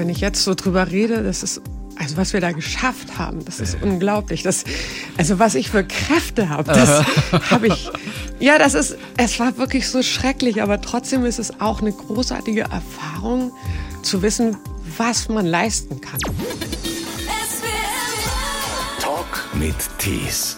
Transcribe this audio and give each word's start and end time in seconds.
wenn 0.00 0.08
ich 0.08 0.20
jetzt 0.20 0.42
so 0.44 0.54
drüber 0.54 0.90
rede, 0.90 1.22
das 1.22 1.42
ist 1.42 1.60
also 1.96 2.16
was 2.16 2.32
wir 2.32 2.40
da 2.40 2.52
geschafft 2.52 3.18
haben, 3.18 3.44
das 3.44 3.60
ist 3.60 3.76
unglaublich. 3.82 4.42
Das, 4.42 4.64
also 5.18 5.38
was 5.38 5.54
ich 5.54 5.68
für 5.68 5.84
Kräfte 5.84 6.48
habe, 6.48 6.72
das 6.72 7.04
habe 7.50 7.66
ich. 7.66 7.90
Ja, 8.38 8.58
das 8.58 8.72
ist, 8.72 8.96
es 9.18 9.38
war 9.38 9.58
wirklich 9.58 9.86
so 9.86 10.02
schrecklich, 10.02 10.62
aber 10.62 10.80
trotzdem 10.80 11.26
ist 11.26 11.38
es 11.38 11.60
auch 11.60 11.82
eine 11.82 11.92
großartige 11.92 12.62
Erfahrung 12.62 13.52
zu 14.00 14.22
wissen, 14.22 14.56
was 14.96 15.28
man 15.28 15.44
leisten 15.44 16.00
kann. 16.00 16.20
Talk 18.98 19.48
mit 19.52 19.74
Tees. 19.98 20.56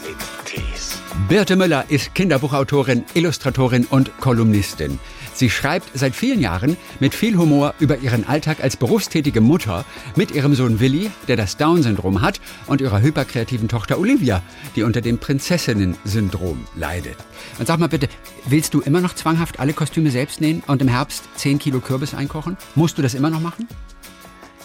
Birte 1.29 1.57
Müller 1.57 1.85
ist 1.89 2.15
Kinderbuchautorin, 2.15 3.05
Illustratorin 3.15 3.87
und 3.87 4.17
Kolumnistin. 4.19 4.99
Sie 5.43 5.51
schreibt 5.51 5.91
seit 5.99 6.15
vielen 6.15 6.41
Jahren 6.41 6.77
mit 7.01 7.17
viel 7.17 7.37
Humor 7.37 7.75
über 7.81 7.99
ihren 7.99 8.25
Alltag 8.29 8.63
als 8.63 8.77
berufstätige 8.77 9.41
Mutter 9.41 9.85
mit 10.15 10.31
ihrem 10.31 10.55
Sohn 10.55 10.79
Willi, 10.79 11.11
der 11.27 11.35
das 11.35 11.57
Down-Syndrom 11.57 12.21
hat, 12.21 12.41
und 12.69 12.81
ihrer 12.81 13.01
hyperkreativen 13.03 13.67
Tochter 13.67 13.99
Olivia, 13.99 14.41
die 14.77 14.85
unter 14.85 15.01
dem 15.01 15.19
Prinzessinnen-Syndrom 15.19 16.65
leidet. 16.77 17.17
Und 17.59 17.67
sag 17.67 17.81
mal 17.81 17.89
bitte, 17.89 18.09
willst 18.47 18.73
du 18.73 18.83
immer 18.83 19.01
noch 19.01 19.17
zwanghaft 19.17 19.59
alle 19.59 19.73
Kostüme 19.73 20.13
selbst 20.13 20.41
nähen 20.41 20.63
und 20.69 20.81
im 20.81 20.87
Herbst 20.87 21.25
10 21.35 21.59
Kilo 21.59 21.81
Kürbis 21.81 22.15
einkochen? 22.15 22.57
Musst 22.77 22.97
du 22.97 23.03
das 23.03 23.15
immer 23.15 23.29
noch 23.29 23.41
machen? 23.41 23.67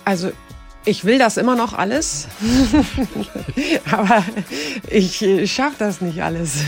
Also 0.05 0.31
ich 0.87 1.03
will 1.03 1.19
das 1.19 1.37
immer 1.37 1.55
noch 1.55 1.73
alles, 1.73 2.27
aber 3.91 4.23
ich 4.89 5.51
schaffe 5.51 5.75
das 5.79 6.01
nicht 6.01 6.23
alles. 6.23 6.63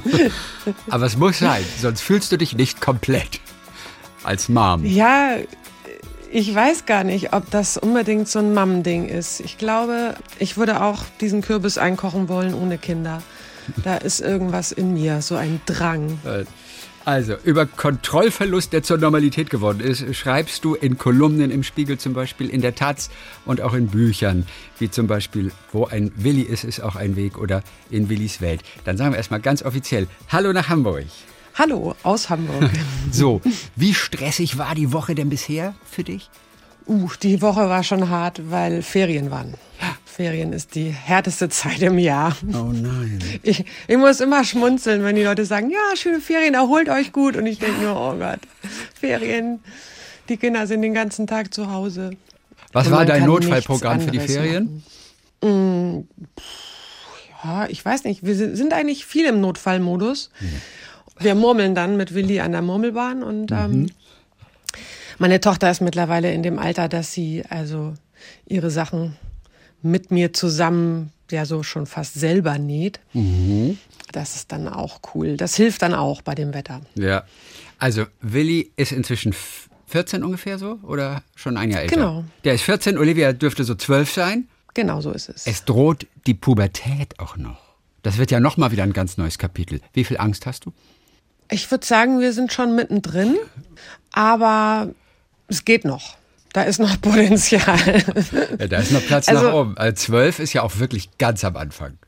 aber 0.90 1.06
es 1.06 1.16
muss 1.16 1.38
sein, 1.38 1.64
sonst 1.80 2.00
fühlst 2.00 2.32
du 2.32 2.36
dich 2.36 2.54
nicht 2.54 2.80
komplett 2.80 3.40
als 4.24 4.48
Mom. 4.48 4.84
Ja, 4.84 5.36
ich 6.30 6.52
weiß 6.54 6.84
gar 6.84 7.04
nicht, 7.04 7.32
ob 7.32 7.48
das 7.50 7.76
unbedingt 7.76 8.28
so 8.28 8.40
ein 8.40 8.52
Mom-Ding 8.52 9.08
ist. 9.08 9.40
Ich 9.40 9.56
glaube, 9.56 10.16
ich 10.38 10.56
würde 10.56 10.82
auch 10.82 11.04
diesen 11.20 11.40
Kürbis 11.40 11.78
einkochen 11.78 12.28
wollen 12.28 12.54
ohne 12.54 12.76
Kinder. 12.76 13.22
Da 13.84 13.96
ist 13.98 14.20
irgendwas 14.20 14.72
in 14.72 14.94
mir, 14.94 15.22
so 15.22 15.36
ein 15.36 15.60
Drang. 15.64 16.18
Also, 17.08 17.36
über 17.42 17.64
Kontrollverlust, 17.64 18.74
der 18.74 18.82
zur 18.82 18.98
Normalität 18.98 19.48
geworden 19.48 19.80
ist, 19.80 20.14
schreibst 20.14 20.62
du 20.62 20.74
in 20.74 20.98
Kolumnen 20.98 21.50
im 21.50 21.62
Spiegel 21.62 21.96
zum 21.96 22.12
Beispiel, 22.12 22.50
in 22.50 22.60
der 22.60 22.74
Taz 22.74 23.08
und 23.46 23.62
auch 23.62 23.72
in 23.72 23.86
Büchern, 23.86 24.46
wie 24.78 24.90
zum 24.90 25.06
Beispiel 25.06 25.50
Wo 25.72 25.86
ein 25.86 26.12
Willi 26.16 26.42
ist, 26.42 26.64
ist 26.64 26.82
auch 26.82 26.96
ein 26.96 27.16
Weg 27.16 27.38
oder 27.38 27.62
In 27.88 28.10
Willis 28.10 28.42
Welt. 28.42 28.60
Dann 28.84 28.98
sagen 28.98 29.12
wir 29.12 29.16
erstmal 29.16 29.40
ganz 29.40 29.62
offiziell 29.62 30.06
Hallo 30.28 30.52
nach 30.52 30.68
Hamburg. 30.68 31.06
Hallo 31.54 31.94
aus 32.02 32.28
Hamburg. 32.28 32.68
so, 33.10 33.40
wie 33.74 33.94
stressig 33.94 34.58
war 34.58 34.74
die 34.74 34.92
Woche 34.92 35.14
denn 35.14 35.30
bisher 35.30 35.74
für 35.90 36.04
dich? 36.04 36.28
Uh, 36.86 37.08
die 37.22 37.40
Woche 37.40 37.70
war 37.70 37.84
schon 37.84 38.10
hart, 38.10 38.50
weil 38.50 38.82
Ferien 38.82 39.30
waren. 39.30 39.54
Ferien 40.18 40.52
ist 40.52 40.74
die 40.74 40.90
härteste 40.90 41.48
Zeit 41.60 41.80
im 41.80 41.96
Jahr. 41.96 42.36
Oh 42.52 42.72
nein. 42.72 43.20
Ich, 43.44 43.64
ich 43.86 43.96
muss 43.96 44.20
immer 44.20 44.42
schmunzeln, 44.42 45.04
wenn 45.04 45.14
die 45.14 45.22
Leute 45.22 45.44
sagen, 45.44 45.70
ja, 45.70 45.94
schöne 45.94 46.18
Ferien, 46.18 46.54
erholt 46.54 46.88
euch 46.88 47.12
gut. 47.12 47.36
Und 47.36 47.46
ich 47.46 47.60
denke 47.60 47.80
nur, 47.82 47.94
oh 47.94 48.16
Gott, 48.18 48.40
Ferien, 48.98 49.60
die 50.28 50.36
Kinder 50.36 50.66
sind 50.66 50.82
den 50.82 50.92
ganzen 50.92 51.28
Tag 51.28 51.54
zu 51.54 51.70
Hause. 51.70 52.10
Was 52.72 52.90
war 52.90 53.06
dein 53.06 53.26
Notfallprogramm 53.26 54.00
für 54.00 54.10
die 54.10 54.18
Ferien? 54.18 54.82
Machen. 55.40 56.08
Ja, 57.44 57.68
ich 57.68 57.84
weiß 57.84 58.02
nicht. 58.02 58.26
Wir 58.26 58.34
sind 58.34 58.72
eigentlich 58.72 59.06
viel 59.06 59.24
im 59.24 59.40
Notfallmodus. 59.40 60.30
Wir 61.20 61.36
murmeln 61.36 61.76
dann 61.76 61.96
mit 61.96 62.12
Willi 62.12 62.40
an 62.40 62.50
der 62.50 62.62
Murmelbahn 62.62 63.22
und 63.22 63.52
ähm, 63.52 63.70
mhm. 63.70 63.90
meine 65.18 65.40
Tochter 65.40 65.70
ist 65.70 65.80
mittlerweile 65.80 66.32
in 66.32 66.42
dem 66.42 66.58
Alter, 66.58 66.88
dass 66.88 67.12
sie 67.12 67.44
also 67.48 67.94
ihre 68.46 68.70
Sachen 68.70 69.16
mit 69.82 70.10
mir 70.10 70.32
zusammen 70.32 71.12
ja 71.30 71.44
so 71.44 71.62
schon 71.62 71.86
fast 71.86 72.14
selber 72.14 72.58
näht. 72.58 73.00
Mhm. 73.12 73.78
Das 74.12 74.36
ist 74.36 74.52
dann 74.52 74.68
auch 74.68 75.00
cool. 75.14 75.36
Das 75.36 75.54
hilft 75.54 75.82
dann 75.82 75.94
auch 75.94 76.22
bei 76.22 76.34
dem 76.34 76.54
Wetter. 76.54 76.80
Ja. 76.94 77.24
Also 77.78 78.06
Willi 78.20 78.72
ist 78.76 78.92
inzwischen 78.92 79.34
14 79.86 80.24
ungefähr 80.24 80.58
so 80.58 80.78
oder 80.82 81.22
schon 81.34 81.56
ein 81.56 81.70
Jahr 81.70 81.82
älter? 81.82 81.96
Genau. 81.96 82.24
Der 82.44 82.54
ist 82.54 82.62
14, 82.62 82.98
Olivia 82.98 83.32
dürfte 83.32 83.64
so 83.64 83.74
12 83.74 84.12
sein. 84.12 84.48
Genau 84.74 85.00
so 85.00 85.12
ist 85.12 85.28
es. 85.28 85.46
Es 85.46 85.64
droht 85.64 86.06
die 86.26 86.34
Pubertät 86.34 87.18
auch 87.18 87.36
noch. 87.36 87.58
Das 88.02 88.18
wird 88.18 88.30
ja 88.30 88.40
noch 88.40 88.56
mal 88.56 88.70
wieder 88.70 88.82
ein 88.82 88.92
ganz 88.92 89.16
neues 89.16 89.38
Kapitel. 89.38 89.80
Wie 89.92 90.04
viel 90.04 90.18
Angst 90.18 90.46
hast 90.46 90.66
du? 90.66 90.72
Ich 91.50 91.70
würde 91.70 91.86
sagen, 91.86 92.20
wir 92.20 92.32
sind 92.32 92.52
schon 92.52 92.74
mittendrin, 92.76 93.36
aber 94.12 94.90
es 95.48 95.64
geht 95.64 95.84
noch. 95.84 96.17
Da 96.52 96.62
ist 96.62 96.78
noch 96.78 97.00
Potenzial. 97.00 98.02
Ja, 98.58 98.66
da 98.66 98.78
ist 98.78 98.92
noch 98.92 99.04
Platz 99.04 99.28
also, 99.28 99.44
nach 99.44 99.52
oben. 99.52 99.76
Also 99.76 99.94
zwölf 99.94 100.38
ist 100.38 100.52
ja 100.52 100.62
auch 100.62 100.78
wirklich 100.78 101.10
ganz 101.18 101.44
am 101.44 101.56
Anfang. 101.56 101.98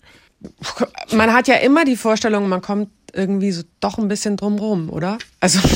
Man 1.13 1.33
hat 1.33 1.49
ja 1.49 1.57
immer 1.57 1.85
die 1.85 1.97
Vorstellung, 1.97 2.49
man 2.49 2.63
kommt 2.63 2.89
irgendwie 3.13 3.53
so 3.53 3.63
doch 3.81 3.99
ein 3.99 4.09
bisschen 4.09 4.37
drumrum, 4.37 4.91
oder? 4.91 5.19
Also. 5.41 5.61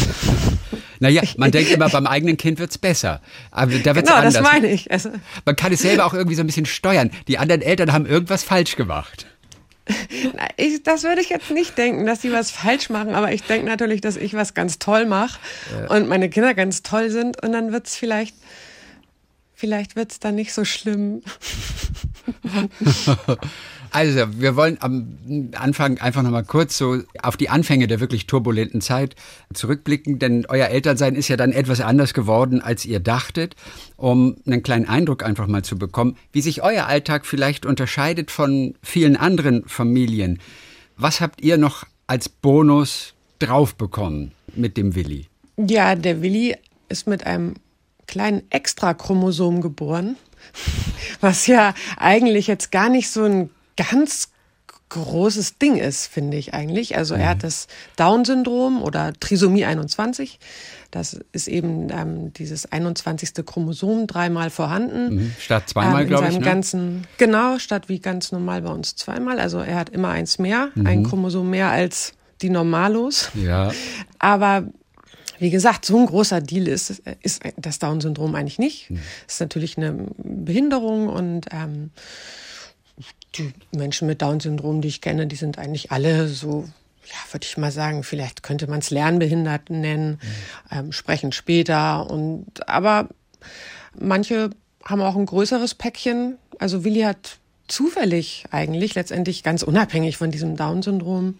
Naja, 1.00 1.22
man 1.36 1.50
denkt 1.50 1.70
immer, 1.72 1.88
beim 1.90 2.06
eigenen 2.06 2.36
Kind 2.36 2.58
wird 2.58 2.70
es 2.70 2.78
besser. 2.78 3.20
Aber 3.50 3.72
da 3.78 3.94
wird's 3.94 4.08
genau, 4.08 4.20
anders. 4.20 4.34
das 4.34 4.42
meine 4.42 4.70
ich. 4.70 4.90
Also 4.90 5.10
man 5.44 5.56
kann 5.56 5.72
es 5.72 5.80
selber 5.80 6.06
auch 6.06 6.14
irgendwie 6.14 6.36
so 6.36 6.42
ein 6.42 6.46
bisschen 6.46 6.66
steuern. 6.66 7.10
Die 7.28 7.36
anderen 7.36 7.60
Eltern 7.60 7.92
haben 7.92 8.06
irgendwas 8.06 8.44
falsch 8.44 8.76
gemacht. 8.76 9.26
Ich, 10.56 10.82
das 10.82 11.02
würde 11.02 11.20
ich 11.20 11.28
jetzt 11.28 11.50
nicht 11.50 11.76
denken, 11.76 12.06
dass 12.06 12.22
sie 12.22 12.32
was 12.32 12.50
falsch 12.50 12.88
machen, 12.88 13.14
aber 13.14 13.32
ich 13.32 13.42
denke 13.42 13.66
natürlich, 13.66 14.00
dass 14.00 14.16
ich 14.16 14.32
was 14.34 14.54
ganz 14.54 14.78
toll 14.78 15.04
mache 15.04 15.38
ja. 15.78 15.90
und 15.94 16.08
meine 16.08 16.30
Kinder 16.30 16.54
ganz 16.54 16.82
toll 16.82 17.10
sind 17.10 17.42
und 17.42 17.52
dann 17.52 17.70
wird 17.70 17.86
es 17.86 17.96
vielleicht, 17.96 18.34
vielleicht 19.52 19.94
wird 19.94 20.12
es 20.12 20.20
dann 20.20 20.36
nicht 20.36 20.54
so 20.54 20.64
schlimm. 20.64 21.22
Also, 23.94 24.26
wir 24.40 24.56
wollen 24.56 24.76
am 24.80 25.52
Anfang 25.54 25.98
einfach 25.98 26.24
nochmal 26.24 26.42
kurz 26.42 26.76
so 26.76 26.98
auf 27.22 27.36
die 27.36 27.48
Anfänge 27.48 27.86
der 27.86 28.00
wirklich 28.00 28.26
turbulenten 28.26 28.80
Zeit 28.80 29.14
zurückblicken, 29.52 30.18
denn 30.18 30.46
euer 30.48 30.66
Elternsein 30.66 31.14
ist 31.14 31.28
ja 31.28 31.36
dann 31.36 31.52
etwas 31.52 31.80
anders 31.80 32.12
geworden, 32.12 32.60
als 32.60 32.84
ihr 32.84 32.98
dachtet, 32.98 33.54
um 33.96 34.34
einen 34.46 34.64
kleinen 34.64 34.88
Eindruck 34.88 35.24
einfach 35.24 35.46
mal 35.46 35.62
zu 35.62 35.78
bekommen, 35.78 36.16
wie 36.32 36.40
sich 36.40 36.60
euer 36.64 36.86
Alltag 36.86 37.24
vielleicht 37.24 37.66
unterscheidet 37.66 38.32
von 38.32 38.74
vielen 38.82 39.16
anderen 39.16 39.62
Familien. 39.68 40.40
Was 40.96 41.20
habt 41.20 41.40
ihr 41.40 41.56
noch 41.56 41.84
als 42.08 42.28
Bonus 42.28 43.14
draufbekommen 43.38 44.32
mit 44.56 44.76
dem 44.76 44.96
Willi? 44.96 45.28
Ja, 45.56 45.94
der 45.94 46.20
Willi 46.20 46.56
ist 46.88 47.06
mit 47.06 47.26
einem 47.26 47.54
kleinen 48.08 48.42
Extrachromosom 48.50 49.60
geboren, 49.60 50.16
was 51.20 51.46
ja 51.46 51.74
eigentlich 51.96 52.48
jetzt 52.48 52.72
gar 52.72 52.88
nicht 52.88 53.08
so 53.08 53.22
ein 53.22 53.50
ganz 53.76 54.28
großes 54.94 55.58
Ding 55.58 55.76
ist, 55.76 56.06
finde 56.06 56.36
ich 56.36 56.54
eigentlich. 56.54 56.96
Also 56.96 57.14
er 57.14 57.30
hat 57.30 57.38
mhm. 57.38 57.42
das 57.42 57.66
Down-Syndrom 57.96 58.82
oder 58.82 59.12
Trisomie 59.18 59.64
21. 59.64 60.38
Das 60.90 61.18
ist 61.32 61.48
eben 61.48 61.88
ähm, 61.90 62.32
dieses 62.34 62.70
21. 62.70 63.32
Chromosom 63.44 64.06
dreimal 64.06 64.50
vorhanden. 64.50 65.14
Mhm. 65.14 65.34
Statt 65.38 65.68
zweimal, 65.68 66.02
ähm, 66.02 66.08
glaube 66.08 66.28
ich. 66.28 66.38
Ne? 66.38 66.44
Ganzen, 66.44 67.06
genau, 67.18 67.58
statt 67.58 67.88
wie 67.88 67.98
ganz 67.98 68.30
normal 68.30 68.62
bei 68.62 68.70
uns 68.70 68.94
zweimal. 68.94 69.40
Also 69.40 69.58
er 69.58 69.74
hat 69.74 69.90
immer 69.90 70.10
eins 70.10 70.38
mehr, 70.38 70.70
mhm. 70.74 70.86
ein 70.86 71.02
Chromosom 71.02 71.50
mehr 71.50 71.70
als 71.70 72.12
die 72.42 72.50
Normalos. 72.50 73.30
Ja. 73.34 73.72
Aber 74.20 74.68
wie 75.40 75.50
gesagt, 75.50 75.84
so 75.84 75.98
ein 75.98 76.06
großer 76.06 76.40
Deal 76.40 76.68
ist, 76.68 77.02
ist 77.22 77.42
das 77.56 77.80
Down-Syndrom 77.80 78.36
eigentlich 78.36 78.60
nicht. 78.60 78.90
Mhm. 78.90 79.00
ist 79.26 79.40
natürlich 79.40 79.76
eine 79.76 80.06
Behinderung 80.18 81.08
und 81.08 81.46
ähm, 81.50 81.90
die 83.38 83.52
Menschen 83.72 84.06
mit 84.06 84.22
Down-Syndrom, 84.22 84.80
die 84.80 84.88
ich 84.88 85.00
kenne, 85.00 85.26
die 85.26 85.36
sind 85.36 85.58
eigentlich 85.58 85.92
alle 85.92 86.28
so, 86.28 86.68
ja, 87.06 87.32
würde 87.32 87.46
ich 87.46 87.56
mal 87.56 87.72
sagen, 87.72 88.02
vielleicht 88.02 88.42
könnte 88.42 88.66
man 88.66 88.80
es 88.80 88.90
Lernbehinderten 88.90 89.80
nennen, 89.80 90.20
mhm. 90.70 90.78
ähm, 90.78 90.92
sprechen 90.92 91.32
später 91.32 92.10
und 92.10 92.68
aber 92.68 93.08
manche 93.98 94.50
haben 94.84 95.00
auch 95.00 95.16
ein 95.16 95.26
größeres 95.26 95.74
Päckchen. 95.74 96.36
Also 96.58 96.84
Willi 96.84 97.00
hat 97.00 97.38
zufällig 97.68 98.44
eigentlich, 98.50 98.94
letztendlich 98.94 99.42
ganz 99.42 99.62
unabhängig 99.62 100.16
von 100.16 100.30
diesem 100.30 100.56
Down-Syndrom, 100.56 101.38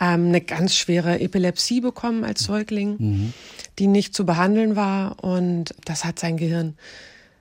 ähm, 0.00 0.28
eine 0.28 0.40
ganz 0.40 0.76
schwere 0.76 1.20
Epilepsie 1.20 1.80
bekommen 1.80 2.24
als 2.24 2.44
Säugling, 2.44 2.96
mhm. 2.98 3.32
die 3.78 3.88
nicht 3.88 4.14
zu 4.14 4.24
behandeln 4.24 4.76
war 4.76 5.22
und 5.22 5.74
das 5.84 6.04
hat 6.04 6.18
sein 6.18 6.36
Gehirn 6.36 6.76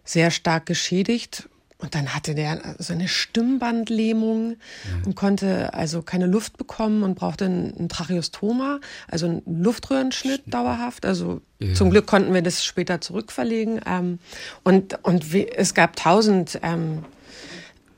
sehr 0.03 0.31
stark 0.31 0.65
geschädigt 0.65 1.47
und 1.79 1.93
dann 1.93 2.15
hatte 2.15 2.33
der 2.33 2.75
so 2.79 2.93
eine 2.93 3.07
Stimmbandlähmung 3.07 4.51
ja. 4.51 5.05
und 5.05 5.15
konnte 5.15 5.73
also 5.75 6.01
keine 6.01 6.25
Luft 6.25 6.57
bekommen 6.57 7.03
und 7.03 7.13
brauchte 7.13 7.45
ein, 7.45 7.87
Tracheostoma, 7.87 8.79
also 9.07 9.27
einen 9.27 9.43
Luftröhrenschnitt 9.45 10.41
dauerhaft. 10.47 11.05
Also 11.05 11.41
ja. 11.59 11.75
zum 11.75 11.91
Glück 11.91 12.07
konnten 12.07 12.33
wir 12.33 12.41
das 12.41 12.65
später 12.65 12.99
zurückverlegen. 12.99 13.79
Ähm, 13.85 14.17
und 14.63 14.97
und 15.03 15.31
wie, 15.33 15.47
es 15.47 15.75
gab 15.75 15.95
tausend 15.95 16.59
ähm, 16.63 17.05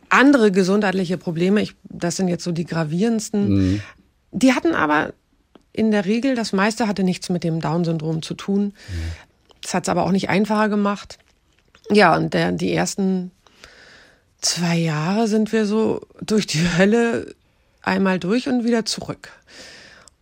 andere 0.09 0.51
gesundheitliche 0.51 1.17
Probleme. 1.17 1.61
Ich, 1.61 1.75
das 1.83 2.17
sind 2.17 2.27
jetzt 2.27 2.43
so 2.43 2.51
die 2.51 2.65
gravierendsten. 2.65 3.49
Mhm. 3.49 3.81
Die 4.31 4.53
hatten 4.53 4.75
aber 4.75 5.13
in 5.71 5.91
der 5.91 6.03
Regel, 6.03 6.35
das 6.35 6.51
meiste 6.51 6.87
hatte 6.87 7.03
nichts 7.03 7.29
mit 7.29 7.45
dem 7.45 7.61
Down-Syndrom 7.61 8.21
zu 8.23 8.33
tun. 8.33 8.73
Das 9.61 9.73
hat 9.73 9.83
es 9.83 9.89
aber 9.89 10.03
auch 10.03 10.11
nicht 10.11 10.29
einfacher 10.29 10.67
gemacht. 10.67 11.17
Ja, 11.91 12.15
und 12.15 12.33
der, 12.33 12.51
die 12.51 12.73
ersten 12.73 13.31
zwei 14.41 14.77
Jahre 14.77 15.27
sind 15.27 15.51
wir 15.51 15.65
so 15.65 16.01
durch 16.21 16.47
die 16.47 16.77
Hölle 16.77 17.35
einmal 17.81 18.19
durch 18.19 18.47
und 18.47 18.63
wieder 18.63 18.85
zurück. 18.85 19.31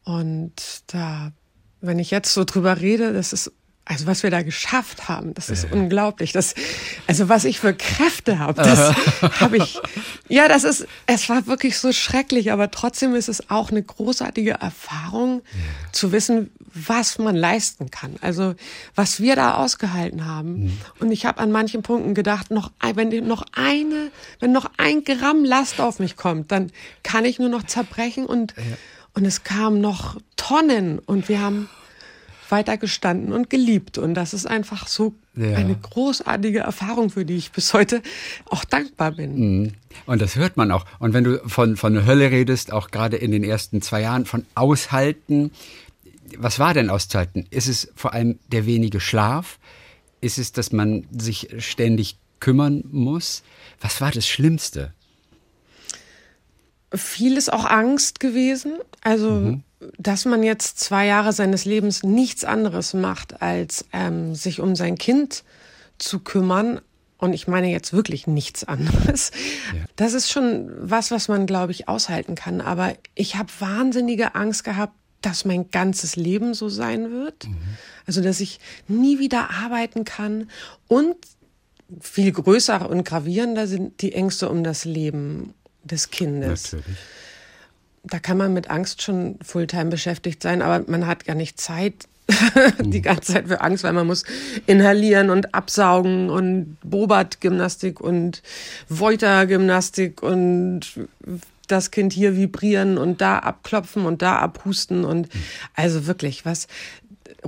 Und 0.04 0.54
da, 0.88 1.32
wenn 1.82 2.00
ich 2.00 2.12
jetzt 2.12 2.34
so 2.34 2.44
drüber 2.44 2.80
rede, 2.80 3.14
das 3.14 3.34
ist 3.34 3.52
also 3.90 4.06
was 4.06 4.22
wir 4.22 4.30
da 4.30 4.42
geschafft 4.42 5.08
haben, 5.08 5.34
das 5.34 5.50
ist 5.50 5.64
äh. 5.64 5.68
unglaublich. 5.72 6.34
Das, 6.34 6.56
also 7.08 7.30
was 7.30 7.46
ich 7.46 7.62
für 7.62 7.74
Kräfte 7.74 8.38
habe, 8.38 8.62
das 8.62 8.94
habe 9.40 9.58
ich. 9.58 9.80
Ja, 10.28 10.50
das 10.50 10.66
ist. 10.66 10.86
Es 11.06 11.30
war 11.30 11.48
wirklich 11.48 11.78
so 11.78 11.94
schrecklich, 11.94 12.52
aber 12.52 12.70
trotzdem 12.70 13.16
ist 13.16 13.30
es 13.30 13.50
auch 13.50 13.72
eine 13.72 13.82
großartige 13.82 14.52
Erfahrung, 14.60 15.42
ja. 15.54 15.92
zu 15.94 16.12
wissen, 16.12 16.52
was 16.74 17.18
man 17.18 17.36
leisten 17.36 17.90
kann. 17.90 18.16
Also 18.20 18.56
was 18.94 19.22
wir 19.22 19.38
da 19.38 19.56
ausgehalten 19.56 20.26
haben. 20.26 20.66
Mhm. 20.66 20.78
Und 21.00 21.12
ich 21.12 21.26
habe 21.26 21.40
an 21.40 21.52
manchen 21.52 21.82
Punkten 21.82 22.14
gedacht, 22.14 22.52
noch 22.52 22.72
wenn 22.94 23.26
noch 23.26 23.46
eine, 23.56 24.12
wenn 24.40 24.52
noch 24.52 24.70
ein 24.78 25.06
Gramm 25.06 25.46
Last 25.46 25.80
auf 25.80 26.00
mich 26.00 26.18
kommt, 26.18 26.52
dann 26.52 26.72
kann 27.04 27.24
ich 27.24 27.40
nur 27.40 27.50
noch 27.50 27.64
zerbrechen 27.64 28.26
und 28.26 28.54
ja. 28.58 28.64
und 29.14 29.24
es 29.24 29.46
kamen 29.46 29.80
noch 29.80 30.18
Tonnen 30.36 31.00
und 31.00 31.30
wir 31.30 31.42
haben 31.42 31.70
weitergestanden 32.52 33.34
und 33.34 33.50
geliebt. 33.50 33.98
Und 33.98 34.14
das 34.14 34.34
ist 34.34 34.46
einfach 34.46 34.88
so 34.88 35.16
ja. 35.36 35.56
eine 35.56 35.76
großartige 35.76 36.60
Erfahrung, 36.60 37.10
für 37.10 37.26
die 37.26 37.36
ich 37.36 37.52
bis 37.52 37.74
heute 37.74 38.02
auch 38.46 38.64
dankbar 38.64 39.12
bin. 39.12 39.36
Mhm. 39.62 39.74
Und 40.06 40.22
das 40.22 40.36
hört 40.36 40.58
man 40.58 40.72
auch. 40.72 40.86
Und 41.00 41.14
wenn 41.14 41.24
du 41.24 41.42
von, 41.48 41.78
von 41.78 42.06
Hölle 42.06 42.32
redest, 42.32 42.72
auch 42.72 42.92
gerade 42.92 43.18
in 43.18 43.32
den 43.32 43.44
ersten 43.44 43.82
zwei 43.82 44.02
Jahren, 44.02 44.26
von 44.26 44.46
Aushalten, 44.56 45.52
was 46.38 46.60
war 46.60 46.74
denn 46.74 46.90
auszuhalten? 46.90 47.46
Ist 47.50 47.68
es 47.68 47.92
vor 47.96 48.14
allem 48.14 48.40
der 48.52 48.66
wenige 48.66 49.00
Schlaf? 49.00 49.60
Ist 50.22 50.38
es, 50.38 50.52
dass 50.52 50.72
man 50.72 51.06
sich 51.12 51.50
ständig 51.60 52.18
kümmern 52.40 52.84
muss? 52.92 53.44
Was 53.80 54.02
war 54.02 54.12
das 54.12 54.28
Schlimmste? 54.28 54.94
Viel 56.94 57.38
ist 57.38 57.52
auch 57.52 57.66
Angst 57.66 58.20
gewesen. 58.20 58.74
Also 59.02 59.32
mhm 59.32 59.64
dass 60.00 60.26
man 60.26 60.42
jetzt 60.42 60.80
zwei 60.80 61.06
Jahre 61.06 61.34
seines 61.34 61.66
Lebens 61.66 62.02
nichts 62.02 62.44
anderes 62.44 62.96
macht, 62.96 63.44
als 63.44 63.86
ähm, 63.94 64.34
sich 64.34 64.60
um 64.60 64.76
sein 64.76 64.98
Kind 64.98 65.44
zu 66.00 66.20
kümmern, 66.20 66.82
und 67.20 67.34
ich 67.34 67.48
meine 67.48 67.72
jetzt 67.72 67.94
wirklich 67.94 68.28
nichts 68.28 68.64
anderes. 68.64 69.32
Ja. 69.74 69.86
Das 69.96 70.14
ist 70.14 70.30
schon 70.30 70.70
was, 70.80 71.10
was 71.12 71.28
man, 71.28 71.48
glaube 71.48 71.72
ich, 71.72 71.88
aushalten 71.88 72.36
kann. 72.36 72.62
Aber 72.62 72.94
ich 73.16 73.36
habe 73.36 73.50
wahnsinnige 73.60 74.36
Angst 74.36 74.64
gehabt, 74.64 74.94
dass 75.22 75.44
mein 75.44 75.72
ganzes 75.72 76.16
Leben 76.16 76.54
so 76.54 76.70
sein 76.70 77.12
wird. 77.12 77.48
Mhm. 77.48 77.58
Also, 78.06 78.22
dass 78.22 78.40
ich 78.40 78.60
nie 78.88 79.18
wieder 79.18 79.50
arbeiten 79.50 80.06
kann. 80.06 80.50
Und 80.88 81.16
viel 82.00 82.32
größer 82.32 82.88
und 82.88 83.04
gravierender 83.04 83.66
sind 83.66 84.02
die 84.02 84.14
Ängste 84.14 84.50
um 84.50 84.64
das 84.64 84.86
Leben 84.86 85.54
des 85.88 86.12
Kindes. 86.12 86.74
Natürlich 86.74 86.98
da 88.10 88.20
kann 88.20 88.38
man 88.38 88.54
mit 88.54 88.70
Angst 88.70 89.02
schon 89.02 89.38
Fulltime 89.44 89.86
beschäftigt 89.86 90.42
sein, 90.42 90.62
aber 90.62 90.90
man 90.90 91.08
hat 91.08 91.26
gar 91.26 91.36
nicht 91.36 91.60
Zeit, 91.60 92.08
die 92.80 93.02
ganze 93.02 93.34
Zeit 93.34 93.48
für 93.48 93.62
Angst, 93.62 93.84
weil 93.84 93.94
man 93.94 94.08
muss 94.08 94.24
inhalieren 94.66 95.30
und 95.30 95.54
absaugen 95.54 96.30
und 96.30 96.78
Bobat-Gymnastik 96.84 98.02
und 98.02 98.44
Voiter-Gymnastik 98.90 100.22
und 100.22 100.82
das 101.68 101.92
Kind 101.92 102.14
hier 102.14 102.36
vibrieren 102.36 102.98
und 102.98 103.22
da 103.22 103.40
abklopfen 103.40 104.06
und 104.06 104.22
da 104.22 104.38
abhusten 104.38 105.06
und 105.06 105.30
also 105.74 106.06
wirklich 106.06 106.46
was. 106.46 106.68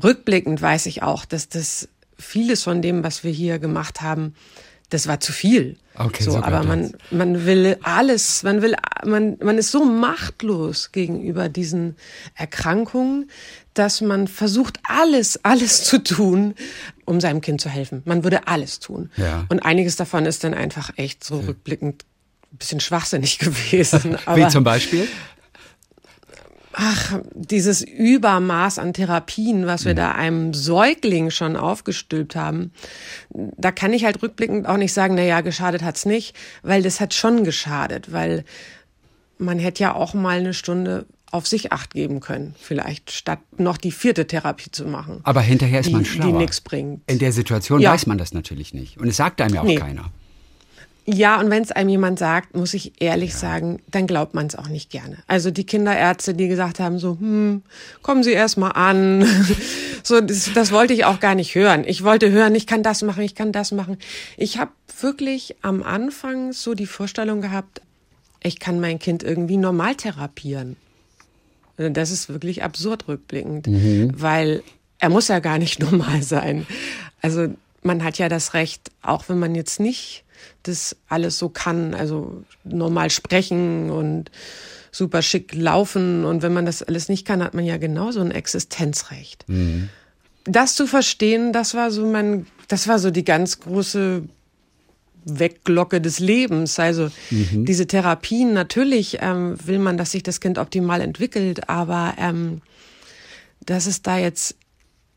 Rückblickend 0.02 0.62
weiß 0.62 0.86
ich 0.86 1.04
auch, 1.04 1.26
dass 1.26 1.50
das 1.50 1.90
vieles 2.18 2.64
von 2.64 2.82
dem, 2.82 3.04
was 3.04 3.24
wir 3.24 3.32
hier 3.32 3.60
gemacht 3.60 4.02
haben, 4.02 4.34
das 4.90 5.08
war 5.08 5.20
zu 5.20 5.32
viel. 5.32 5.78
Okay, 5.96 6.24
so, 6.24 6.38
aber 6.38 6.64
man, 6.64 6.94
man 7.12 7.46
will 7.46 7.78
alles, 7.84 8.44
man 8.44 8.62
will, 8.62 8.76
man, 9.06 9.38
man 9.42 9.58
ist 9.58 9.72
so 9.72 9.84
machtlos 9.84 10.92
gegenüber 10.92 11.50
diesen 11.50 11.98
Erkrankungen, 12.36 13.30
dass 13.74 14.02
man 14.02 14.28
versucht, 14.28 14.80
alles, 14.84 15.44
alles 15.44 15.84
zu 15.84 16.02
tun, 16.02 16.56
um 17.06 17.20
seinem 17.20 17.42
Kind 17.42 17.62
zu 17.62 17.70
helfen. 17.70 18.02
Man 18.06 18.24
würde 18.24 18.48
alles 18.48 18.80
tun. 18.80 19.12
Ja. 19.18 19.46
Und 19.50 19.60
einiges 19.60 19.96
davon 19.96 20.26
ist 20.26 20.44
dann 20.44 20.54
einfach 20.54 20.92
echt 20.98 21.24
so 21.24 21.40
rückblickend 21.40 22.06
ein 22.52 22.58
bisschen 22.58 22.80
schwachsinnig 22.80 23.38
gewesen. 23.40 24.18
Wie 24.36 24.48
zum 24.48 24.64
Beispiel? 24.64 25.08
Ach, 26.82 27.20
dieses 27.34 27.82
Übermaß 27.82 28.80
an 28.80 28.94
Therapien, 28.94 29.68
was 29.68 29.84
wir 29.84 29.92
mhm. 29.92 29.98
da 29.98 30.12
einem 30.14 30.54
Säugling 30.54 31.30
schon 31.30 31.58
aufgestülpt 31.58 32.38
haben, 32.38 32.72
da 33.30 33.72
kann 33.72 33.92
ich 33.92 34.06
halt 34.06 34.24
rückblickend 34.24 34.66
auch 34.66 34.78
nicht 34.78 34.94
sagen, 34.94 35.16
na 35.16 35.24
ja, 35.24 35.42
geschadet 35.42 35.84
hat's 35.84 36.06
nicht, 36.06 36.38
weil 36.64 36.82
das 36.82 37.02
hat 37.02 37.14
schon 37.14 37.44
geschadet, 37.44 38.14
weil 38.14 38.46
man 39.38 39.60
hätte 39.60 39.84
ja 39.84 39.94
auch 39.94 40.14
mal 40.14 40.40
eine 40.40 40.54
Stunde 40.54 41.06
auf 41.32 41.48
sich 41.48 41.74
acht 41.74 41.94
geben 41.94 42.22
können, 42.22 42.56
vielleicht 42.58 43.12
statt 43.12 43.40
noch 43.58 43.78
die 43.78 43.92
vierte 43.92 44.26
Therapie 44.26 44.72
zu 44.72 44.86
machen. 44.86 45.20
Aber 45.24 45.42
hinterher 45.42 45.82
ist 45.82 45.90
die, 45.90 45.94
man 45.94 46.06
schlauer. 46.06 46.28
Die 46.28 46.34
nichts 46.34 46.62
bringt. 46.62 47.02
In 47.08 47.20
der 47.20 47.34
Situation 47.34 47.82
ja. 47.82 47.92
weiß 47.92 48.08
man 48.08 48.18
das 48.18 48.34
natürlich 48.34 48.74
nicht. 48.74 48.98
Und 48.98 49.10
es 49.10 49.18
sagt 49.18 49.42
einem 49.42 49.54
ja 49.54 49.62
auch 49.62 49.66
nee. 49.66 49.76
keiner. 49.76 50.12
Ja, 51.12 51.40
und 51.40 51.50
wenn 51.50 51.64
es 51.64 51.72
einem 51.72 51.90
jemand 51.90 52.20
sagt, 52.20 52.56
muss 52.56 52.76
ich 52.76 53.02
ehrlich 53.02 53.32
ja. 53.32 53.38
sagen, 53.38 53.82
dann 53.90 54.06
glaubt 54.06 54.36
man 54.36 54.46
es 54.46 54.56
auch 54.56 54.68
nicht 54.68 54.92
gerne. 54.92 55.18
Also 55.26 55.50
die 55.50 55.64
Kinderärzte, 55.64 56.36
die 56.36 56.48
gesagt 56.48 56.80
haben, 56.80 57.00
so, 57.00 57.18
hm, 57.20 57.64
kommen 58.04 58.22
Sie 58.22 58.32
erst 58.32 58.58
mal 58.58 58.72
an. 58.72 59.26
so, 60.04 60.22
das, 60.22 60.52
das 60.54 60.72
wollte 60.72 60.94
ich 60.94 61.06
auch 61.06 61.20
gar 61.20 61.34
nicht 61.34 61.56
hören. 61.56 61.84
Ich 61.88 62.04
wollte 62.04 62.30
hören, 62.30 62.54
ich 62.54 62.68
kann 62.68 62.84
das 62.84 63.02
machen, 63.02 63.24
ich 63.24 63.34
kann 63.34 63.52
das 63.52 63.72
machen. 63.72 63.98
Ich 64.38 64.60
habe 64.60 64.72
wirklich 65.02 65.56
am 65.64 65.82
Anfang 65.82 66.54
so 66.54 66.76
die 66.76 66.86
Vorstellung 66.86 67.42
gehabt, 67.42 67.82
ich 68.44 68.60
kann 68.60 68.80
mein 68.80 69.00
Kind 69.00 69.24
irgendwie 69.24 69.58
normal 69.58 69.96
therapieren. 69.96 70.76
Das 71.78 72.12
ist 72.12 72.30
wirklich 72.30 72.62
absurd 72.62 73.08
rückblickend, 73.08 73.66
mhm. 73.66 74.12
weil 74.16 74.62
er 75.00 75.10
muss 75.10 75.28
ja 75.28 75.40
gar 75.40 75.58
nicht 75.58 75.80
normal 75.92 76.22
sein. 76.22 76.68
Also 77.22 77.48
man 77.82 78.04
hat 78.04 78.20
ja 78.20 78.30
das 78.30 78.54
Recht, 78.54 78.92
auch 79.02 79.28
wenn 79.28 79.40
man 79.40 79.56
jetzt 79.56 79.80
nicht 79.80 80.24
das 80.64 80.96
alles 81.08 81.38
so 81.38 81.50
kann, 81.50 81.94
also 81.94 82.44
normal 82.64 83.10
sprechen 83.10 83.90
und 83.90 84.32
super 84.92 85.22
schick 85.22 85.54
laufen. 85.54 86.26
Und 86.26 86.42
wenn 86.42 86.54
man 86.54 86.66
das 86.66 86.84
alles 86.84 87.10
nicht 87.10 87.26
kann, 87.26 87.44
hat 87.44 87.54
man 87.54 87.66
ja 87.66 87.78
genauso 87.78 88.22
ein 88.22 88.32
Existenzrecht. 88.32 89.46
Mhm. 89.48 89.90
Das 90.46 90.76
zu 90.76 90.88
verstehen, 90.88 91.54
das 91.54 91.74
war 91.74 91.92
so 91.92 92.06
mein, 92.06 92.48
das 92.68 92.88
war 92.88 93.00
so 93.00 93.12
die 93.12 93.26
ganz 93.26 93.60
große 93.60 94.24
Wegglocke 95.26 96.02
des 96.02 96.20
Lebens. 96.20 96.80
Also 96.80 97.10
mhm. 97.30 97.66
diese 97.66 97.88
Therapien, 97.88 98.54
natürlich 98.54 99.18
ähm, 99.22 99.56
will 99.64 99.80
man, 99.80 99.98
dass 99.98 100.12
sich 100.12 100.24
das 100.24 100.40
Kind 100.40 100.58
optimal 100.58 101.02
entwickelt, 101.02 101.70
aber 101.70 102.16
ähm, 102.18 102.62
dass 103.66 103.86
es 103.86 104.02
da 104.02 104.18
jetzt 104.18 104.56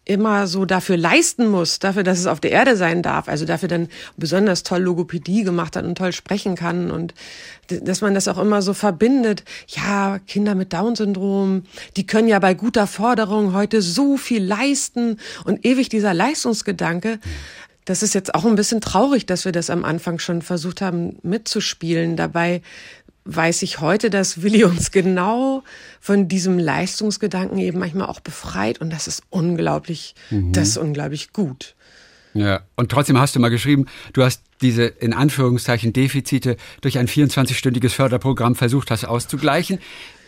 immer 0.04 0.48
so 0.48 0.64
dafür 0.64 0.96
leisten 0.96 1.46
muss, 1.48 1.78
dafür, 1.78 2.02
dass 2.02 2.18
es 2.18 2.26
auf 2.26 2.40
der 2.40 2.50
Erde 2.50 2.76
sein 2.76 3.02
darf, 3.02 3.28
also 3.28 3.44
dafür 3.44 3.68
dann 3.68 3.88
besonders 4.16 4.64
toll 4.64 4.80
Logopädie 4.80 5.44
gemacht 5.44 5.76
hat 5.76 5.84
und 5.84 5.96
toll 5.96 6.12
sprechen 6.12 6.56
kann 6.56 6.90
und 6.90 7.14
dass 7.68 8.00
man 8.00 8.12
das 8.12 8.26
auch 8.26 8.38
immer 8.38 8.62
so 8.62 8.74
verbindet. 8.74 9.44
Ja, 9.68 10.18
Kinder 10.26 10.54
mit 10.54 10.72
Down-Syndrom, 10.72 11.62
die 11.96 12.06
können 12.06 12.28
ja 12.28 12.40
bei 12.40 12.54
guter 12.54 12.86
Forderung 12.86 13.54
heute 13.54 13.80
so 13.80 14.16
viel 14.16 14.42
leisten 14.42 15.18
und 15.44 15.64
ewig 15.64 15.88
dieser 15.88 16.14
Leistungsgedanke. 16.14 17.20
Das 17.84 18.02
ist 18.02 18.14
jetzt 18.14 18.34
auch 18.34 18.44
ein 18.44 18.54
bisschen 18.54 18.80
traurig, 18.80 19.26
dass 19.26 19.44
wir 19.44 19.52
das 19.52 19.68
am 19.68 19.84
Anfang 19.84 20.18
schon 20.18 20.42
versucht 20.42 20.80
haben 20.80 21.18
mitzuspielen. 21.22 22.16
Dabei 22.16 22.62
weiß 23.24 23.62
ich 23.62 23.80
heute, 23.80 24.10
dass 24.10 24.42
Willi 24.42 24.64
uns 24.64 24.90
genau 24.90 25.62
von 26.00 26.28
diesem 26.28 26.58
Leistungsgedanken 26.58 27.58
eben 27.58 27.78
manchmal 27.78 28.08
auch 28.08 28.20
befreit 28.20 28.80
und 28.80 28.90
das 28.90 29.06
ist 29.06 29.22
unglaublich, 29.30 30.14
mhm. 30.30 30.52
das 30.52 30.68
ist 30.68 30.76
unglaublich 30.76 31.32
gut. 31.32 31.74
Ja, 32.34 32.62
und 32.76 32.90
trotzdem 32.90 33.18
hast 33.18 33.36
du 33.36 33.40
mal 33.40 33.50
geschrieben, 33.50 33.86
du 34.14 34.24
hast 34.24 34.42
diese 34.62 34.84
in 34.84 35.12
Anführungszeichen 35.12 35.92
Defizite 35.92 36.56
durch 36.80 36.98
ein 36.98 37.06
24-stündiges 37.06 37.90
Förderprogramm 37.90 38.54
versucht 38.54 38.90
hast 38.90 39.04
auszugleichen. 39.04 39.78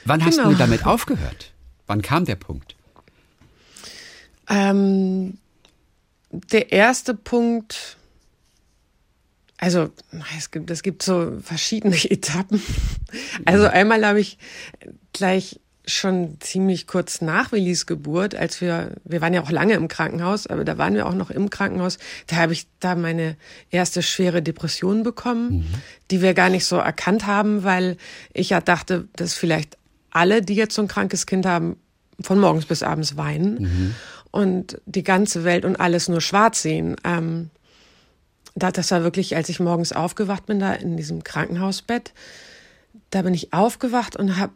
Wann 0.05 0.25
hast 0.25 0.37
genau. 0.37 0.51
du 0.51 0.57
damit 0.57 0.85
aufgehört? 0.85 1.53
Wann 1.87 2.03
kam 2.03 2.27
der 2.27 2.37
Punkt? 2.37 2.77
Ähm, 4.49 5.39
der 6.31 6.73
erste 6.73 7.15
Punkt 7.15 7.97
also 9.65 9.89
es 10.37 10.51
gibt, 10.51 10.71
es 10.71 10.83
gibt 10.83 11.03
so 11.03 11.39
verschiedene 11.43 11.97
Etappen. 12.11 12.61
Also 13.47 13.67
einmal 13.67 14.05
habe 14.05 14.21
ich 14.21 14.37
gleich 15.15 15.59
schon 15.87 16.37
ziemlich 16.41 16.87
kurz 16.87 17.23
nach 17.23 17.51
Willis 17.51 17.87
Geburt, 17.87 18.35
als 18.35 18.61
wir, 18.61 18.93
wir 19.05 19.23
waren 19.23 19.33
ja 19.33 19.43
auch 19.43 19.51
lange 19.51 19.73
im 19.73 19.89
Krankenhaus, 19.89 20.47
aber 20.47 20.65
da 20.65 20.77
waren 20.77 20.95
wir 20.95 21.07
auch 21.07 21.15
noch 21.15 21.31
im 21.31 21.49
Krankenhaus, 21.49 21.99
da 22.27 22.37
habe 22.37 22.53
ich 22.53 22.67
da 22.81 22.95
meine 22.95 23.37
erste 23.71 24.03
schwere 24.03 24.43
Depression 24.43 25.03
bekommen, 25.03 25.51
mhm. 25.51 25.67
die 26.11 26.21
wir 26.21 26.35
gar 26.35 26.51
nicht 26.51 26.67
so 26.67 26.77
erkannt 26.77 27.27
haben, 27.27 27.65
weil 27.65 27.97
ich 28.35 28.51
ja 28.51 28.61
dachte, 28.61 29.09
dass 29.17 29.33
vielleicht 29.33 29.79
alle, 30.11 30.43
die 30.43 30.55
jetzt 30.55 30.75
so 30.75 30.83
ein 30.83 30.89
krankes 30.89 31.25
Kind 31.27 31.47
haben, 31.47 31.77
von 32.21 32.39
morgens 32.39 32.67
bis 32.67 32.83
abends 32.83 33.17
weinen 33.17 33.63
mhm. 33.63 33.95
und 34.31 34.81
die 34.85 35.05
ganze 35.05 35.45
Welt 35.45 35.65
und 35.65 35.77
alles 35.77 36.09
nur 36.09 36.21
schwarz 36.21 36.63
sehen. 36.63 36.97
Ähm, 37.03 37.51
das 38.55 38.91
war 38.91 39.03
wirklich, 39.03 39.37
als 39.37 39.49
ich 39.49 39.61
morgens 39.61 39.93
aufgewacht 39.93 40.47
bin, 40.47 40.61
da 40.61 40.73
in 40.73 40.97
diesem 40.97 41.25
Krankenhausbett, 41.25 42.13
da 43.11 43.23
bin 43.23 43.35
ich 43.35 43.53
aufgewacht 43.53 44.17
und 44.17 44.37
habe 44.37 44.53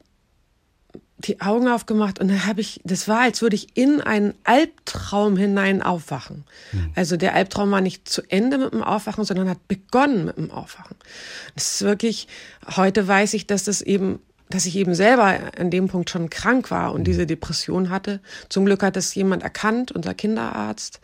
die 1.18 1.40
Augen 1.40 1.66
aufgemacht 1.66 2.20
und 2.20 2.28
dann 2.28 2.46
habe 2.46 2.60
ich, 2.60 2.80
das 2.84 3.08
war, 3.08 3.20
als 3.20 3.42
würde 3.42 3.56
ich 3.56 3.76
in 3.76 4.00
einen 4.00 4.34
Albtraum 4.44 5.36
hinein 5.36 5.82
aufwachen. 5.82 6.44
Mhm. 6.72 6.92
Also 6.94 7.16
der 7.16 7.34
Albtraum 7.34 7.72
war 7.72 7.80
nicht 7.80 8.08
zu 8.08 8.22
Ende 8.28 8.58
mit 8.58 8.72
dem 8.72 8.84
Aufwachen, 8.84 9.24
sondern 9.24 9.48
hat 9.48 9.66
begonnen 9.66 10.26
mit 10.26 10.36
dem 10.36 10.52
Aufwachen. 10.52 10.96
Das 11.56 11.72
ist 11.72 11.82
wirklich, 11.82 12.28
heute 12.76 13.08
weiß 13.08 13.34
ich, 13.34 13.48
dass 13.48 13.64
das 13.64 13.82
eben, 13.82 14.20
dass 14.48 14.64
ich 14.64 14.76
eben 14.76 14.94
selber 14.94 15.38
an 15.58 15.70
dem 15.70 15.88
Punkt 15.88 16.08
schon 16.08 16.30
krank 16.30 16.70
war 16.70 16.92
und 16.92 17.00
mhm. 17.00 17.04
diese 17.04 17.26
Depression 17.26 17.90
hatte. 17.90 18.20
Zum 18.48 18.64
Glück 18.64 18.84
hat 18.84 18.94
das 18.94 19.12
jemand 19.16 19.42
erkannt, 19.42 19.90
unser 19.90 20.14
Kinderarzt 20.14 21.00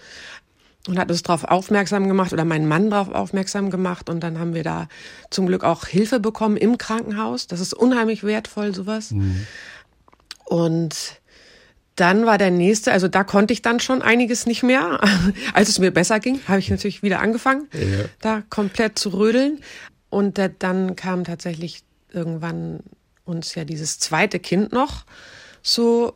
und 0.86 0.98
hat 0.98 1.10
uns 1.10 1.22
darauf 1.22 1.44
aufmerksam 1.44 2.08
gemacht 2.08 2.32
oder 2.32 2.44
meinen 2.44 2.68
Mann 2.68 2.90
darauf 2.90 3.14
aufmerksam 3.14 3.70
gemacht 3.70 4.10
und 4.10 4.20
dann 4.20 4.38
haben 4.38 4.54
wir 4.54 4.62
da 4.62 4.88
zum 5.30 5.46
Glück 5.46 5.64
auch 5.64 5.86
Hilfe 5.86 6.20
bekommen 6.20 6.56
im 6.56 6.78
Krankenhaus. 6.78 7.46
Das 7.46 7.60
ist 7.60 7.72
unheimlich 7.72 8.22
wertvoll, 8.22 8.74
sowas. 8.74 9.12
Mhm. 9.12 9.46
Und 10.44 11.20
dann 11.96 12.26
war 12.26 12.38
der 12.38 12.50
nächste, 12.50 12.92
also 12.92 13.08
da 13.08 13.24
konnte 13.24 13.52
ich 13.52 13.62
dann 13.62 13.80
schon 13.80 14.02
einiges 14.02 14.46
nicht 14.46 14.62
mehr. 14.62 15.00
Als 15.54 15.68
es 15.68 15.78
mir 15.78 15.90
besser 15.90 16.20
ging, 16.20 16.40
habe 16.48 16.58
ich 16.58 16.70
natürlich 16.70 17.02
wieder 17.02 17.20
angefangen, 17.20 17.68
ja. 17.72 18.04
da 18.20 18.42
komplett 18.50 18.98
zu 18.98 19.10
rödeln. 19.10 19.60
Und 20.10 20.40
dann 20.58 20.96
kam 20.96 21.24
tatsächlich 21.24 21.82
irgendwann 22.10 22.80
uns 23.24 23.54
ja 23.54 23.64
dieses 23.64 23.98
zweite 23.98 24.38
Kind 24.38 24.72
noch 24.72 25.06
so 25.62 26.14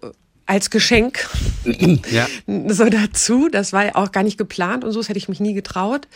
als 0.49 0.71
Geschenk 0.71 1.29
ja. 2.11 2.27
so 2.69 2.87
dazu. 2.87 3.49
Das 3.51 3.73
war 3.73 3.85
ja 3.85 3.95
auch 3.95 4.13
gar 4.13 4.23
nicht 4.23 4.39
geplant 4.39 4.83
und 4.83 4.93
so, 4.93 4.99
das 4.99 5.09
hätte 5.09 5.19
ich 5.19 5.29
mich 5.29 5.41
nie 5.41 5.55
getraut. 5.55 6.09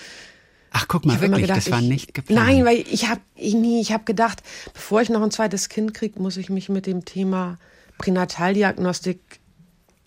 Ach, 0.70 0.88
guck 0.88 1.04
mal, 1.04 1.20
wirklich, 1.20 1.42
gedacht, 1.42 1.58
das 1.58 1.70
war 1.70 1.82
nicht 1.82 2.14
geplant. 2.14 2.46
Nein, 2.46 2.64
weil 2.64 2.78
ich 2.90 3.08
habe 3.08 3.20
ich 3.36 3.52
nie, 3.52 3.82
ich 3.82 3.92
habe 3.92 4.04
gedacht, 4.04 4.42
bevor 4.72 5.02
ich 5.02 5.10
noch 5.10 5.22
ein 5.22 5.30
zweites 5.30 5.68
Kind 5.68 5.92
kriege, 5.92 6.18
muss 6.18 6.38
ich 6.38 6.48
mich 6.48 6.70
mit 6.70 6.86
dem 6.86 7.04
Thema 7.04 7.58
Pränataldiagnostik 7.98 9.20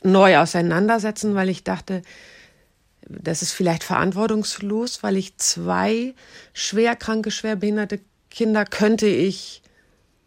neu 0.02 0.40
auseinandersetzen, 0.40 1.36
weil 1.36 1.50
ich 1.50 1.64
dachte, 1.64 2.02
das 3.08 3.44
ist 3.44 3.52
vielleicht 3.52 3.84
verantwortungslos, 3.84 5.04
weil 5.04 5.18
ich 5.18 5.38
zwei 5.38 6.16
schwerkranke, 6.54 7.30
schwerbehinderte 7.30 8.00
Kinder 8.32 8.66
könnte 8.66 9.06
ich, 9.06 9.62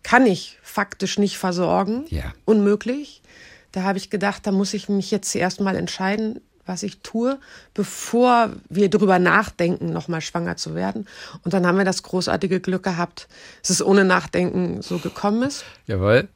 kann 0.05 0.25
ich 0.25 0.57
faktisch 0.63 1.19
nicht 1.19 1.37
versorgen. 1.37 2.05
Ja. 2.11 2.33
Unmöglich. 2.45 3.23
Da 3.79 3.85
habe 3.85 3.99
ich 3.99 4.11
gedacht, 4.11 4.45
da 4.45 4.51
muss 4.51 4.75
ich 4.75 4.89
mich 4.89 5.13
jetzt 5.13 5.37
erst 5.37 5.61
mal 5.61 5.77
entscheiden, 5.77 6.41
was 6.67 6.83
ich 6.83 6.99
tue, 6.99 7.39
bevor 7.75 8.51
wir 8.69 8.91
darüber 8.91 9.21
nachdenken, 9.21 9.93
nochmal 9.93 10.21
schwanger 10.21 10.57
zu 10.57 10.75
werden. 10.75 11.07
Und 11.45 11.55
dann 11.55 11.65
haben 11.65 11.79
wir 11.79 11.85
das 11.85 12.03
großartige 12.03 12.59
Glück 12.59 12.83
gehabt, 12.83 13.29
dass 13.63 13.71
es 13.71 13.81
ohne 13.81 14.05
Nachdenken 14.05 14.83
so 14.83 14.99
gekommen 14.99 15.45
ist. 15.45 15.65
Jawohl. 15.87 16.27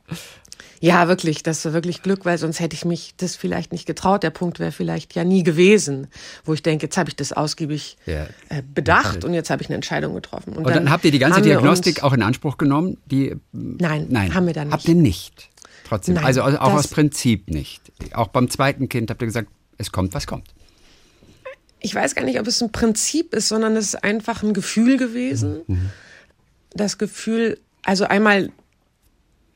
Ja, 0.78 1.08
wirklich, 1.08 1.42
das 1.42 1.64
war 1.64 1.72
wirklich 1.72 2.02
Glück, 2.04 2.24
weil 2.24 2.38
sonst 2.38 2.60
hätte 2.60 2.76
ich 2.76 2.84
mich 2.84 3.14
das 3.16 3.34
vielleicht 3.34 3.72
nicht 3.72 3.86
getraut. 3.86 4.22
Der 4.22 4.30
Punkt 4.30 4.60
wäre 4.60 4.70
vielleicht 4.70 5.16
ja 5.16 5.24
nie 5.24 5.42
gewesen, 5.42 6.06
wo 6.44 6.54
ich 6.54 6.62
denke, 6.62 6.86
jetzt 6.86 6.96
habe 6.96 7.10
ich 7.10 7.16
das 7.16 7.32
ausgiebig 7.32 7.96
ja. 8.06 8.26
äh, 8.50 8.62
bedacht 8.72 9.24
und 9.24 9.34
jetzt 9.34 9.50
habe 9.50 9.62
ich 9.62 9.68
eine 9.68 9.74
Entscheidung 9.74 10.14
getroffen. 10.14 10.50
Und, 10.50 10.58
und 10.58 10.66
dann, 10.68 10.84
dann, 10.84 10.92
habt 10.92 11.04
ihr 11.04 11.10
die 11.10 11.18
ganze 11.18 11.42
Diagnostik 11.42 12.04
auch 12.04 12.12
in 12.12 12.22
Anspruch 12.22 12.56
genommen? 12.56 12.98
Die, 13.06 13.34
nein, 13.50 14.06
nein, 14.10 14.32
haben 14.32 14.46
wir 14.46 14.54
dann 14.54 14.68
nicht. 14.68 14.74
Habt 14.74 14.88
ihr 14.88 14.94
nicht? 14.94 15.51
Trotzdem, 15.92 16.14
nein, 16.14 16.24
also 16.24 16.40
auch 16.40 16.72
aus 16.72 16.88
Prinzip 16.88 17.50
nicht. 17.50 17.92
Auch 18.14 18.28
beim 18.28 18.48
zweiten 18.48 18.88
Kind 18.88 19.10
habt 19.10 19.20
ihr 19.20 19.26
gesagt, 19.26 19.48
es 19.76 19.92
kommt, 19.92 20.14
was 20.14 20.26
kommt. 20.26 20.48
Ich 21.80 21.94
weiß 21.94 22.14
gar 22.14 22.24
nicht, 22.24 22.40
ob 22.40 22.46
es 22.46 22.62
ein 22.62 22.72
Prinzip 22.72 23.34
ist, 23.34 23.48
sondern 23.48 23.76
es 23.76 23.88
ist 23.88 24.02
einfach 24.02 24.42
ein 24.42 24.54
Gefühl 24.54 24.96
gewesen. 24.96 25.60
Mhm. 25.66 25.90
Das 26.70 26.96
Gefühl, 26.96 27.58
also 27.82 28.06
einmal 28.06 28.50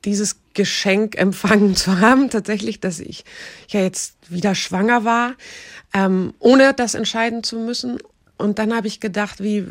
dieses 0.05 0.37
Geschenk 0.53 1.17
empfangen 1.17 1.75
zu 1.75 2.01
haben, 2.01 2.29
tatsächlich, 2.31 2.81
dass 2.81 3.01
ich 3.01 3.25
ja 3.69 3.81
jetzt 3.81 4.17
wieder 4.29 4.55
schwanger 4.55 5.07
war, 5.07 5.37
ähm, 5.95 6.35
ohne 6.39 6.75
das 6.75 6.93
entscheiden 6.93 7.45
zu 7.45 7.59
müssen. 7.61 7.97
Und 8.39 8.59
dann 8.59 8.75
habe 8.75 8.87
ich 8.87 9.01
gedacht, 9.01 9.43
wie, 9.43 9.67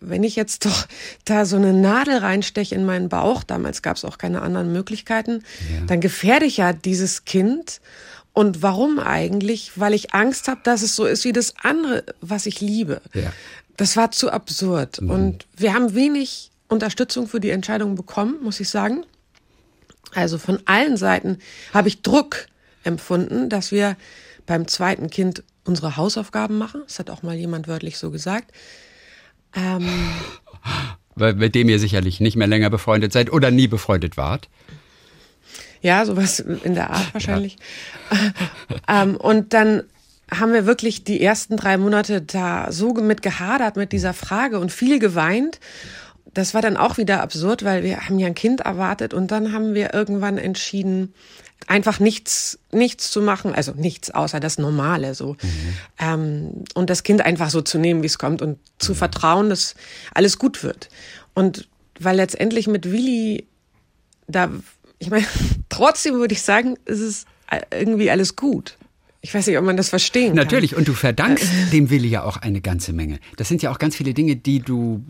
wenn 0.00 0.22
ich 0.22 0.36
jetzt 0.36 0.64
doch 0.64 0.86
da 1.24 1.44
so 1.44 1.56
eine 1.56 1.72
Nadel 1.72 2.18
reinsteche 2.18 2.74
in 2.74 2.84
meinen 2.84 3.08
Bauch, 3.08 3.42
damals 3.42 3.82
gab 3.82 3.96
es 3.96 4.04
auch 4.04 4.18
keine 4.18 4.42
anderen 4.42 4.72
Möglichkeiten, 4.72 5.42
ja. 5.72 5.86
dann 5.86 6.00
gefährde 6.00 6.46
ich 6.46 6.58
ja 6.58 6.72
dieses 6.72 7.24
Kind. 7.24 7.80
Und 8.32 8.62
warum 8.62 8.98
eigentlich? 8.98 9.72
Weil 9.76 9.94
ich 9.94 10.14
Angst 10.14 10.46
habe, 10.46 10.60
dass 10.62 10.82
es 10.82 10.94
so 10.94 11.06
ist 11.06 11.24
wie 11.24 11.32
das 11.32 11.54
andere, 11.62 12.04
was 12.20 12.46
ich 12.46 12.60
liebe. 12.60 13.00
Ja. 13.14 13.32
Das 13.76 13.96
war 13.96 14.10
zu 14.10 14.30
absurd. 14.30 15.00
Mhm. 15.00 15.10
Und 15.10 15.46
wir 15.56 15.74
haben 15.74 15.94
wenig 15.94 16.52
Unterstützung 16.68 17.26
für 17.28 17.40
die 17.40 17.50
Entscheidung 17.50 17.94
bekommen, 17.94 18.36
muss 18.42 18.60
ich 18.60 18.68
sagen. 18.68 19.04
Also 20.14 20.38
von 20.38 20.60
allen 20.66 20.96
Seiten 20.96 21.38
habe 21.74 21.88
ich 21.88 22.02
Druck 22.02 22.46
empfunden, 22.84 23.48
dass 23.48 23.72
wir 23.72 23.96
beim 24.46 24.68
zweiten 24.68 25.10
Kind 25.10 25.42
unsere 25.66 25.96
Hausaufgaben 25.96 26.58
machen. 26.58 26.82
Das 26.86 26.98
hat 26.98 27.10
auch 27.10 27.22
mal 27.22 27.34
jemand 27.34 27.68
wörtlich 27.68 27.98
so 27.98 28.10
gesagt. 28.10 28.52
Ähm, 29.54 29.88
mit 31.16 31.54
dem 31.54 31.68
ihr 31.68 31.78
sicherlich 31.78 32.20
nicht 32.20 32.36
mehr 32.36 32.46
länger 32.46 32.70
befreundet 32.70 33.12
seid 33.12 33.32
oder 33.32 33.50
nie 33.50 33.68
befreundet 33.68 34.16
wart. 34.16 34.48
Ja, 35.80 36.04
sowas 36.04 36.40
in 36.40 36.74
der 36.74 36.90
Art 36.90 37.14
wahrscheinlich. 37.14 37.56
Ja. 38.88 39.02
ähm, 39.02 39.16
und 39.16 39.52
dann 39.52 39.84
haben 40.30 40.52
wir 40.52 40.66
wirklich 40.66 41.04
die 41.04 41.22
ersten 41.22 41.56
drei 41.56 41.78
Monate 41.78 42.20
da 42.20 42.72
so 42.72 42.92
mit 42.94 43.22
gehadert 43.22 43.76
mit 43.76 43.92
dieser 43.92 44.12
Frage 44.12 44.58
und 44.58 44.72
viel 44.72 44.98
geweint 44.98 45.60
das 46.36 46.52
war 46.52 46.60
dann 46.60 46.76
auch 46.76 46.98
wieder 46.98 47.22
absurd, 47.22 47.64
weil 47.64 47.82
wir 47.82 48.02
haben 48.02 48.18
ja 48.18 48.26
ein 48.26 48.34
Kind 48.34 48.60
erwartet 48.60 49.14
und 49.14 49.30
dann 49.30 49.52
haben 49.52 49.74
wir 49.74 49.94
irgendwann 49.94 50.36
entschieden, 50.36 51.14
einfach 51.66 51.98
nichts, 51.98 52.58
nichts 52.70 53.10
zu 53.10 53.20
machen, 53.20 53.54
also 53.54 53.72
nichts 53.72 54.10
außer 54.10 54.40
das 54.40 54.58
Normale 54.58 55.14
so. 55.14 55.32
Mhm. 55.32 55.76
Ähm, 55.98 56.64
und 56.74 56.90
das 56.90 57.02
Kind 57.02 57.22
einfach 57.22 57.50
so 57.50 57.60
zu 57.60 57.78
nehmen, 57.78 58.02
wie 58.02 58.06
es 58.06 58.18
kommt 58.18 58.42
und 58.42 58.58
zu 58.78 58.92
mhm. 58.92 58.96
vertrauen, 58.96 59.50
dass 59.50 59.74
alles 60.14 60.38
gut 60.38 60.62
wird. 60.62 60.88
Und 61.34 61.68
weil 61.98 62.16
letztendlich 62.16 62.66
mit 62.66 62.90
Willi 62.90 63.46
da, 64.26 64.50
ich 64.98 65.10
meine, 65.10 65.26
trotzdem 65.68 66.14
würde 66.14 66.34
ich 66.34 66.42
sagen, 66.42 66.76
ist 66.84 67.00
es 67.00 67.24
irgendwie 67.72 68.10
alles 68.10 68.36
gut. 68.36 68.76
Ich 69.20 69.34
weiß 69.34 69.46
nicht, 69.46 69.58
ob 69.58 69.64
man 69.64 69.76
das 69.76 69.88
verstehen 69.88 70.28
kann. 70.28 70.36
Natürlich, 70.36 70.76
und 70.76 70.86
du 70.86 70.92
verdankst 70.92 71.48
dem 71.72 71.90
Willi 71.90 72.08
ja 72.08 72.22
auch 72.22 72.36
eine 72.36 72.60
ganze 72.60 72.92
Menge. 72.92 73.18
Das 73.36 73.48
sind 73.48 73.62
ja 73.62 73.70
auch 73.70 73.78
ganz 73.78 73.96
viele 73.96 74.14
Dinge, 74.14 74.36
die 74.36 74.60
du 74.60 75.04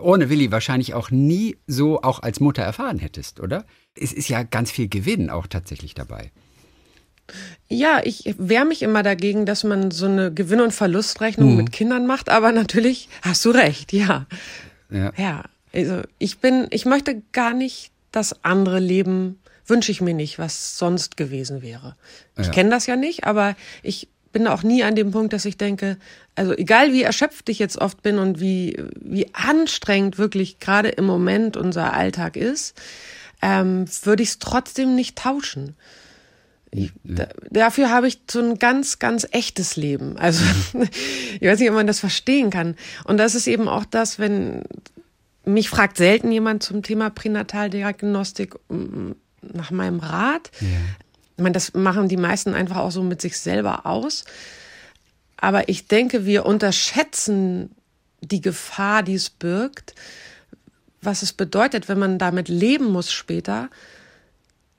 ohne 0.00 0.30
Willi 0.30 0.50
wahrscheinlich 0.50 0.94
auch 0.94 1.10
nie 1.10 1.56
so 1.66 2.02
auch 2.02 2.22
als 2.22 2.40
Mutter 2.40 2.62
erfahren 2.62 2.98
hättest, 2.98 3.40
oder? 3.40 3.64
Es 3.94 4.12
ist 4.12 4.28
ja 4.28 4.42
ganz 4.42 4.70
viel 4.70 4.88
Gewinn 4.88 5.30
auch 5.30 5.46
tatsächlich 5.46 5.94
dabei. 5.94 6.30
Ja, 7.68 8.00
ich 8.02 8.34
wehre 8.38 8.64
mich 8.64 8.82
immer 8.82 9.02
dagegen, 9.02 9.46
dass 9.46 9.62
man 9.62 9.90
so 9.90 10.06
eine 10.06 10.32
Gewinn- 10.32 10.60
und 10.60 10.72
Verlustrechnung 10.72 11.50
mhm. 11.52 11.56
mit 11.56 11.72
Kindern 11.72 12.06
macht, 12.06 12.28
aber 12.28 12.52
natürlich 12.52 13.08
hast 13.22 13.44
du 13.44 13.50
recht, 13.50 13.92
ja. 13.92 14.26
Ja. 14.90 15.12
ja. 15.16 15.44
Also 15.72 16.02
ich 16.18 16.38
bin, 16.38 16.66
ich 16.70 16.84
möchte 16.84 17.22
gar 17.32 17.54
nicht 17.54 17.92
das 18.10 18.44
andere 18.44 18.80
Leben 18.80 19.38
wünsche 19.70 19.92
ich 19.92 20.00
mir 20.00 20.14
nicht, 20.14 20.38
was 20.38 20.76
sonst 20.76 21.16
gewesen 21.16 21.62
wäre. 21.62 21.96
Ich 22.36 22.46
ja. 22.46 22.52
kenne 22.52 22.70
das 22.70 22.86
ja 22.86 22.96
nicht, 22.96 23.24
aber 23.24 23.56
ich 23.82 24.08
bin 24.32 24.46
auch 24.46 24.62
nie 24.62 24.82
an 24.84 24.94
dem 24.94 25.10
Punkt, 25.10 25.32
dass 25.32 25.44
ich 25.44 25.56
denke, 25.56 25.96
also 26.34 26.52
egal 26.52 26.92
wie 26.92 27.02
erschöpft 27.02 27.48
ich 27.48 27.58
jetzt 27.58 27.78
oft 27.78 28.02
bin 28.02 28.18
und 28.18 28.40
wie, 28.40 28.76
wie 29.00 29.32
anstrengend 29.34 30.18
wirklich 30.18 30.58
gerade 30.58 30.88
im 30.90 31.04
Moment 31.04 31.56
unser 31.56 31.92
Alltag 31.94 32.36
ist, 32.36 32.80
ähm, 33.42 33.86
würde 34.02 34.22
ich 34.22 34.30
es 34.30 34.38
trotzdem 34.38 34.94
nicht 34.94 35.16
tauschen. 35.16 35.76
Ich, 36.72 36.92
da, 37.02 37.26
dafür 37.50 37.90
habe 37.90 38.06
ich 38.06 38.20
so 38.30 38.40
ein 38.40 38.58
ganz, 38.58 39.00
ganz 39.00 39.26
echtes 39.32 39.76
Leben. 39.76 40.16
Also 40.16 40.44
ich 41.40 41.48
weiß 41.48 41.58
nicht, 41.58 41.70
ob 41.70 41.74
man 41.74 41.86
das 41.86 41.98
verstehen 41.98 42.50
kann. 42.50 42.76
Und 43.04 43.16
das 43.16 43.34
ist 43.34 43.48
eben 43.48 43.68
auch 43.68 43.84
das, 43.84 44.20
wenn 44.20 44.62
mich 45.44 45.68
fragt 45.68 45.96
selten 45.96 46.30
jemand 46.30 46.62
zum 46.62 46.82
Thema 46.82 47.10
Pränataldiagnostik, 47.10 48.54
nach 49.42 49.70
meinem 49.70 50.00
Rat. 50.00 50.50
Ja. 50.60 50.68
Ich 51.36 51.42
meine, 51.42 51.54
das 51.54 51.74
machen 51.74 52.08
die 52.08 52.16
meisten 52.16 52.54
einfach 52.54 52.76
auch 52.76 52.90
so 52.90 53.02
mit 53.02 53.20
sich 53.20 53.38
selber 53.38 53.86
aus. 53.86 54.24
Aber 55.36 55.68
ich 55.68 55.86
denke, 55.86 56.26
wir 56.26 56.44
unterschätzen 56.44 57.74
die 58.20 58.42
Gefahr, 58.42 59.02
die 59.02 59.14
es 59.14 59.30
birgt, 59.30 59.94
was 61.00 61.22
es 61.22 61.32
bedeutet, 61.32 61.88
wenn 61.88 61.98
man 61.98 62.18
damit 62.18 62.48
leben 62.48 62.92
muss 62.92 63.10
später, 63.10 63.70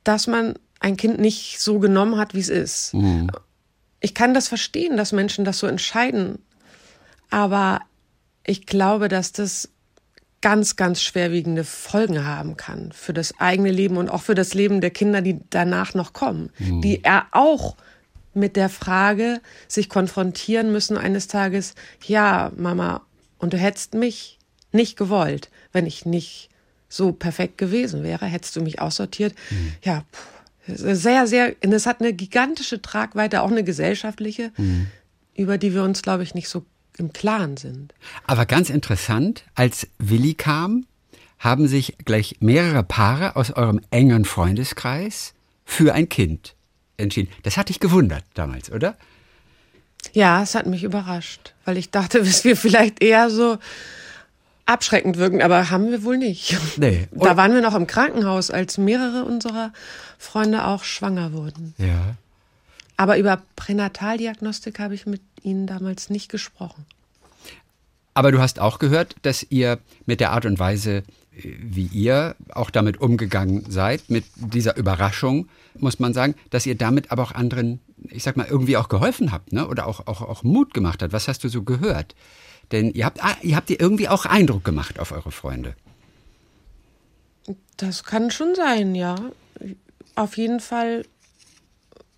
dass 0.03 0.27
man 0.27 0.53
ein 0.79 0.97
Kind 0.97 1.19
nicht 1.19 1.59
so 1.59 1.79
genommen 1.79 2.17
hat, 2.17 2.33
wie 2.33 2.39
es 2.39 2.49
ist. 2.49 2.93
Mhm. 2.93 3.31
Ich 3.99 4.13
kann 4.13 4.33
das 4.33 4.47
verstehen, 4.47 4.97
dass 4.97 5.11
Menschen 5.11 5.45
das 5.45 5.59
so 5.59 5.67
entscheiden. 5.67 6.39
Aber 7.29 7.81
ich 8.45 8.65
glaube, 8.65 9.07
dass 9.07 9.31
das 9.31 9.69
ganz, 10.41 10.75
ganz 10.75 11.01
schwerwiegende 11.01 11.63
Folgen 11.63 12.25
haben 12.25 12.57
kann 12.57 12.91
für 12.91 13.13
das 13.13 13.39
eigene 13.39 13.71
Leben 13.71 13.97
und 13.97 14.09
auch 14.09 14.21
für 14.21 14.35
das 14.35 14.53
Leben 14.53 14.81
der 14.81 14.89
Kinder, 14.89 15.21
die 15.21 15.39
danach 15.49 15.93
noch 15.93 16.13
kommen, 16.13 16.49
mhm. 16.57 16.81
die 16.81 17.03
er 17.03 17.27
auch 17.31 17.75
mit 18.33 18.55
der 18.55 18.69
Frage 18.69 19.41
sich 19.67 19.89
konfrontieren 19.89 20.71
müssen 20.71 20.97
eines 20.97 21.27
Tages, 21.27 21.75
ja, 22.05 22.51
Mama 22.55 23.01
und 23.37 23.53
du 23.53 23.57
hättest 23.57 23.93
mich 23.93 24.39
nicht 24.71 24.97
gewollt, 24.97 25.49
wenn 25.73 25.85
ich 25.85 26.05
nicht 26.05 26.49
so 26.87 27.11
perfekt 27.11 27.57
gewesen 27.57 28.03
wäre, 28.03 28.25
hättest 28.25 28.55
du 28.55 28.61
mich 28.61 28.81
aussortiert. 28.81 29.33
Mhm. 29.49 29.73
Ja, 29.83 30.05
sehr, 30.67 31.27
sehr, 31.27 31.55
und 31.63 31.73
es 31.73 31.85
hat 31.85 32.01
eine 32.01 32.13
gigantische 32.13 32.81
Tragweite, 32.81 33.41
auch 33.41 33.51
eine 33.51 33.63
gesellschaftliche, 33.63 34.51
mhm. 34.57 34.87
über 35.35 35.57
die 35.57 35.73
wir 35.73 35.83
uns, 35.83 36.01
glaube 36.01 36.23
ich, 36.23 36.35
nicht 36.35 36.49
so 36.49 36.65
im 36.97 37.13
Klaren 37.13 37.57
sind. 37.57 37.93
Aber 38.27 38.45
ganz 38.45 38.69
interessant, 38.69 39.43
als 39.55 39.87
Willi 39.97 40.33
kam, 40.33 40.85
haben 41.39 41.67
sich 41.67 41.97
gleich 42.05 42.37
mehrere 42.39 42.83
Paare 42.83 43.35
aus 43.35 43.51
eurem 43.51 43.81
engen 43.89 44.25
Freundeskreis 44.25 45.33
für 45.65 45.93
ein 45.93 46.07
Kind 46.07 46.55
entschieden. 46.97 47.31
Das 47.43 47.57
hat 47.57 47.69
dich 47.69 47.79
gewundert 47.79 48.23
damals, 48.35 48.71
oder? 48.71 48.95
Ja, 50.13 50.41
es 50.43 50.55
hat 50.55 50.67
mich 50.67 50.83
überrascht, 50.83 51.53
weil 51.65 51.77
ich 51.77 51.89
dachte, 51.91 52.19
dass 52.23 52.43
wir 52.43 52.55
vielleicht 52.55 53.01
eher 53.01 53.29
so 53.29 53.57
abschreckend 54.65 55.17
wirken, 55.17 55.41
aber 55.41 55.69
haben 55.69 55.89
wir 55.91 56.03
wohl 56.03 56.17
nicht. 56.17 56.57
Nee. 56.77 57.07
Und 57.11 57.25
da 57.25 57.35
waren 57.35 57.53
wir 57.53 57.61
noch 57.61 57.75
im 57.75 57.87
Krankenhaus, 57.87 58.51
als 58.51 58.77
mehrere 58.77 59.25
unserer 59.25 59.73
Freunde 60.17 60.65
auch 60.65 60.83
schwanger 60.83 61.33
wurden. 61.33 61.73
Ja. 61.77 62.15
Aber 62.95 63.17
über 63.17 63.41
Pränataldiagnostik 63.55 64.79
habe 64.79 64.93
ich 64.93 65.07
mit 65.07 65.21
Ihnen 65.43 65.67
damals 65.67 66.09
nicht 66.09 66.29
gesprochen. 66.29 66.85
Aber 68.13 68.31
du 68.31 68.39
hast 68.39 68.59
auch 68.59 68.79
gehört, 68.79 69.15
dass 69.21 69.45
ihr 69.49 69.79
mit 70.05 70.19
der 70.19 70.31
Art 70.31 70.45
und 70.45 70.59
Weise, 70.59 71.03
wie 71.31 71.85
ihr 71.85 72.35
auch 72.53 72.69
damit 72.69 72.99
umgegangen 72.99 73.65
seid, 73.69 74.09
mit 74.09 74.25
dieser 74.35 74.75
Überraschung, 74.75 75.47
muss 75.79 75.99
man 75.99 76.13
sagen, 76.13 76.35
dass 76.49 76.65
ihr 76.65 76.75
damit 76.75 77.11
aber 77.11 77.23
auch 77.23 77.31
anderen, 77.31 77.79
ich 78.09 78.23
sag 78.23 78.35
mal, 78.35 78.47
irgendwie 78.47 78.75
auch 78.75 78.89
geholfen 78.89 79.31
habt, 79.31 79.53
ne? 79.53 79.67
Oder 79.67 79.87
auch, 79.87 80.07
auch, 80.07 80.21
auch 80.21 80.43
Mut 80.43 80.73
gemacht 80.73 81.01
habt. 81.01 81.13
Was 81.13 81.27
hast 81.27 81.43
du 81.43 81.49
so 81.49 81.63
gehört? 81.63 82.15
Denn 82.71 82.91
ihr 82.91 83.05
habt, 83.05 83.23
ah, 83.23 83.37
ihr 83.41 83.55
habt 83.55 83.69
ihr 83.69 83.79
irgendwie 83.79 84.09
auch 84.09 84.25
Eindruck 84.25 84.63
gemacht 84.63 84.99
auf 84.99 85.11
eure 85.11 85.31
Freunde. 85.31 85.75
Das 87.77 88.03
kann 88.03 88.29
schon 88.29 88.55
sein, 88.55 88.93
ja. 88.95 89.15
Auf 90.15 90.37
jeden 90.37 90.59
Fall 90.59 91.05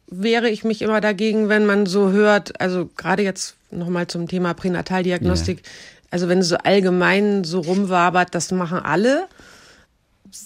wehre 0.08 0.50
ich 0.50 0.64
mich 0.64 0.82
immer 0.82 1.02
dagegen, 1.02 1.50
wenn 1.50 1.66
man 1.66 1.86
so 1.86 2.12
hört, 2.12 2.60
also 2.62 2.90
gerade 2.98 3.24
jetzt 3.24 3.56
nochmal 3.72 4.08
zum 4.08 4.28
Thema 4.28 4.54
Pränataldiagnostik, 4.54 5.60
ja. 5.60 5.72
also 6.12 6.30
wenn 6.30 6.40
es 6.40 6.50
so 6.50 6.58
allgemein 6.58 7.44
so 7.44 7.62
rumwabert, 7.62 8.36
das 8.36 8.52
machen 8.52 8.80
alle. 8.80 9.28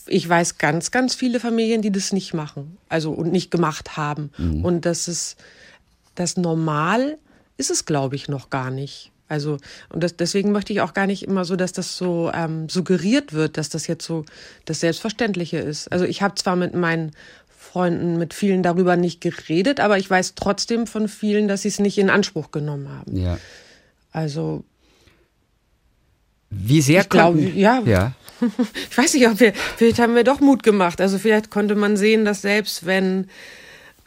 Ich 0.05 0.27
weiß 0.27 0.57
ganz, 0.57 0.91
ganz 0.91 1.15
viele 1.15 1.39
Familien, 1.39 1.81
die 1.81 1.91
das 1.91 2.11
nicht 2.11 2.33
machen, 2.33 2.77
also 2.89 3.11
und 3.11 3.31
nicht 3.31 3.51
gemacht 3.51 3.97
haben. 3.97 4.31
Mhm. 4.37 4.65
Und 4.65 4.85
das 4.85 5.07
ist 5.07 5.37
das 6.17 6.35
normal 6.35 7.17
ist 7.57 7.71
es, 7.71 7.85
glaube 7.85 8.15
ich, 8.15 8.27
noch 8.27 8.49
gar 8.49 8.71
nicht. 8.71 9.11
Also, 9.29 9.57
und 9.89 10.03
das, 10.03 10.15
deswegen 10.15 10.51
möchte 10.51 10.71
ich 10.73 10.81
auch 10.81 10.93
gar 10.93 11.05
nicht 11.05 11.23
immer 11.23 11.43
so, 11.43 11.55
dass 11.55 11.73
das 11.73 11.97
so 11.97 12.31
ähm, 12.33 12.69
suggeriert 12.69 13.33
wird, 13.33 13.57
dass 13.57 13.69
das 13.69 13.87
jetzt 13.87 14.05
so 14.05 14.25
das 14.65 14.79
Selbstverständliche 14.79 15.57
ist. 15.57 15.91
Also 15.91 16.05
ich 16.05 16.21
habe 16.21 16.35
zwar 16.35 16.55
mit 16.55 16.73
meinen 16.73 17.11
Freunden, 17.77 18.17
mit 18.17 18.33
vielen 18.33 18.63
darüber 18.63 18.97
nicht 18.97 19.21
geredet, 19.21 19.79
aber 19.79 19.99
ich 19.99 20.09
weiß 20.09 20.33
trotzdem 20.33 20.87
von 20.87 21.07
vielen, 21.07 21.47
dass 21.47 21.61
sie 21.61 21.67
es 21.67 21.77
nicht 21.77 21.99
in 21.99 22.09
Anspruch 22.09 22.49
genommen 22.49 22.89
haben. 22.89 23.15
Ja. 23.15 23.37
Also. 24.11 24.63
Wie 26.49 26.81
sehr 26.81 27.01
ich 27.01 27.09
glaube, 27.09 27.39
ja. 27.39 27.83
ja. 27.85 28.13
ich 28.89 28.97
weiß 28.97 29.13
nicht, 29.13 29.27
ob 29.27 29.39
wir, 29.39 29.53
vielleicht 29.53 29.99
haben 29.99 30.15
wir 30.15 30.23
doch 30.23 30.39
Mut 30.39 30.63
gemacht. 30.63 30.99
Also 31.01 31.19
vielleicht 31.19 31.51
konnte 31.51 31.75
man 31.75 31.97
sehen, 31.97 32.25
dass 32.25 32.41
selbst 32.41 32.87
wenn 32.87 33.27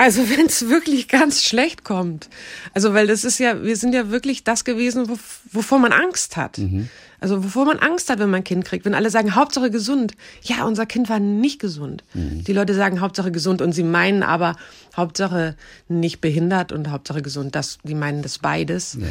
also 0.00 0.30
wenn 0.36 0.46
es 0.46 0.68
wirklich 0.68 1.08
ganz 1.08 1.42
schlecht 1.42 1.84
kommt. 1.84 2.28
Also 2.72 2.94
weil 2.94 3.06
das 3.06 3.24
ist 3.24 3.38
ja, 3.38 3.62
wir 3.62 3.76
sind 3.76 3.94
ja 3.94 4.10
wirklich 4.10 4.44
das 4.44 4.64
gewesen, 4.64 5.08
wovor 5.52 5.78
man 5.78 5.92
Angst 5.92 6.36
hat. 6.36 6.58
Mhm. 6.58 6.88
Also 7.20 7.44
wovor 7.44 7.66
man 7.66 7.78
Angst 7.78 8.08
hat, 8.08 8.18
wenn 8.18 8.30
man 8.30 8.40
ein 8.40 8.44
Kind 8.44 8.64
kriegt. 8.64 8.86
Wenn 8.86 8.94
alle 8.94 9.10
sagen, 9.10 9.34
Hauptsache 9.34 9.70
gesund. 9.70 10.14
Ja, 10.40 10.64
unser 10.64 10.86
Kind 10.86 11.10
war 11.10 11.20
nicht 11.20 11.60
gesund. 11.60 12.02
Mhm. 12.14 12.44
Die 12.44 12.54
Leute 12.54 12.74
sagen 12.74 13.02
Hauptsache 13.02 13.30
gesund 13.30 13.60
und 13.60 13.72
sie 13.72 13.82
meinen 13.82 14.22
aber 14.22 14.56
Hauptsache 14.96 15.54
nicht 15.88 16.22
behindert 16.22 16.72
und 16.72 16.90
Hauptsache 16.90 17.20
gesund. 17.20 17.54
Das, 17.54 17.78
die 17.82 17.94
meinen 17.94 18.22
das 18.22 18.38
beides. 18.38 18.96
Ja. 18.98 19.06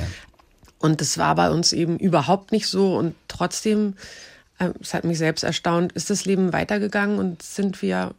Und 0.80 1.02
das 1.02 1.20
war 1.20 1.36
bei 1.36 1.52
uns 1.52 1.72
eben 1.72 2.00
überhaupt 2.00 2.52
nicht 2.52 2.66
so. 2.66 2.98
Und 2.98 3.14
trotzdem, 3.28 3.94
äh, 4.58 4.72
es 4.82 4.96
hat 4.96 5.04
mich 5.04 5.20
selbst 5.20 5.44
erstaunt, 5.44 5.92
ist 5.92 6.10
das 6.10 6.26
Leben 6.26 6.52
weitergegangen 6.52 7.20
und 7.20 7.44
sind 7.44 7.84
wir 7.84 8.16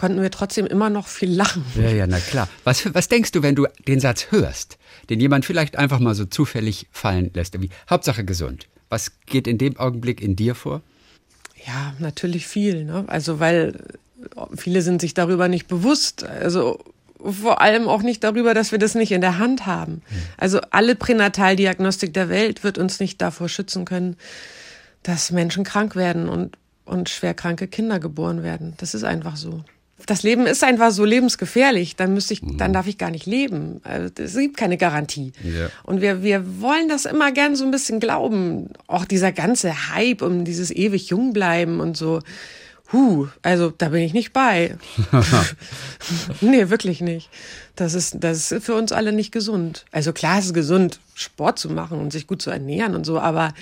konnten 0.00 0.22
wir 0.22 0.30
trotzdem 0.30 0.64
immer 0.64 0.88
noch 0.88 1.08
viel 1.08 1.30
lachen. 1.30 1.62
Ja, 1.76 1.90
ja, 1.90 2.06
na 2.06 2.18
klar. 2.20 2.48
Was, 2.64 2.94
was 2.94 3.08
denkst 3.08 3.32
du, 3.32 3.42
wenn 3.42 3.54
du 3.54 3.66
den 3.86 4.00
Satz 4.00 4.28
hörst, 4.30 4.78
den 5.10 5.20
jemand 5.20 5.44
vielleicht 5.44 5.76
einfach 5.76 5.98
mal 5.98 6.14
so 6.14 6.24
zufällig 6.24 6.88
fallen 6.90 7.30
lässt? 7.34 7.60
Wie, 7.60 7.68
Hauptsache 7.90 8.24
gesund. 8.24 8.66
Was 8.88 9.12
geht 9.26 9.46
in 9.46 9.58
dem 9.58 9.76
Augenblick 9.76 10.22
in 10.22 10.36
dir 10.36 10.54
vor? 10.54 10.80
Ja, 11.66 11.92
natürlich 11.98 12.46
viel. 12.46 12.86
Ne? 12.86 13.04
Also, 13.08 13.40
weil 13.40 13.74
viele 14.56 14.80
sind 14.80 15.02
sich 15.02 15.12
darüber 15.12 15.48
nicht 15.48 15.68
bewusst. 15.68 16.24
Also, 16.24 16.82
vor 17.22 17.60
allem 17.60 17.86
auch 17.86 18.00
nicht 18.00 18.24
darüber, 18.24 18.54
dass 18.54 18.72
wir 18.72 18.78
das 18.78 18.94
nicht 18.94 19.12
in 19.12 19.20
der 19.20 19.36
Hand 19.36 19.66
haben. 19.66 20.00
Hm. 20.08 20.18
Also, 20.38 20.60
alle 20.70 20.94
Pränataldiagnostik 20.94 22.14
der 22.14 22.30
Welt 22.30 22.64
wird 22.64 22.78
uns 22.78 23.00
nicht 23.00 23.20
davor 23.20 23.50
schützen 23.50 23.84
können, 23.84 24.16
dass 25.02 25.30
Menschen 25.30 25.62
krank 25.62 25.94
werden 25.94 26.30
und, 26.30 26.56
und 26.86 27.10
schwerkranke 27.10 27.68
Kinder 27.68 28.00
geboren 28.00 28.42
werden. 28.42 28.72
Das 28.78 28.94
ist 28.94 29.04
einfach 29.04 29.36
so 29.36 29.62
das 30.06 30.22
Leben 30.22 30.46
ist 30.46 30.64
einfach 30.64 30.90
so 30.90 31.04
lebensgefährlich, 31.04 31.96
dann 31.96 32.14
müsste 32.14 32.34
ich, 32.34 32.40
dann 32.42 32.70
mhm. 32.70 32.74
darf 32.74 32.86
ich 32.86 32.98
gar 32.98 33.10
nicht 33.10 33.26
leben. 33.26 33.80
Also, 33.84 34.10
es 34.18 34.36
gibt 34.36 34.56
keine 34.56 34.76
Garantie. 34.76 35.32
Ja. 35.42 35.68
Und 35.84 36.00
wir, 36.00 36.22
wir 36.22 36.60
wollen 36.60 36.88
das 36.88 37.04
immer 37.04 37.32
gern 37.32 37.56
so 37.56 37.64
ein 37.64 37.70
bisschen 37.70 38.00
glauben. 38.00 38.70
Auch 38.86 39.04
dieser 39.04 39.32
ganze 39.32 39.94
Hype 39.94 40.22
um 40.22 40.44
dieses 40.44 40.70
ewig 40.70 41.08
jung 41.08 41.32
bleiben 41.32 41.80
und 41.80 41.96
so. 41.96 42.20
Huh, 42.92 43.28
also 43.42 43.70
da 43.70 43.90
bin 43.90 44.02
ich 44.02 44.12
nicht 44.12 44.32
bei. 44.32 44.76
nee, 46.40 46.70
wirklich 46.70 47.00
nicht. 47.00 47.30
Das 47.76 47.94
ist, 47.94 48.16
das 48.20 48.50
ist 48.50 48.64
für 48.64 48.74
uns 48.74 48.92
alle 48.92 49.12
nicht 49.12 49.32
gesund. 49.32 49.84
Also 49.92 50.12
klar 50.12 50.38
ist 50.38 50.46
es 50.46 50.54
gesund, 50.54 51.00
Sport 51.14 51.58
zu 51.58 51.70
machen 51.70 52.00
und 52.00 52.12
sich 52.12 52.26
gut 52.26 52.42
zu 52.42 52.50
ernähren 52.50 52.94
und 52.94 53.06
so, 53.06 53.18
aber 53.20 53.54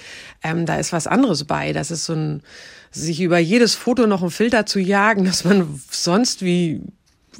ähm, 0.42 0.64
da 0.66 0.77
ist 0.77 0.92
was 0.92 1.07
anderes 1.07 1.44
bei. 1.44 1.72
Das 1.72 1.90
ist 1.90 2.07
so 2.07 2.14
ein, 2.14 2.42
sich 2.90 3.20
über 3.20 3.38
jedes 3.38 3.74
Foto 3.74 4.07
noch 4.07 4.22
einen 4.22 4.31
Filter 4.31 4.66
zu 4.66 4.81
jagen, 4.81 5.24
dass 5.24 5.44
man 5.44 5.81
sonst 5.90 6.42
wie 6.42 6.83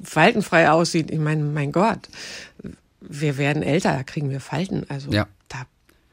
faltenfrei 0.03 0.71
aussieht. 0.71 1.11
Ich 1.11 1.19
meine, 1.19 1.43
mein 1.43 1.73
Gott, 1.73 2.09
wir 3.01 3.39
werden 3.39 3.63
älter, 3.63 3.93
da 3.93 4.03
kriegen 4.03 4.31
wir 4.31 4.41
Falten. 4.41 4.85
Also 4.89 5.11
ja. 5.11 5.27
da, 5.49 5.63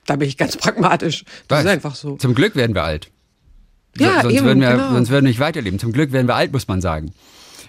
da 0.05 0.15
bin 0.15 0.27
ich 0.27 0.37
ganz 0.37 0.57
pragmatisch. 0.57 1.25
Das 1.47 1.59
Weiß. 1.59 1.65
ist 1.65 1.71
einfach 1.71 1.95
so. 1.95 2.17
Zum 2.17 2.35
Glück 2.35 2.55
werden 2.55 2.75
wir 2.75 2.83
alt. 2.83 3.11
Ja, 3.97 4.21
sonst, 4.21 4.35
eben, 4.35 4.45
würden 4.45 4.61
wir, 4.61 4.71
genau. 4.71 4.93
sonst 4.93 5.09
würden 5.09 5.25
wir 5.25 5.29
nicht 5.29 5.39
weiterleben. 5.39 5.79
Zum 5.79 5.93
Glück 5.93 6.11
werden 6.11 6.27
wir 6.27 6.35
alt, 6.35 6.51
muss 6.51 6.67
man 6.67 6.81
sagen. 6.81 7.13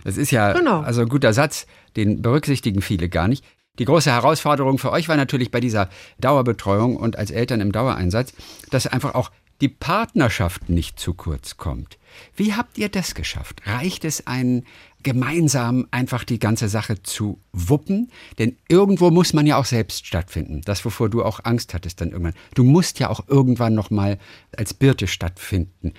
Das 0.04 0.16
ist 0.16 0.30
ja 0.30 0.52
genau. 0.52 0.80
also 0.80 1.02
ein 1.02 1.08
guter 1.08 1.32
Satz, 1.32 1.66
den 1.96 2.22
berücksichtigen 2.22 2.82
viele 2.82 3.08
gar 3.08 3.28
nicht. 3.28 3.44
Die 3.78 3.84
große 3.84 4.10
Herausforderung 4.10 4.78
für 4.78 4.90
euch 4.90 5.08
war 5.08 5.16
natürlich 5.16 5.50
bei 5.50 5.60
dieser 5.60 5.90
Dauerbetreuung 6.18 6.96
und 6.96 7.16
als 7.16 7.30
Eltern 7.30 7.60
im 7.60 7.72
Dauereinsatz, 7.72 8.32
dass 8.70 8.86
einfach 8.86 9.14
auch 9.14 9.30
die 9.60 9.68
Partnerschaft 9.68 10.68
nicht 10.68 10.98
zu 10.98 11.14
kurz 11.14 11.56
kommt. 11.56 11.98
Wie 12.34 12.54
habt 12.54 12.78
ihr 12.78 12.88
das 12.88 13.14
geschafft? 13.14 13.62
Reicht 13.66 14.04
es 14.04 14.26
einen 14.26 14.66
gemeinsam 15.02 15.86
einfach 15.90 16.24
die 16.24 16.38
ganze 16.38 16.68
Sache 16.68 17.02
zu 17.02 17.40
wuppen? 17.52 18.10
Denn 18.38 18.56
irgendwo 18.68 19.10
muss 19.10 19.32
man 19.32 19.46
ja 19.46 19.56
auch 19.56 19.64
selbst 19.64 20.06
stattfinden. 20.06 20.62
Das, 20.64 20.84
wovor 20.84 21.08
du 21.08 21.24
auch 21.24 21.40
Angst 21.44 21.74
hattest 21.74 22.00
dann 22.00 22.10
irgendwann. 22.10 22.34
Du 22.54 22.64
musst 22.64 22.98
ja 22.98 23.08
auch 23.08 23.28
irgendwann 23.28 23.74
nochmal 23.74 24.18
als 24.56 24.74
Birte 24.74 25.06
stattfinden. 25.06 25.94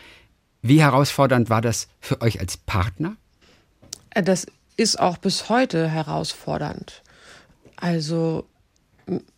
Wie 0.61 0.81
herausfordernd 0.81 1.49
war 1.49 1.61
das 1.61 1.87
für 1.99 2.21
euch 2.21 2.39
als 2.39 2.57
Partner? 2.57 3.15
Das 4.11 4.47
ist 4.75 4.99
auch 4.99 5.17
bis 5.17 5.49
heute 5.49 5.87
herausfordernd. 5.87 7.03
Also 7.75 8.47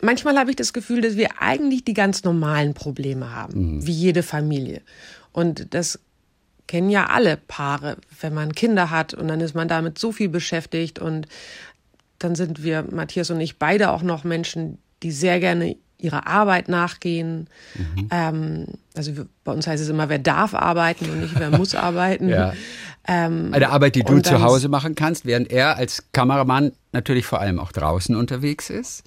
manchmal 0.01 0.37
habe 0.37 0.49
ich 0.49 0.55
das 0.55 0.73
Gefühl, 0.73 1.01
dass 1.01 1.15
wir 1.15 1.41
eigentlich 1.41 1.83
die 1.85 1.93
ganz 1.93 2.23
normalen 2.23 2.73
Probleme 2.73 3.33
haben, 3.33 3.75
mhm. 3.75 3.87
wie 3.87 3.91
jede 3.91 4.23
Familie. 4.23 4.81
Und 5.31 5.73
das 5.73 5.99
kennen 6.67 6.89
ja 6.89 7.07
alle 7.07 7.37
Paare, 7.37 7.97
wenn 8.21 8.33
man 8.33 8.53
Kinder 8.53 8.89
hat 8.89 9.13
und 9.13 9.27
dann 9.27 9.41
ist 9.41 9.55
man 9.55 9.67
damit 9.67 9.97
so 9.97 10.11
viel 10.11 10.29
beschäftigt 10.29 10.99
und 10.99 11.27
dann 12.19 12.35
sind 12.35 12.63
wir, 12.63 12.85
Matthias 12.91 13.31
und 13.31 13.39
ich, 13.41 13.57
beide 13.57 13.91
auch 13.91 14.03
noch 14.03 14.23
Menschen, 14.23 14.77
die 15.01 15.11
sehr 15.11 15.39
gerne 15.39 15.77
ihrer 15.97 16.27
Arbeit 16.27 16.69
nachgehen. 16.69 17.47
Mhm. 17.75 18.07
Ähm, 18.11 18.65
also 18.95 19.11
bei 19.43 19.51
uns 19.51 19.67
heißt 19.67 19.81
es 19.81 19.89
immer, 19.89 20.09
wer 20.09 20.19
darf 20.19 20.53
arbeiten 20.53 21.09
und 21.09 21.21
nicht 21.21 21.39
wer 21.39 21.57
muss 21.57 21.75
arbeiten. 21.75 22.29
Ja. 22.29 22.53
Ähm, 23.07 23.49
Eine 23.51 23.69
Arbeit, 23.69 23.95
die 23.95 24.03
du 24.03 24.21
zu 24.21 24.41
Hause 24.41 24.69
machen 24.69 24.95
kannst, 24.95 25.25
während 25.25 25.51
er 25.51 25.77
als 25.77 26.11
Kameramann 26.11 26.73
natürlich 26.91 27.25
vor 27.25 27.41
allem 27.41 27.59
auch 27.59 27.71
draußen 27.71 28.15
unterwegs 28.15 28.69
ist. 28.69 29.03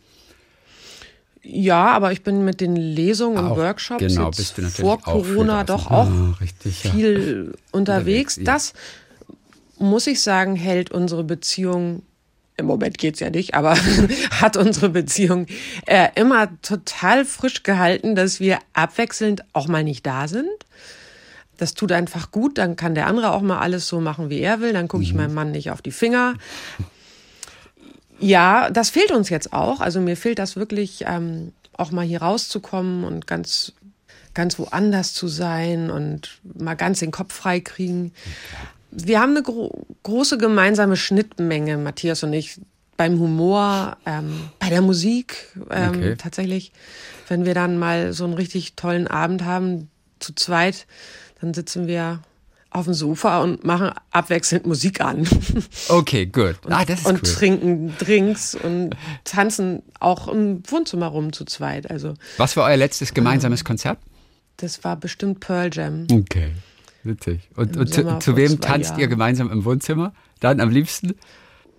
Ja, 1.43 1.89
aber 1.89 2.13
ich 2.13 2.23
bin 2.23 2.45
mit 2.45 2.61
den 2.61 2.77
Lesungen 2.77 3.39
und 3.39 3.57
Workshops 3.57 3.99
genau, 3.99 4.31
jetzt 4.31 4.77
vor 4.77 5.01
Corona 5.01 5.65
doch 5.65 5.91
auch 5.91 6.09
ah, 6.09 6.37
richtig, 6.41 6.79
viel 6.79 7.53
ja. 7.53 7.59
unterwegs. 7.73 7.73
unterwegs 7.73 8.37
ja. 8.37 8.45
Das 8.45 8.73
muss 9.79 10.07
ich 10.07 10.21
sagen, 10.21 10.55
hält 10.55 10.93
unsere 10.93 11.25
Beziehung 11.25 12.03
im 12.57 12.67
Moment 12.67 12.99
geht's 12.99 13.21
ja 13.21 13.31
nicht, 13.31 13.55
aber 13.55 13.77
hat 14.31 14.57
unsere 14.57 14.91
Beziehung 14.91 15.47
äh, 15.87 16.09
immer 16.15 16.49
total 16.63 17.25
frisch 17.25 17.63
gehalten, 17.63 18.15
dass 18.15 18.41
wir 18.41 18.59
abwechselnd 18.73 19.43
auch 19.53 19.69
mal 19.69 19.85
nicht 19.85 20.07
da 20.07 20.29
sind. 20.29 20.51
Das 21.57 21.75
tut 21.75 21.93
einfach 21.93 22.31
gut, 22.31 22.59
dann 22.59 22.77
kann 22.77 22.95
der 22.95 23.07
andere 23.07 23.33
auch 23.33 23.43
mal 23.43 23.59
alles 23.59 23.87
so 23.89 24.01
machen, 24.01 24.31
wie 24.31 24.41
er 24.41 24.61
will, 24.61 24.73
dann 24.73 24.89
gucke 24.89 25.03
ich 25.03 25.15
meinem 25.15 25.35
Mann 25.35 25.53
nicht 25.53 25.71
auf 25.71 25.83
die 25.83 25.93
Finger. 25.93 26.35
Ja, 28.23 28.71
das 28.71 28.91
fehlt 28.91 29.11
uns 29.11 29.29
jetzt 29.29 29.53
auch. 29.53 29.81
Also 29.81 30.01
mir 30.01 30.17
fehlt 30.17 30.39
das 30.39 30.57
wirklich, 30.57 31.05
ähm, 31.07 31.53
auch 31.77 31.91
mal 31.91 32.05
hier 32.07 32.23
rauszukommen 32.23 33.05
und 33.05 33.27
ganz, 33.27 33.73
ganz 34.35 34.59
woanders 34.59 35.13
zu 35.13 35.27
sein 35.29 35.91
und 35.91 36.39
mal 36.43 36.75
ganz 36.75 37.01
den 37.01 37.11
Kopf 37.11 37.35
frei 37.35 37.61
kriegen. 37.61 38.13
Wir 38.91 39.21
haben 39.21 39.31
eine 39.31 39.43
gro 39.43 39.87
große 40.03 40.39
gemeinsame 40.39 40.97
Schnittmenge, 40.97 41.79
Matthias 41.79 42.23
und 42.23 42.33
ich, 42.33 42.61
beim 42.97 43.19
Humor, 43.19 43.97
ähm, 44.07 44.51
bei 44.59 44.69
der 44.69 44.83
Musik 44.83 45.49
ähm, 45.71 45.89
Okay. 45.91 46.17
tatsächlich. 46.17 46.73
Wenn 47.29 47.45
wir 47.45 47.55
dann 47.55 47.79
mal 47.79 48.13
so 48.13 48.25
einen 48.25 48.35
richtig 48.35 48.75
tollen 48.75 49.09
Abend 49.09 49.45
haben, 49.45 49.91
zu 50.21 50.35
zweit, 50.35 50.87
dann 51.41 51.55
sitzen 51.55 51.87
wir 51.89 52.21
auf 52.75 52.87
dem 52.87 52.95
Sofa 52.95 53.41
und 53.43 53.65
machen 53.65 53.91
abwechselnd 54.11 54.67
Musik 54.67 55.01
an. 55.01 55.27
Okay, 55.89 56.27
gut. 56.27 56.57
Ah, 56.69 56.85
das 56.85 57.01
ist 57.01 57.07
und 57.07 57.17
cool. 57.23 57.35
trinken 57.35 57.95
Drinks 57.99 58.55
und 58.55 58.97
tanzen 59.25 59.83
auch 60.01 60.29
im 60.29 60.63
Wohnzimmer 60.69 61.07
rum 61.07 61.33
zu 61.33 61.45
zweit. 61.45 61.91
Also 61.91 62.15
Was 62.39 62.57
war 62.57 62.65
euer 62.69 62.77
letztes 62.77 63.15
gemeinsames 63.15 63.65
Konzert? 63.65 63.99
das 64.59 64.85
war 64.85 64.97
bestimmt 64.97 65.41
Pearl 65.41 65.71
Jam. 65.73 66.07
Okay, 66.13 66.53
witzig. 67.03 67.41
Und, 67.57 67.77
und 67.77 67.93
zu, 67.93 68.19
zu 68.21 68.37
wem 68.37 68.61
tanzt 68.61 68.93
ihr 68.93 68.99
Jahren. 69.01 69.11
gemeinsam 69.11 69.51
im 69.51 69.65
Wohnzimmer? 69.65 70.15
Dann 70.41 70.61
am 70.61 70.71
liebsten? 70.71 71.15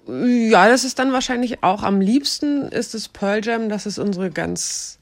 Ja, 0.06 0.68
das 0.68 0.84
ist 0.84 1.00
dann 1.00 1.14
wahrscheinlich 1.14 1.64
auch 1.64 1.82
am 1.84 2.02
liebsten 2.02 2.64
ist 2.64 2.94
es 2.94 3.08
Pearl 3.08 3.40
Jam. 3.44 3.70
Das 3.70 3.86
ist 3.86 4.00
unsere 4.00 4.32
ganz 4.32 5.00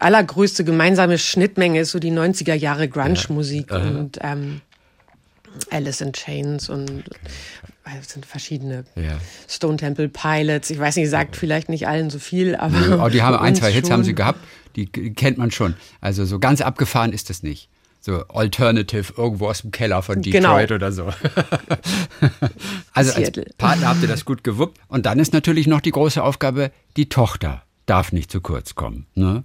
allergrößte 0.00 0.64
gemeinsame 0.64 1.18
Schnittmenge, 1.18 1.80
ist 1.80 1.90
so 1.90 1.98
die 1.98 2.12
90er 2.12 2.54
Jahre 2.54 2.88
Grunge-Musik 2.88 3.70
und 3.72 4.18
ähm, 4.22 4.60
Alice 5.70 6.00
in 6.00 6.12
Chains 6.12 6.68
und 6.68 7.04
es 8.00 8.08
sind 8.08 8.24
verschiedene 8.26 8.84
Ja. 8.96 9.18
Stone 9.48 9.76
Temple 9.76 10.08
Pilots. 10.08 10.70
Ich 10.70 10.78
weiß 10.78 10.96
nicht, 10.96 11.10
sagt 11.10 11.36
vielleicht 11.36 11.68
nicht 11.68 11.86
allen 11.86 12.10
so 12.10 12.18
viel, 12.18 12.56
aber 12.56 13.04
Oh, 13.04 13.08
die 13.08 13.22
haben 13.22 13.36
ein, 13.40 13.54
zwei 13.54 13.70
Hits 13.70 13.90
haben 13.90 14.04
sie 14.04 14.14
gehabt, 14.14 14.40
die 14.74 14.86
kennt 14.86 15.38
man 15.38 15.50
schon. 15.50 15.74
Also 16.00 16.24
so 16.24 16.38
ganz 16.38 16.60
abgefahren 16.60 17.12
ist 17.12 17.30
das 17.30 17.42
nicht. 17.42 17.68
So 18.00 18.26
Alternative 18.28 19.14
irgendwo 19.16 19.48
aus 19.48 19.62
dem 19.62 19.70
Keller 19.70 20.02
von 20.02 20.20
Genau. 20.22 20.58
Detroit 20.58 20.72
oder 20.72 20.92
so. 20.92 21.08
also 22.92 23.12
als. 23.14 23.32
Partner 23.58 23.88
habt 23.88 24.02
ihr 24.02 24.08
das 24.08 24.24
gut 24.24 24.44
gewuppt. 24.44 24.78
Und 24.88 25.06
dann 25.06 25.18
ist 25.18 25.32
natürlich 25.32 25.66
noch 25.66 25.80
die 25.80 25.90
große 25.90 26.22
Aufgabe, 26.22 26.70
die 26.96 27.08
Tochter 27.08 27.62
darf 27.86 28.12
nicht 28.12 28.30
zu 28.30 28.40
kurz 28.40 28.74
kommen. 28.74 29.06
Ne? 29.14 29.44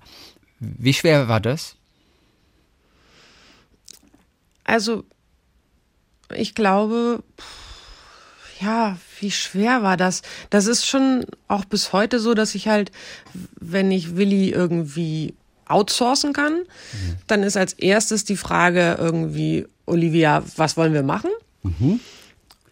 Wie 0.60 0.94
schwer 0.94 1.28
war 1.28 1.40
das? 1.40 1.76
Also, 4.64 5.04
ich 6.36 6.54
glaube, 6.54 7.24
ja, 8.60 8.98
wie 9.20 9.32
schwer 9.32 9.84
war 9.84 9.98
das? 9.98 10.22
Das 10.50 10.68
ist 10.68 10.86
schon 10.86 11.26
auch 11.48 11.66
bis 11.66 11.94
heute 11.94 12.20
so, 12.20 12.34
dass 12.34 12.56
ich 12.56 12.68
halt, 12.68 12.92
wenn 13.60 13.92
ich 13.92 14.16
Willi 14.16 14.50
irgendwie 14.50 15.34
outsourcen 15.68 16.34
kann, 16.34 16.64
dann 17.28 17.44
ist 17.44 17.56
als 17.58 17.74
erstes 17.74 18.26
die 18.26 18.38
Frage 18.38 18.98
irgendwie, 19.00 19.66
Olivia, 19.86 20.44
was 20.56 20.78
wollen 20.78 20.94
wir 20.94 21.04
machen? 21.04 21.32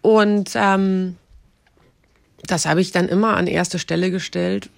Und 0.02 0.52
ähm, 0.56 1.16
das 2.44 2.66
habe 2.66 2.82
ich 2.82 2.92
dann 2.92 3.08
immer 3.08 3.38
an 3.38 3.48
erste 3.48 3.80
Stelle 3.80 4.12
gestellt. 4.12 4.70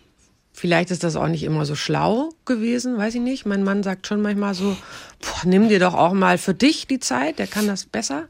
Vielleicht 0.59 0.91
ist 0.91 1.05
das 1.05 1.15
auch 1.15 1.29
nicht 1.29 1.43
immer 1.43 1.65
so 1.65 1.73
schlau 1.73 2.31
gewesen, 2.43 2.97
weiß 2.97 3.15
ich 3.15 3.21
nicht. 3.21 3.45
Mein 3.45 3.63
Mann 3.63 3.81
sagt 3.81 4.07
schon 4.07 4.21
manchmal 4.21 4.53
so, 4.53 4.75
boah, 5.21 5.45
nimm 5.45 5.69
dir 5.69 5.79
doch 5.79 5.93
auch 5.93 6.11
mal 6.11 6.37
für 6.37 6.53
dich 6.53 6.85
die 6.85 6.99
Zeit, 6.99 7.39
der 7.39 7.47
kann 7.47 7.65
das 7.65 7.85
besser. 7.85 8.27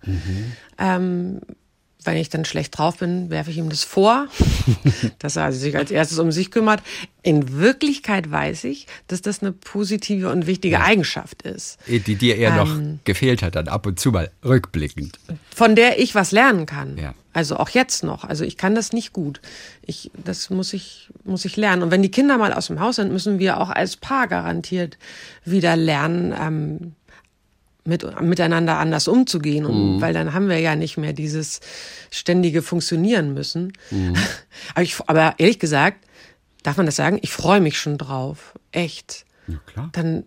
Ähm, 0.78 1.42
wenn 2.04 2.16
ich 2.18 2.30
dann 2.30 2.46
schlecht 2.46 2.78
drauf 2.78 2.98
bin, 2.98 3.30
werfe 3.30 3.52
ich 3.52 3.58
ihm 3.58 3.70
das 3.70 3.84
vor, 3.84 4.28
dass 5.20 5.36
er 5.36 5.44
also 5.44 5.60
sich 5.60 5.76
als 5.76 5.92
erstes 5.92 6.18
um 6.20 6.32
sich 6.32 6.50
kümmert. 6.50 6.82
In 7.24 7.58
Wirklichkeit 7.58 8.32
weiß 8.32 8.64
ich, 8.64 8.88
dass 9.08 9.22
das 9.22 9.42
eine 9.42 9.52
positive 9.52 10.32
und 10.32 10.48
wichtige 10.48 10.80
Eigenschaft 10.82 11.42
ist, 11.42 11.78
Die 11.88 12.16
dir 12.16 12.38
eher 12.38 12.56
noch 12.56 12.70
Ähm. 12.70 13.00
gefehlt 13.04 13.44
hat, 13.44 13.56
dann 13.56 13.68
ab 13.68 13.86
und 13.86 14.00
zu 14.00 14.12
mal 14.12 14.32
rückblickend. 14.46 15.20
von 15.54 15.76
der 15.76 16.00
ich 16.00 16.16
was 16.16 16.32
lernen 16.32 16.66
kann. 16.66 16.98
Ja. 16.98 17.14
Also 17.34 17.58
auch 17.58 17.70
jetzt 17.70 18.04
noch. 18.04 18.24
Also 18.24 18.44
ich 18.44 18.58
kann 18.58 18.74
das 18.76 18.92
nicht 18.92 19.14
gut. 19.14 19.40
Ich, 19.86 20.10
das 20.16 20.50
muss 20.50 20.74
ich, 20.74 21.10
muss 21.26 21.46
ich 21.46 21.58
lernen. 21.58 21.84
Und 21.84 21.92
wenn 21.92 22.02
die 22.02 22.10
Kinder 22.12 22.38
mal 22.38 22.54
aus 22.54 22.68
dem 22.68 22.80
Haus 22.80 22.96
sind, 22.96 23.12
müssen 23.12 23.38
wir 23.40 23.60
auch 23.60 23.70
als 23.70 23.98
Paar 23.98 24.28
garantiert 24.28 24.98
wieder 25.46 25.76
lernen, 25.76 26.34
ähm, 26.38 26.96
mit, 27.90 28.22
miteinander 28.22 28.78
anders 28.78 29.08
umzugehen. 29.08 29.66
Und, 29.66 30.02
Weil 30.02 30.14
dann 30.14 30.34
haben 30.34 30.48
wir 30.48 30.60
ja 30.60 30.76
nicht 30.76 30.98
mehr 30.98 31.14
dieses 31.14 31.60
ständige 32.12 32.62
Funktionieren 32.62 33.34
müssen. 33.34 33.74
aber, 34.74 34.84
ich, 34.84 34.98
aber 35.08 35.36
ehrlich 35.38 35.60
gesagt, 35.60 36.06
darf 36.64 36.78
man 36.78 36.86
das 36.86 36.96
sagen? 36.96 37.20
Ich 37.22 37.32
freue 37.32 37.60
mich 37.60 37.78
schon 37.78 37.98
drauf. 37.98 38.54
Echt. 38.72 39.26
Ja, 39.48 39.58
klar. 39.66 39.90
Dann, 39.92 40.24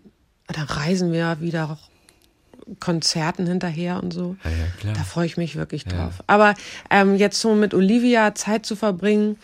dann 0.47 0.65
reisen 0.65 1.11
wir 1.11 1.37
wieder 1.39 1.79
Konzerten 2.79 3.47
hinterher 3.47 4.01
und 4.01 4.13
so. 4.13 4.35
Ja, 4.43 4.49
ja. 4.89 4.93
Da 4.93 5.03
freue 5.03 5.25
ich 5.25 5.37
mich 5.37 5.55
wirklich 5.55 5.85
drauf. 5.85 6.23
Aber 6.27 6.53
ähm, 6.89 7.15
jetzt 7.15 7.39
so 7.39 7.55
mit 7.55 7.73
Olivia 7.73 8.35
Zeit 8.35 8.65
zu 8.65 8.75
verbringen, 8.75 9.37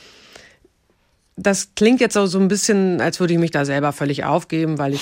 das 1.42 1.70
klingt 1.76 2.02
jetzt 2.02 2.18
auch 2.18 2.26
so 2.28 2.40
ein 2.40 2.48
bisschen, 2.48 3.00
als 3.02 3.20
würde 3.20 3.34
ich 3.34 3.40
mich 3.40 3.52
da 3.52 3.66
selber 3.66 3.92
völlig 3.94 4.26
aufgeben, 4.26 4.78
weil 4.78 4.94
ich 4.94 5.02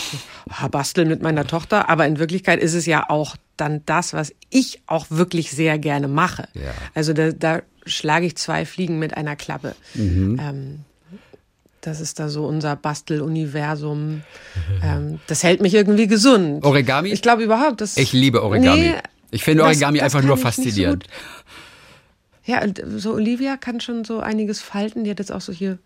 bastel 0.71 1.05
mit 1.05 1.21
meiner 1.21 1.47
Tochter. 1.47 1.89
Aber 1.89 2.05
in 2.05 2.19
Wirklichkeit 2.19 2.59
ist 2.61 2.73
es 2.73 2.85
ja 2.85 3.09
auch 3.09 3.35
dann 3.57 3.81
das, 3.85 4.13
was 4.13 4.33
ich 4.49 4.81
auch 4.87 5.07
wirklich 5.09 5.51
sehr 5.51 5.79
gerne 5.79 6.07
mache. 6.07 6.47
Ja. 6.53 6.71
Also 6.93 7.13
da, 7.13 7.31
da 7.31 7.61
schlage 7.85 8.25
ich 8.27 8.35
zwei 8.37 8.65
Fliegen 8.65 8.99
mit 8.99 9.17
einer 9.17 9.35
Klappe. 9.35 9.75
Ähm, 9.95 10.79
das 11.81 12.01
ist 12.01 12.19
da 12.19 12.29
so 12.29 12.45
unser 12.45 12.75
Basteluniversum. 12.75 14.21
Ähm, 14.83 15.19
das 15.27 15.43
hält 15.43 15.61
mich 15.61 15.73
irgendwie 15.73 16.07
gesund. 16.07 16.63
Origami? 16.63 17.09
Ich 17.09 17.21
glaube 17.21 17.43
überhaupt, 17.43 17.81
das. 17.81 17.97
Ich 17.97 18.13
liebe 18.13 18.43
Origami. 18.43 18.79
Nee, 18.81 18.93
ich 19.31 19.43
finde 19.43 19.59
das- 19.63 19.67
Origami 19.69 19.97
das 19.99 20.05
einfach 20.05 20.19
kann 20.19 20.27
nur 20.27 20.37
so 20.37 20.43
faszinierend. 20.43 21.03
gut. 21.05 21.13
Ja, 22.45 22.63
und 22.63 22.81
so 22.97 23.13
Olivia 23.13 23.57
kann 23.57 23.81
schon 23.81 24.05
so 24.05 24.19
einiges 24.19 24.61
falten. 24.61 25.03
Die 25.03 25.09
hat 25.09 25.19
jetzt 25.19 25.31
auch 25.31 25.41
so 25.41 25.51
hier, 25.51 25.79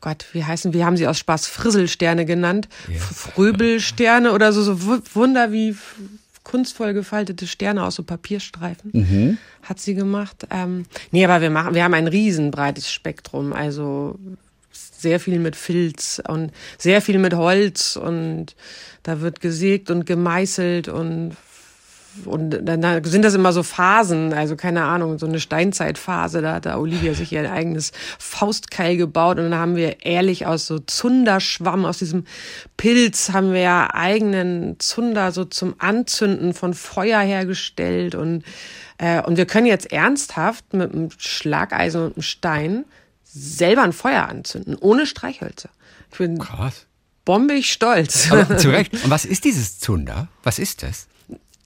Gott, 0.00 0.24
wie 0.32 0.44
heißen, 0.44 0.72
wie 0.72 0.84
haben 0.84 0.96
sie 0.96 1.06
aus 1.06 1.18
Spaß 1.18 1.46
Frisselsterne 1.46 2.24
genannt? 2.24 2.68
F- 2.88 3.32
Fröbelsterne 3.34 4.32
oder 4.32 4.52
so, 4.52 4.62
so 4.62 4.82
wu- 4.86 5.00
Wunder 5.14 5.52
wie 5.52 5.76
kunstvoll 6.42 6.94
gefaltete 6.94 7.46
Sterne 7.46 7.84
aus 7.84 7.96
so 7.96 8.02
Papierstreifen. 8.02 9.38
Hat 9.62 9.78
sie 9.78 9.94
gemacht. 9.94 10.46
Ähm, 10.50 10.86
nee, 11.10 11.24
aber 11.24 11.40
wir 11.42 11.50
machen, 11.50 11.74
wir 11.74 11.84
haben 11.84 11.94
ein 11.94 12.08
riesenbreites 12.08 12.90
Spektrum. 12.90 13.52
Also 13.52 14.18
sehr 14.72 15.20
viel 15.20 15.38
mit 15.38 15.54
Filz 15.56 16.20
und 16.26 16.50
sehr 16.78 17.02
viel 17.02 17.18
mit 17.18 17.34
Holz 17.34 17.96
und 17.96 18.54
da 19.02 19.20
wird 19.20 19.40
gesägt 19.40 19.90
und 19.90 20.06
gemeißelt 20.06 20.88
und 20.88 21.36
und 22.24 22.50
dann 22.62 23.04
sind 23.04 23.24
das 23.24 23.34
immer 23.34 23.52
so 23.52 23.62
Phasen, 23.62 24.32
also 24.32 24.56
keine 24.56 24.84
Ahnung, 24.84 25.18
so 25.18 25.26
eine 25.26 25.40
Steinzeitphase, 25.40 26.42
da 26.42 26.54
hat 26.54 26.66
da 26.66 26.76
Olivia 26.76 27.14
sich 27.14 27.32
ihr 27.32 27.50
eigenes 27.50 27.92
Faustkeil 28.18 28.96
gebaut 28.96 29.38
und 29.38 29.50
dann 29.50 29.60
haben 29.60 29.76
wir 29.76 30.04
ehrlich 30.04 30.46
aus 30.46 30.66
so 30.66 30.78
Zunderschwamm, 30.78 31.84
aus 31.84 31.98
diesem 31.98 32.24
Pilz 32.76 33.30
haben 33.32 33.52
wir 33.52 33.60
ja 33.60 33.94
eigenen 33.94 34.78
Zunder 34.80 35.32
so 35.32 35.44
zum 35.44 35.74
Anzünden 35.78 36.54
von 36.54 36.74
Feuer 36.74 37.20
hergestellt 37.20 38.14
und, 38.14 38.44
äh, 38.98 39.22
und 39.22 39.36
wir 39.36 39.46
können 39.46 39.66
jetzt 39.66 39.92
ernsthaft 39.92 40.72
mit 40.72 40.92
einem 40.92 41.10
Schlageisen 41.16 42.02
und 42.02 42.14
einem 42.14 42.22
Stein 42.22 42.84
selber 43.24 43.82
ein 43.82 43.92
Feuer 43.92 44.28
anzünden, 44.28 44.76
ohne 44.80 45.06
Streichhölzer. 45.06 45.70
Ich 46.10 46.18
bin 46.18 46.38
Krass. 46.38 46.86
bombig 47.24 47.72
stolz. 47.72 48.30
Aber 48.32 48.58
zu 48.58 48.68
Recht. 48.72 48.92
Und 48.92 49.10
was 49.10 49.24
ist 49.24 49.44
dieses 49.44 49.78
Zunder? 49.78 50.28
Was 50.42 50.58
ist 50.58 50.82
das? 50.82 51.06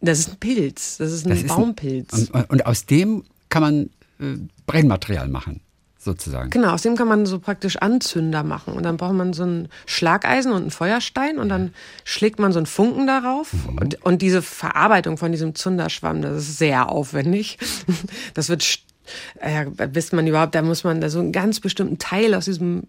Das 0.01 0.19
ist 0.19 0.29
ein 0.33 0.37
Pilz, 0.39 0.99
das 0.99 1.13
ist 1.13 1.25
ein 1.27 1.31
Das 1.31 1.39
ist 1.39 1.45
ein- 1.45 1.49
Baumpilz. 1.57 2.31
Und, 2.31 2.51
und 2.51 2.67
aus 2.67 2.87
dem 2.87 3.25
kann 3.49 3.63
man 3.63 3.91
äh, 4.21 4.39
Brennmaterial 4.67 5.29
machen, 5.29 5.61
sozusagen. 5.99 6.51
Genau, 6.51 6.73
aus 6.73 6.83
dem 6.83 6.97
kann 6.97 7.09
man 7.09 7.25
so 7.27 7.39
praktisch 7.39 7.77
Anzünder 7.77 8.43
machen. 8.43 8.75
Und 8.75 8.83
dann 8.83 8.97
braucht 8.97 9.15
man 9.15 9.33
so 9.33 9.45
ein 9.45 9.69
Schlageisen 9.87 10.53
und 10.53 10.63
einen 10.63 10.71
Feuerstein 10.71 11.39
und 11.39 11.49
dann 11.49 11.73
schlägt 12.05 12.39
man 12.39 12.53
so 12.53 12.59
einen 12.59 12.67
Funken 12.67 13.07
darauf. 13.07 13.53
Und, 13.81 14.03
und 14.05 14.21
diese 14.23 14.43
Verarbeitung 14.43 15.17
von 15.17 15.33
diesem 15.33 15.55
Zunderschwamm, 15.55 16.21
das 16.23 16.37
ist 16.39 16.59
sehr 16.59 16.91
aufwendig. 16.91 17.59
Das 18.35 18.49
wird, 18.49 18.79
äh, 19.41 19.67
bis 19.89 20.13
man 20.13 20.27
überhaupt, 20.27 20.55
da 20.55 20.63
muss 20.63 20.83
man 20.85 21.01
da 21.01 21.09
so 21.09 21.21
einen 21.21 21.33
ganz 21.33 21.61
bestimmten 21.61 21.99
Teil 21.99 22.35
aus 22.35 22.45
diesem 22.47 22.83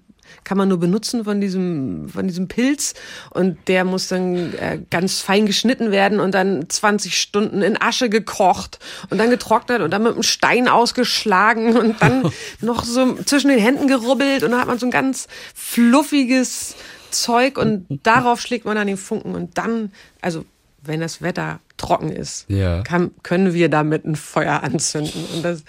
kann 0.43 0.57
man 0.57 0.69
nur 0.69 0.79
benutzen 0.79 1.23
von 1.23 1.41
diesem, 1.41 2.09
von 2.09 2.27
diesem 2.27 2.47
Pilz. 2.47 2.93
Und 3.31 3.57
der 3.67 3.85
muss 3.85 4.07
dann 4.07 4.53
äh, 4.53 4.79
ganz 4.89 5.21
fein 5.21 5.45
geschnitten 5.45 5.91
werden 5.91 6.19
und 6.19 6.33
dann 6.33 6.69
20 6.69 7.17
Stunden 7.19 7.61
in 7.61 7.81
Asche 7.81 8.09
gekocht 8.09 8.79
und 9.09 9.17
dann 9.17 9.29
getrocknet 9.29 9.81
und 9.81 9.91
dann 9.91 10.03
mit 10.03 10.13
einem 10.13 10.23
Stein 10.23 10.67
ausgeschlagen 10.67 11.77
und 11.77 12.01
dann 12.01 12.31
noch 12.61 12.83
so 12.83 13.15
zwischen 13.23 13.49
den 13.49 13.59
Händen 13.59 13.87
gerubbelt 13.87 14.43
und 14.43 14.51
dann 14.51 14.59
hat 14.59 14.67
man 14.67 14.79
so 14.79 14.85
ein 14.85 14.91
ganz 14.91 15.27
fluffiges 15.53 16.75
Zeug 17.11 17.57
und 17.57 17.85
darauf 18.03 18.41
schlägt 18.41 18.65
man 18.65 18.75
dann 18.75 18.87
den 18.87 18.97
Funken 18.97 19.35
und 19.35 19.57
dann, 19.57 19.91
also 20.21 20.45
wenn 20.87 21.01
das 21.01 21.21
Wetter 21.21 21.59
trocken 21.77 22.09
ist, 22.09 22.45
Ja. 22.47 22.81
kann, 22.83 23.11
können 23.23 23.53
wir 23.53 23.67
damit 23.69 24.05
ein 24.05 24.15
Feuer 24.15 24.63
anzünden. 24.63 25.43
Das, 25.43 25.63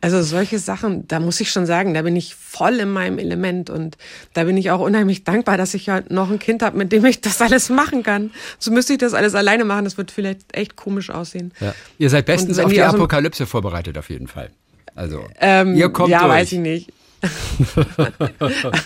also 0.00 0.22
solche 0.22 0.58
Sachen, 0.58 1.06
da 1.08 1.20
muss 1.20 1.40
ich 1.40 1.50
schon 1.50 1.66
sagen, 1.66 1.92
da 1.94 2.02
bin 2.02 2.16
ich 2.16 2.34
voll 2.34 2.74
in 2.80 2.90
meinem 2.90 3.18
Element 3.18 3.68
und 3.70 3.96
da 4.32 4.44
bin 4.44 4.56
ich 4.56 4.70
auch 4.70 4.80
unheimlich 4.80 5.24
dankbar, 5.24 5.56
dass 5.58 5.74
ich 5.74 5.88
halt 5.90 6.10
noch 6.10 6.30
ein 6.30 6.38
Kind 6.38 6.62
habe, 6.62 6.76
mit 6.78 6.90
dem 6.92 7.04
ich 7.04 7.20
das 7.20 7.40
alles 7.42 7.68
machen 7.68 8.02
kann. 8.02 8.30
So 8.58 8.70
müsste 8.70 8.94
ich 8.94 8.98
das 8.98 9.12
alles 9.14 9.34
alleine 9.34 9.64
machen, 9.64 9.84
das 9.84 9.98
wird 9.98 10.10
vielleicht 10.10 10.56
echt 10.56 10.76
komisch 10.76 11.10
aussehen. 11.10 11.52
Ja. 11.60 11.74
Ihr 11.98 12.08
seid 12.10 12.26
bestens 12.26 12.58
auf 12.58 12.72
die 12.72 12.80
Apokalypse 12.82 13.46
vorbereitet, 13.46 13.98
auf 13.98 14.08
jeden 14.10 14.28
Fall. 14.28 14.50
Also, 14.94 15.24
Ähm, 15.40 15.74
ihr 15.74 15.88
kommt 15.90 16.10
ja, 16.10 16.20
durch. 16.20 16.30
weiß 16.32 16.52
ich 16.52 16.58
nicht. 16.58 16.92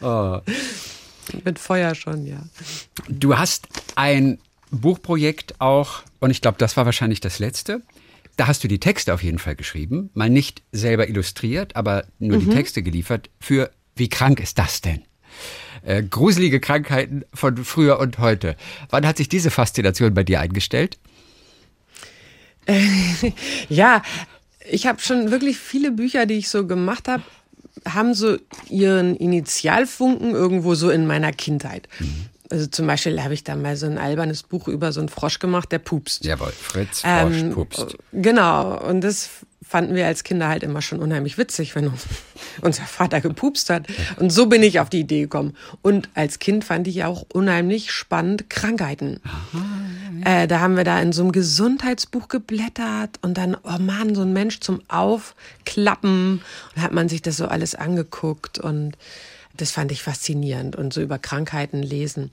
Oh. 0.00 0.38
Mit 1.44 1.58
Feuer 1.58 1.94
schon, 1.94 2.26
ja. 2.26 2.42
Du 3.08 3.36
hast 3.38 3.66
ein 3.96 4.38
Buchprojekt 4.70 5.60
auch, 5.60 6.02
und 6.20 6.30
ich 6.30 6.40
glaube, 6.40 6.58
das 6.58 6.76
war 6.76 6.84
wahrscheinlich 6.84 7.20
das 7.20 7.38
letzte. 7.38 7.82
Da 8.36 8.46
hast 8.48 8.64
du 8.64 8.68
die 8.68 8.80
Texte 8.80 9.14
auf 9.14 9.22
jeden 9.22 9.38
Fall 9.38 9.54
geschrieben, 9.54 10.10
mal 10.14 10.28
nicht 10.28 10.62
selber 10.72 11.08
illustriert, 11.08 11.76
aber 11.76 12.04
nur 12.18 12.38
Mhm. 12.38 12.48
die 12.50 12.56
Texte 12.56 12.82
geliefert 12.82 13.30
für 13.40 13.70
Wie 13.96 14.08
krank 14.08 14.40
ist 14.40 14.58
das 14.58 14.80
denn? 14.80 15.02
Äh, 15.84 16.02
gruselige 16.02 16.58
Krankheiten 16.58 17.24
von 17.32 17.56
früher 17.64 18.00
und 18.00 18.18
heute. 18.18 18.56
Wann 18.90 19.06
hat 19.06 19.18
sich 19.18 19.28
diese 19.28 19.50
Faszination 19.52 20.14
bei 20.14 20.24
dir 20.24 20.40
eingestellt? 20.40 20.98
Ja, 23.68 24.02
ich 24.70 24.86
habe 24.86 25.00
schon 25.00 25.30
wirklich 25.30 25.58
viele 25.58 25.90
Bücher, 25.92 26.26
die 26.26 26.34
ich 26.34 26.48
so 26.48 26.66
gemacht 26.66 27.08
habe, 27.08 27.22
haben 27.86 28.14
so 28.14 28.36
ihren 28.68 29.16
Initialfunken 29.16 30.34
irgendwo 30.34 30.74
so 30.74 30.90
in 30.90 31.06
meiner 31.06 31.32
Kindheit. 31.32 31.88
Also 32.50 32.66
zum 32.66 32.86
Beispiel 32.86 33.22
habe 33.22 33.34
ich 33.34 33.42
da 33.42 33.56
mal 33.56 33.76
so 33.76 33.86
ein 33.86 33.98
albernes 33.98 34.42
Buch 34.42 34.68
über 34.68 34.92
so 34.92 35.00
einen 35.00 35.08
Frosch 35.08 35.38
gemacht, 35.38 35.72
der 35.72 35.78
pupst. 35.78 36.24
Jawohl, 36.24 36.52
Fritz 36.52 37.00
Frosch 37.00 37.36
Ähm, 37.40 37.50
pupst. 37.52 37.96
Genau, 38.12 38.78
und 38.86 39.00
das 39.00 39.28
fanden 39.66 39.94
wir 39.94 40.06
als 40.06 40.24
Kinder 40.24 40.48
halt 40.48 40.62
immer 40.62 40.82
schon 40.82 41.00
unheimlich 41.00 41.38
witzig, 41.38 41.74
wenn 41.74 41.88
uns- 41.88 42.06
unser 42.60 42.84
Vater 42.84 43.20
gepupst 43.20 43.70
hat. 43.70 43.86
Und 44.16 44.30
so 44.30 44.46
bin 44.46 44.62
ich 44.62 44.80
auf 44.80 44.90
die 44.90 45.00
Idee 45.00 45.22
gekommen. 45.22 45.56
Und 45.82 46.08
als 46.14 46.38
Kind 46.38 46.64
fand 46.64 46.86
ich 46.86 47.04
auch 47.04 47.24
unheimlich 47.32 47.90
spannend 47.90 48.48
Krankheiten. 48.50 49.20
Äh, 50.24 50.46
da 50.46 50.60
haben 50.60 50.76
wir 50.76 50.84
da 50.84 51.00
in 51.00 51.12
so 51.12 51.22
einem 51.22 51.32
Gesundheitsbuch 51.32 52.28
geblättert 52.28 53.18
und 53.22 53.36
dann, 53.38 53.56
oh 53.62 53.78
Mann, 53.78 54.14
so 54.14 54.22
ein 54.22 54.32
Mensch 54.32 54.60
zum 54.60 54.80
Aufklappen. 54.88 56.40
Und 56.76 56.82
hat 56.82 56.92
man 56.92 57.08
sich 57.08 57.22
das 57.22 57.36
so 57.36 57.46
alles 57.46 57.74
angeguckt 57.74 58.58
und 58.58 58.96
das 59.56 59.70
fand 59.70 59.92
ich 59.92 60.02
faszinierend 60.02 60.74
und 60.76 60.92
so 60.92 61.00
über 61.00 61.18
Krankheiten 61.18 61.82
lesen. 61.82 62.30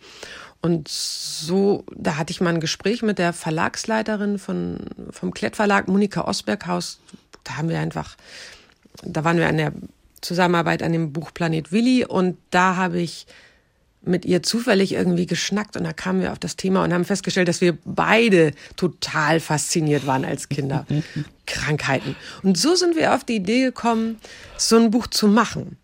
Und 0.61 0.87
so, 0.87 1.83
da 1.95 2.17
hatte 2.17 2.31
ich 2.31 2.41
mal 2.41 2.53
ein 2.53 2.59
Gespräch 2.59 3.01
mit 3.01 3.17
der 3.17 3.33
Verlagsleiterin 3.33 4.37
von, 4.37 4.77
vom 5.09 5.33
Klettverlag, 5.33 5.87
Monika 5.87 6.27
Osberghaus. 6.27 6.99
Da 7.43 7.57
haben 7.57 7.69
wir 7.69 7.79
einfach, 7.79 8.15
da 9.03 9.23
waren 9.23 9.37
wir 9.37 9.47
an 9.47 9.57
der 9.57 9.73
Zusammenarbeit 10.21 10.83
an 10.83 10.91
dem 10.91 11.13
Buch 11.13 11.33
Planet 11.33 11.71
Willi 11.71 12.05
und 12.05 12.37
da 12.51 12.75
habe 12.75 13.01
ich 13.01 13.25
mit 14.03 14.25
ihr 14.25 14.41
zufällig 14.41 14.93
irgendwie 14.93 15.27
geschnackt 15.27 15.77
und 15.77 15.83
da 15.83 15.93
kamen 15.93 16.21
wir 16.21 16.31
auf 16.31 16.39
das 16.39 16.55
Thema 16.55 16.83
und 16.83 16.93
haben 16.93 17.05
festgestellt, 17.05 17.47
dass 17.47 17.61
wir 17.61 17.77
beide 17.85 18.51
total 18.75 19.39
fasziniert 19.39 20.07
waren 20.07 20.25
als 20.25 20.49
Kinder. 20.49 20.85
Krankheiten. 21.45 22.15
Und 22.43 22.57
so 22.57 22.75
sind 22.75 22.95
wir 22.95 23.13
auf 23.13 23.23
die 23.23 23.35
Idee 23.35 23.65
gekommen, 23.65 24.17
so 24.57 24.77
ein 24.77 24.89
Buch 24.89 25.07
zu 25.07 25.27
machen. 25.27 25.77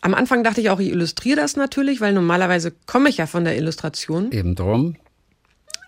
Am 0.00 0.14
Anfang 0.14 0.44
dachte 0.44 0.60
ich 0.60 0.70
auch, 0.70 0.80
ich 0.80 0.88
illustriere 0.88 1.36
das 1.36 1.56
natürlich, 1.56 2.00
weil 2.00 2.12
normalerweise 2.12 2.72
komme 2.86 3.08
ich 3.08 3.16
ja 3.16 3.26
von 3.26 3.44
der 3.44 3.56
Illustration. 3.56 4.30
Eben 4.32 4.54
drum. 4.54 4.96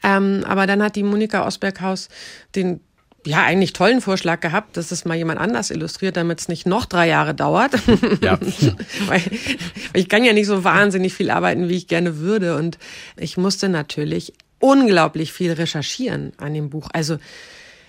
Ähm, 0.03 0.45
aber 0.47 0.67
dann 0.67 0.83
hat 0.83 0.97
die 0.97 1.03
Monika 1.03 1.47
Osberghaus 1.47 2.09
den 2.55 2.81
ja 3.27 3.43
eigentlich 3.43 3.73
tollen 3.73 4.01
Vorschlag 4.01 4.41
gehabt, 4.41 4.77
dass 4.77 4.91
es 4.91 5.05
mal 5.05 5.17
jemand 5.17 5.41
anders 5.41 5.71
illustriert, 5.71 6.17
damit 6.17 6.41
es 6.41 6.49
nicht 6.49 6.67
noch 6.67 6.87
drei 6.87 7.09
Jahre 7.09 7.35
dauert. 7.35 7.73
Ja. 8.23 8.39
weil, 9.07 9.23
weil 9.23 10.01
ich 10.01 10.09
kann 10.09 10.25
ja 10.25 10.33
nicht 10.33 10.47
so 10.47 10.65
wahnsinnig 10.65 11.15
viel 11.15 11.31
arbeiten, 11.31 11.69
wie 11.69 11.77
ich 11.77 11.87
gerne 11.87 12.19
würde. 12.19 12.57
Und 12.57 12.79
ich 13.17 13.37
musste 13.37 13.69
natürlich 13.69 14.33
unglaublich 14.59 15.33
viel 15.33 15.53
recherchieren 15.53 16.33
an 16.37 16.55
dem 16.55 16.71
Buch. 16.71 16.89
Also 16.93 17.19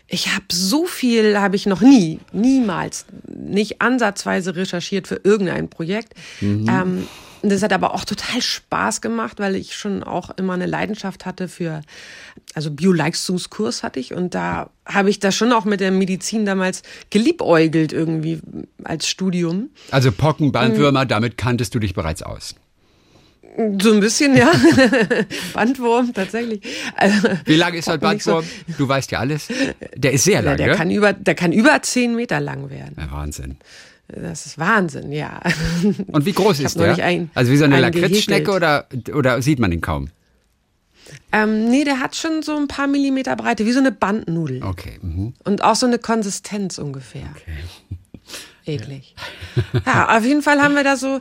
ich 0.07 0.33
habe 0.33 0.45
so 0.51 0.85
viel, 0.85 1.39
habe 1.39 1.55
ich 1.55 1.65
noch 1.65 1.81
nie, 1.81 2.19
niemals, 2.33 3.05
nicht 3.27 3.81
ansatzweise 3.81 4.55
recherchiert 4.55 5.07
für 5.07 5.21
irgendein 5.23 5.69
Projekt. 5.69 6.13
Ähm, 6.67 7.07
das 7.49 7.63
hat 7.63 7.73
aber 7.73 7.93
auch 7.93 8.05
total 8.05 8.41
Spaß 8.41 9.01
gemacht, 9.01 9.39
weil 9.39 9.55
ich 9.55 9.75
schon 9.75 10.03
auch 10.03 10.29
immer 10.37 10.53
eine 10.53 10.65
Leidenschaft 10.67 11.25
hatte 11.25 11.47
für, 11.47 11.81
also 12.53 12.69
Bioleistungskurs 12.71 13.81
hatte 13.83 13.99
ich 13.99 14.13
und 14.13 14.35
da 14.35 14.69
habe 14.85 15.09
ich 15.09 15.19
das 15.19 15.35
schon 15.35 15.51
auch 15.51 15.65
mit 15.65 15.79
der 15.79 15.91
Medizin 15.91 16.45
damals 16.45 16.83
geliebäugelt 17.09 17.93
irgendwie 17.93 18.39
als 18.83 19.07
Studium. 19.07 19.69
Also 19.89 20.11
Pocken, 20.11 20.47
Mhm. 20.47 20.51
Bandwürmer, 20.51 21.05
damit 21.05 21.37
kanntest 21.37 21.73
du 21.73 21.79
dich 21.79 21.93
bereits 21.93 22.21
aus. 22.21 22.55
So 23.81 23.91
ein 23.91 23.99
bisschen, 23.99 24.37
ja. 24.37 24.49
Bandwurm, 25.53 26.13
tatsächlich. 26.13 26.61
Also, 26.95 27.27
Wie 27.45 27.55
lang 27.55 27.73
ist 27.73 27.89
ein 27.89 27.99
Pocken 27.99 28.13
nicht 28.15 28.23
so- 28.23 28.35
Bandwurm? 28.35 28.75
Du 28.77 28.87
weißt 28.87 29.11
ja 29.11 29.19
alles. 29.19 29.47
Der 29.95 30.13
ist 30.13 30.23
sehr 30.23 30.35
Ja, 30.35 30.39
lang, 30.41 30.57
der 30.57 30.67
gell? 30.67 30.75
kann 30.77 30.89
über, 30.89 31.11
der 31.13 31.35
kann 31.35 31.51
über 31.51 31.81
zehn 31.81 32.15
Meter 32.15 32.39
lang 32.39 32.69
werden. 32.69 32.95
Ja, 32.97 33.11
Wahnsinn. 33.11 33.57
Das 34.15 34.45
ist 34.45 34.57
Wahnsinn, 34.57 35.11
ja. 35.11 35.39
Und 36.07 36.25
wie 36.25 36.33
groß 36.33 36.59
ist 36.59 36.79
der? 36.79 36.95
einen- 37.03 37.31
also 37.33 37.51
wie 37.51 37.57
so 37.57 37.65
eine 37.65 37.79
Lakritzschnecke 37.79 38.51
oder, 38.51 38.87
oder 39.13 39.41
sieht 39.41 39.59
man 39.59 39.71
ihn 39.71 39.81
kaum? 39.81 40.09
Ähm, 41.31 41.69
nee, 41.69 41.83
der 41.83 41.99
hat 41.99 42.15
schon 42.15 42.41
so 42.41 42.55
ein 42.57 42.67
paar 42.67 42.87
Millimeter 42.87 43.35
Breite, 43.35 43.65
wie 43.65 43.71
so 43.71 43.79
eine 43.79 43.91
Bandnudel. 43.91 44.63
Okay. 44.63 44.99
Mhm. 45.01 45.33
Und 45.43 45.63
auch 45.63 45.75
so 45.75 45.85
eine 45.85 45.97
Konsistenz 45.99 46.77
ungefähr. 46.77 47.27
Eklig. 48.65 49.15
Ja, 49.85 50.15
auf 50.17 50.23
jeden 50.23 50.41
Fall 50.43 50.61
haben 50.61 50.75
wir 50.75 50.83
da 50.83 50.95
so, 50.95 51.19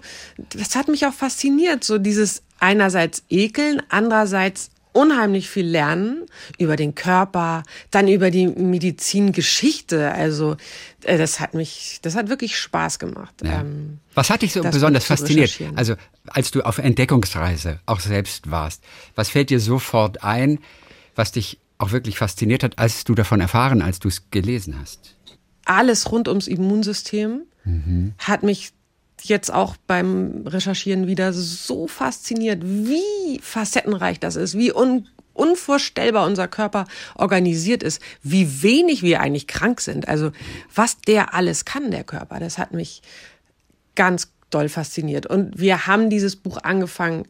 das 0.51 0.77
hat 0.77 0.89
mich 0.89 1.07
auch 1.07 1.15
fasziniert, 1.15 1.83
so 1.85 1.97
dieses 1.99 2.43
einerseits 2.59 3.23
ekeln, 3.31 3.83
andererseits 3.89 4.71
unheimlich 4.93 5.49
viel 5.49 5.67
lernen 5.67 6.27
über 6.59 6.77
den 6.77 6.95
Körper, 6.95 7.63
dann 7.91 8.09
über 8.09 8.31
die 8.31 8.47
Medizingeschichte. 8.47 10.13
Also 10.13 10.57
äh, 11.05 11.19
das 11.19 11.41
hat 11.41 11.55
mich, 11.55 11.99
das 12.03 12.15
hat 12.15 12.29
wirklich 12.29 12.59
Spaß 12.59 12.99
gemacht. 12.99 13.35
Ja. 13.43 13.61
Ähm, 13.61 13.99
Was 14.15 14.31
hat 14.31 14.43
dich 14.43 14.53
so 14.53 14.63
besonders 14.63 15.05
fasziniert? 15.05 15.59
Also 15.77 15.95
als 16.27 16.51
du 16.51 16.63
auf 16.63 16.79
Entdeckungsreise 16.79 17.81
auch 17.87 18.01
selbst 18.01 18.51
warst, 18.51 18.83
was 19.15 19.31
fällt 19.31 19.51
dir 19.51 19.61
sofort 19.61 20.23
ein, 20.25 20.59
was 21.15 21.33
dich 21.33 21.59
auch 21.79 21.93
wirklich 21.93 22.19
fasziniert 22.19 22.63
hat, 22.63 22.79
als 22.79 23.05
du 23.05 23.15
davon 23.15 23.41
erfahren, 23.41 23.83
als 23.83 23.99
du 23.99 24.09
es 24.09 24.31
gelesen 24.31 24.79
hast? 24.79 25.17
alles 25.71 26.11
rund 26.11 26.29
ums 26.29 26.49
Immunsystem 26.49 27.43
hat 28.19 28.43
mich 28.43 28.73
jetzt 29.25 29.53
auch 29.53 29.77
beim 29.87 30.47
Recherchieren 30.47 31.07
wieder 31.07 31.33
so 31.33 31.87
fasziniert, 31.87 32.63
wie 32.65 33.41
facettenreich 33.41 34.21
das 34.21 34.37
ist, 34.37 34.57
wie 34.57 34.73
un 34.73 35.09
unvorstellbar 35.33 36.27
unser 36.27 36.49
Körper 36.49 36.87
organisiert 37.15 37.83
ist, 37.83 38.03
wie 38.23 38.63
wenig 38.63 39.03
wir 39.03 39.21
eigentlich 39.21 39.47
krank 39.47 39.81
sind. 39.81 40.07
Also 40.07 40.33
was 40.75 40.99
der 41.01 41.33
alles 41.35 41.65
kann, 41.65 41.91
der 41.91 42.05
Körper, 42.05 42.41
das 42.41 42.59
hat 42.59 42.75
mich 42.75 43.01
ganz 43.95 44.33
doll 44.51 44.69
fasziniert. 44.69 45.27
Und 45.27 45.59
wir 45.59 45.87
haben 45.87 46.11
dieses 46.11 46.37
Buch 46.37 46.59
angefangen 46.63 47.27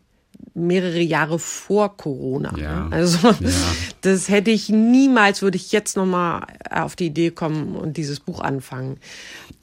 mehrere 0.54 1.00
Jahre 1.00 1.38
vor 1.38 1.96
Corona. 1.96 2.54
Ja. 2.58 2.88
Also 2.90 3.34
das 4.00 4.28
hätte 4.28 4.50
ich 4.50 4.68
niemals, 4.68 5.42
würde 5.42 5.56
ich 5.56 5.72
jetzt 5.72 5.96
noch 5.96 6.06
mal 6.06 6.46
auf 6.70 6.96
die 6.96 7.06
Idee 7.06 7.30
kommen 7.30 7.76
und 7.76 7.96
dieses 7.96 8.20
Buch 8.20 8.40
anfangen. 8.40 8.98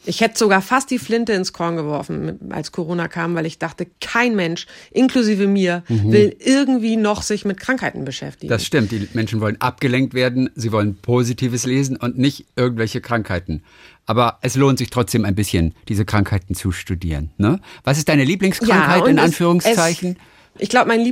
Ich 0.05 0.21
hätte 0.21 0.37
sogar 0.39 0.61
fast 0.61 0.89
die 0.89 0.99
Flinte 0.99 1.33
ins 1.33 1.51
Korn 1.51 1.75
geworfen, 1.75 2.39
als 2.51 2.71
Corona 2.71 3.09
kam, 3.09 3.35
weil 3.35 3.45
ich 3.45 3.59
dachte, 3.59 3.85
kein 3.99 4.35
Mensch, 4.37 4.65
inklusive 4.91 5.47
mir, 5.47 5.83
will 5.89 6.33
irgendwie 6.39 6.95
noch 6.95 7.21
sich 7.23 7.43
mit 7.43 7.59
Krankheiten 7.59 8.05
beschäftigen. 8.05 8.49
Das 8.49 8.63
stimmt, 8.63 8.91
die 8.91 9.05
Menschen 9.13 9.41
wollen 9.41 9.59
abgelenkt 9.59 10.13
werden, 10.13 10.49
sie 10.55 10.71
wollen 10.71 10.95
Positives 10.95 11.65
lesen 11.65 11.97
und 11.97 12.17
nicht 12.17 12.45
irgendwelche 12.55 13.01
Krankheiten. 13.01 13.63
Aber 14.05 14.37
es 14.41 14.55
lohnt 14.55 14.77
sich 14.79 14.89
trotzdem 14.89 15.25
ein 15.25 15.35
bisschen, 15.35 15.73
diese 15.89 16.05
Krankheiten 16.05 16.55
zu 16.55 16.71
studieren. 16.71 17.31
Ne? 17.37 17.59
Was 17.83 17.97
ist 17.97 18.07
deine 18.07 18.23
Lieblingskrankheit 18.23 19.01
und 19.03 19.09
in 19.09 19.17
es- 19.17 19.23
Anführungszeichen? 19.25 20.11
Es, 20.13 20.36
ich 20.59 20.69
glaube, 20.69 20.87
meine 20.87 21.03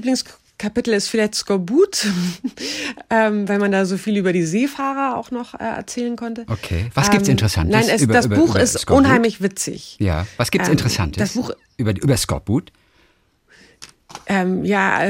Kapitel 0.57 0.93
ist 0.93 1.09
vielleicht 1.09 1.35
Skorbut, 1.35 2.05
ähm, 3.09 3.47
weil 3.49 3.59
man 3.59 3.71
da 3.73 3.85
so 3.85 3.97
viel 3.97 4.15
über 4.15 4.31
die 4.31 4.43
Seefahrer 4.43 5.17
auch 5.17 5.29
noch 5.31 5.53
äh, 5.55 5.57
erzählen 5.63 6.15
konnte. 6.15 6.45
Okay. 6.47 6.89
Was 6.93 7.11
gibt's 7.11 7.27
Ähm, 7.27 7.33
Interessantes? 7.33 7.75
Nein, 7.75 7.89
es, 7.93 8.01
über- 8.01 8.13
das 8.13 8.25
über- 8.27 8.35
Buch 8.37 8.51
über 8.51 8.61
ist 8.61 8.79
Skorbut? 8.79 9.05
unheimlich 9.05 9.41
witzig. 9.41 9.97
Ja. 9.99 10.25
Was 10.37 10.51
gibt's 10.51 10.67
Ähm, 10.69 10.73
Interessantes? 10.73 11.19
das 11.21 11.33
Buch- 11.33 11.51
über, 11.77 11.91
über 11.91 12.15
Skorbut? 12.15 12.71
Ähm, 14.27 14.63
ja, 14.63 15.09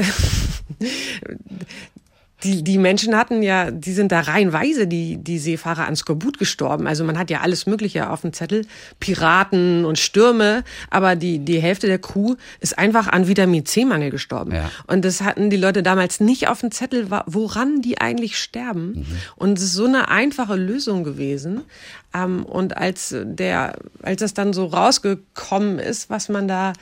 die, 2.46 2.62
die 2.62 2.78
Menschen 2.78 3.16
hatten 3.16 3.42
ja, 3.42 3.70
die 3.70 3.92
sind 3.92 4.12
da 4.12 4.20
reihenweise, 4.20 4.86
die, 4.86 5.16
die 5.16 5.38
Seefahrer 5.38 5.86
an 5.86 5.96
Skorbut 5.96 6.38
gestorben. 6.38 6.86
Also 6.86 7.02
man 7.02 7.18
hat 7.18 7.28
ja 7.28 7.40
alles 7.40 7.66
Mögliche 7.66 8.08
auf 8.08 8.20
dem 8.20 8.32
Zettel, 8.32 8.66
Piraten 9.00 9.84
und 9.84 9.98
Stürme, 9.98 10.62
aber 10.88 11.16
die, 11.16 11.40
die 11.40 11.60
Hälfte 11.60 11.88
der 11.88 11.98
Crew 11.98 12.36
ist 12.60 12.78
einfach 12.78 13.08
an 13.08 13.26
Vitamin 13.26 13.66
C-Mangel 13.66 14.10
gestorben. 14.10 14.54
Ja. 14.54 14.70
Und 14.86 15.04
das 15.04 15.22
hatten 15.22 15.50
die 15.50 15.56
Leute 15.56 15.82
damals 15.82 16.20
nicht 16.20 16.48
auf 16.48 16.60
dem 16.60 16.70
Zettel, 16.70 17.08
woran 17.26 17.82
die 17.82 18.00
eigentlich 18.00 18.38
sterben. 18.38 18.86
Mhm. 18.86 19.06
Und 19.34 19.58
es 19.58 19.64
ist 19.64 19.72
so 19.72 19.86
eine 19.86 20.08
einfache 20.08 20.54
Lösung 20.54 21.02
gewesen. 21.02 21.62
Ähm, 22.14 22.44
und 22.44 22.76
als 22.76 23.14
der, 23.18 23.76
als 24.02 24.20
das 24.20 24.34
dann 24.34 24.52
so 24.52 24.66
rausgekommen 24.66 25.80
ist, 25.80 26.10
was 26.10 26.28
man 26.28 26.46
da 26.46 26.72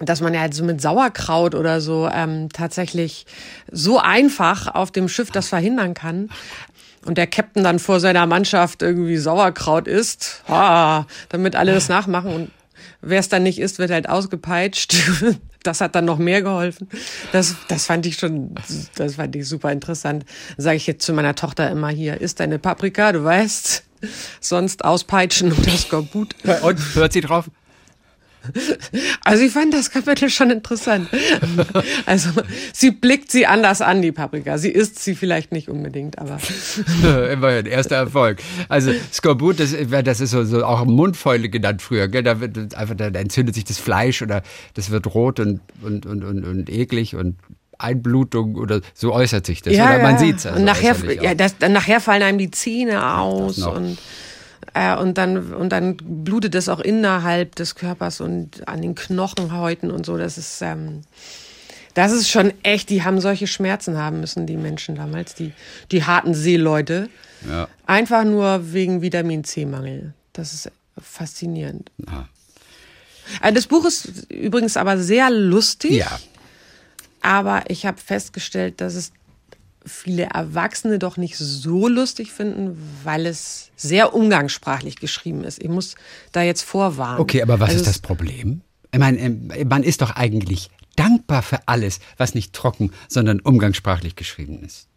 dass 0.00 0.20
man 0.20 0.34
ja 0.34 0.40
halt 0.40 0.54
so 0.54 0.64
mit 0.64 0.80
Sauerkraut 0.80 1.54
oder 1.54 1.80
so 1.80 2.08
ähm, 2.12 2.48
tatsächlich 2.52 3.26
so 3.70 3.98
einfach 3.98 4.74
auf 4.74 4.90
dem 4.90 5.08
Schiff 5.08 5.30
das 5.30 5.48
verhindern 5.48 5.94
kann. 5.94 6.30
Und 7.04 7.18
der 7.18 7.26
Captain 7.26 7.64
dann 7.64 7.78
vor 7.78 7.98
seiner 8.00 8.26
Mannschaft 8.26 8.82
irgendwie 8.82 9.16
Sauerkraut 9.16 9.88
isst, 9.88 10.42
ah, 10.48 11.04
damit 11.30 11.56
alle 11.56 11.74
das 11.74 11.88
nachmachen. 11.88 12.32
Und 12.32 12.50
wer 13.00 13.18
es 13.18 13.28
dann 13.28 13.42
nicht 13.42 13.58
isst, 13.58 13.78
wird 13.78 13.90
halt 13.90 14.08
ausgepeitscht. 14.08 14.94
Das 15.64 15.80
hat 15.80 15.94
dann 15.94 16.06
noch 16.06 16.18
mehr 16.18 16.42
geholfen. 16.42 16.88
Das, 17.30 17.54
das 17.68 17.86
fand 17.86 18.04
ich 18.04 18.16
schon, 18.16 18.52
das 18.96 19.14
fand 19.14 19.36
ich 19.36 19.46
super 19.46 19.70
interessant. 19.70 20.24
Sage 20.56 20.76
ich 20.76 20.88
jetzt 20.88 21.06
zu 21.06 21.12
meiner 21.12 21.36
Tochter 21.36 21.70
immer 21.70 21.88
hier, 21.88 22.20
isst 22.20 22.40
deine 22.40 22.58
Paprika, 22.58 23.12
du 23.12 23.22
weißt, 23.22 23.84
sonst 24.40 24.84
auspeitschen 24.84 25.52
und 25.52 25.64
das 25.64 25.82
Skorbut. 25.82 26.34
Und 26.62 26.80
hört 26.96 27.12
sie 27.12 27.20
drauf? 27.20 27.48
Also 29.24 29.44
ich 29.44 29.52
fand 29.52 29.72
das 29.72 29.90
Kapitel 29.90 30.30
schon 30.30 30.50
interessant. 30.50 31.08
Also 32.06 32.30
sie 32.72 32.90
blickt 32.90 33.30
sie 33.30 33.46
anders 33.46 33.80
an, 33.80 34.02
die 34.02 34.12
Paprika. 34.12 34.58
Sie 34.58 34.70
isst 34.70 34.98
sie 34.98 35.14
vielleicht 35.14 35.52
nicht 35.52 35.68
unbedingt, 35.68 36.18
aber 36.18 36.38
Immerhin, 37.32 37.66
erster 37.66 37.96
Erfolg. 37.96 38.38
Also 38.68 38.92
Skorbut, 39.12 39.60
das, 39.60 39.74
das 40.04 40.20
ist 40.20 40.30
so, 40.30 40.44
so 40.44 40.64
auch 40.64 40.84
Mundfäule 40.84 41.48
genannt 41.48 41.82
früher. 41.82 42.08
Gell? 42.08 42.22
Da, 42.22 42.40
wird 42.40 42.74
einfach, 42.74 42.94
da 42.96 43.06
entzündet 43.06 43.54
sich 43.54 43.64
das 43.64 43.78
Fleisch 43.78 44.22
oder 44.22 44.42
das 44.74 44.90
wird 44.90 45.14
rot 45.14 45.40
und, 45.40 45.60
und, 45.82 46.06
und, 46.06 46.24
und, 46.24 46.44
und 46.44 46.70
eklig 46.70 47.14
und 47.14 47.36
Einblutung 47.78 48.56
oder 48.56 48.80
so 48.94 49.12
äußert 49.12 49.46
sich 49.46 49.62
das. 49.62 49.74
oder 49.74 49.98
man 49.98 50.18
sieht's 50.18 50.46
also 50.46 50.58
und 50.58 50.64
nachher, 50.64 50.96
ja, 51.22 51.34
das, 51.34 51.56
nachher 51.60 52.00
fallen 52.00 52.22
einem 52.22 52.38
die 52.38 52.50
Zähne 52.50 53.14
aus 53.16 53.58
und 53.58 53.98
äh, 54.74 54.96
und 54.96 55.18
dann 55.18 55.52
und 55.54 55.70
dann 55.70 55.96
blutet 55.96 56.54
es 56.54 56.68
auch 56.68 56.80
innerhalb 56.80 57.54
des 57.56 57.74
Körpers 57.74 58.20
und 58.20 58.66
an 58.68 58.82
den 58.82 58.94
Knochenhäuten 58.94 59.90
und 59.90 60.06
so. 60.06 60.16
Das 60.16 60.38
ist 60.38 60.62
ähm, 60.62 61.02
das 61.94 62.12
ist 62.12 62.28
schon 62.30 62.52
echt. 62.62 62.88
Die 62.90 63.02
haben 63.04 63.20
solche 63.20 63.46
Schmerzen 63.46 63.98
haben 63.98 64.20
müssen, 64.20 64.46
die 64.46 64.56
Menschen 64.56 64.94
damals, 64.94 65.34
die 65.34 65.52
die 65.90 66.04
harten 66.04 66.34
Seeleute. 66.34 67.08
Ja. 67.48 67.68
Einfach 67.86 68.24
nur 68.24 68.72
wegen 68.72 69.02
Vitamin 69.02 69.44
C-Mangel. 69.44 70.14
Das 70.32 70.52
ist 70.54 70.70
faszinierend. 70.98 71.90
Ja. 72.06 72.28
Äh, 73.42 73.52
Das 73.52 73.66
Buch 73.66 73.84
ist 73.84 74.30
übrigens 74.30 74.76
aber 74.76 74.98
sehr 74.98 75.30
lustig. 75.30 75.92
ja. 75.92 76.18
Aber 77.24 77.62
ich 77.68 77.86
habe 77.86 77.98
festgestellt, 77.98 78.80
dass 78.80 78.94
es 78.94 79.12
viele 79.84 80.24
Erwachsene 80.24 80.98
doch 80.98 81.16
nicht 81.16 81.36
so 81.36 81.88
lustig 81.88 82.32
finden, 82.32 82.76
weil 83.04 83.26
es 83.26 83.70
sehr 83.76 84.14
umgangssprachlich 84.14 84.96
geschrieben 84.96 85.44
ist. 85.44 85.62
Ich 85.62 85.68
muss 85.68 85.94
da 86.32 86.42
jetzt 86.42 86.62
vorwarnen. 86.62 87.20
Okay, 87.20 87.42
aber 87.42 87.60
was 87.60 87.70
Also 87.70 87.80
ist 87.80 87.88
das 87.88 87.98
Problem? 87.98 88.62
Ich 88.92 88.98
meine, 88.98 89.18
ähm, 89.18 89.50
man 89.68 89.82
ist 89.82 90.02
doch 90.02 90.10
eigentlich 90.10 90.70
dankbar 90.96 91.42
für 91.42 91.66
alles, 91.66 92.00
was 92.18 92.34
nicht 92.34 92.52
trocken, 92.52 92.92
sondern 93.08 93.40
umgangssprachlich 93.40 94.16
geschrieben 94.16 94.62
ist. 94.62 94.88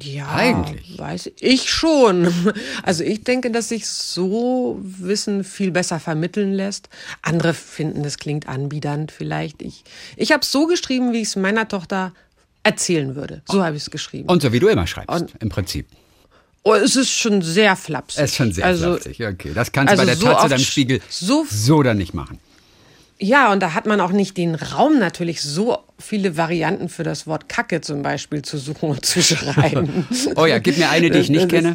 Ja, 0.00 0.28
Eigentlich. 0.28 0.98
weiß 0.98 1.32
ich 1.40 1.68
schon. 1.68 2.54
Also 2.84 3.02
ich 3.02 3.24
denke, 3.24 3.50
dass 3.50 3.70
sich 3.70 3.88
so 3.88 4.78
Wissen 4.80 5.42
viel 5.42 5.72
besser 5.72 5.98
vermitteln 5.98 6.52
lässt. 6.52 6.88
Andere 7.22 7.54
finden, 7.54 8.02
das 8.02 8.18
klingt 8.18 8.46
anbiedernd 8.46 9.10
vielleicht. 9.10 9.62
Ich, 9.62 9.82
ich 10.16 10.30
habe 10.32 10.42
es 10.42 10.52
so 10.52 10.66
geschrieben, 10.66 11.12
wie 11.12 11.22
ich 11.22 11.28
es 11.28 11.36
meiner 11.36 11.66
Tochter 11.66 12.12
erzählen 12.64 13.14
würde. 13.14 13.42
So 13.48 13.62
habe 13.64 13.76
ich 13.76 13.82
es 13.84 13.90
geschrieben. 13.90 14.28
Und 14.28 14.42
so 14.42 14.52
wie 14.52 14.58
du 14.58 14.68
immer 14.68 14.86
schreibst, 14.88 15.08
Und- 15.10 15.34
im 15.40 15.48
Prinzip. 15.50 15.86
oh, 16.64 16.74
es 16.74 16.96
ist 16.96 17.10
schon 17.12 17.40
sehr 17.42 17.76
flapsig. 17.76 18.22
Es 18.22 18.30
ist 18.32 18.36
schon 18.36 18.52
sehr 18.52 18.64
also, 18.66 18.96
flapsig. 18.96 19.20
Okay, 19.26 19.52
das 19.54 19.70
kannst 19.70 19.90
also 19.92 20.02
du 20.02 20.06
bei 20.08 20.14
der 20.14 20.16
so 20.16 20.46
im 20.54 20.60
sch- 20.60 20.64
Spiegel 20.64 21.00
so- 21.08 21.46
so 21.48 21.82
dann 21.82 21.98
nicht 21.98 22.14
machen. 22.14 22.38
Ja, 23.20 23.52
und 23.52 23.60
da 23.62 23.74
hat 23.74 23.86
man 23.86 24.00
auch 24.00 24.10
nicht 24.10 24.36
den 24.36 24.56
Raum 24.56 24.98
natürlich, 24.98 25.40
so 25.40 25.78
viele 26.00 26.36
Varianten 26.36 26.88
für 26.88 27.04
das 27.04 27.28
Wort 27.28 27.48
Kacke 27.48 27.80
zum 27.80 28.02
Beispiel 28.02 28.42
zu 28.42 28.58
suchen 28.58 28.90
und 28.90 29.06
zu 29.06 29.22
schreiben. 29.22 30.06
Oh 30.36 30.46
ja, 30.46 30.58
gib 30.58 30.78
mir 30.78 30.90
eine, 30.90 31.10
die 31.10 31.20
ich 31.20 31.30
nicht 31.30 31.48
kenne. 31.48 31.74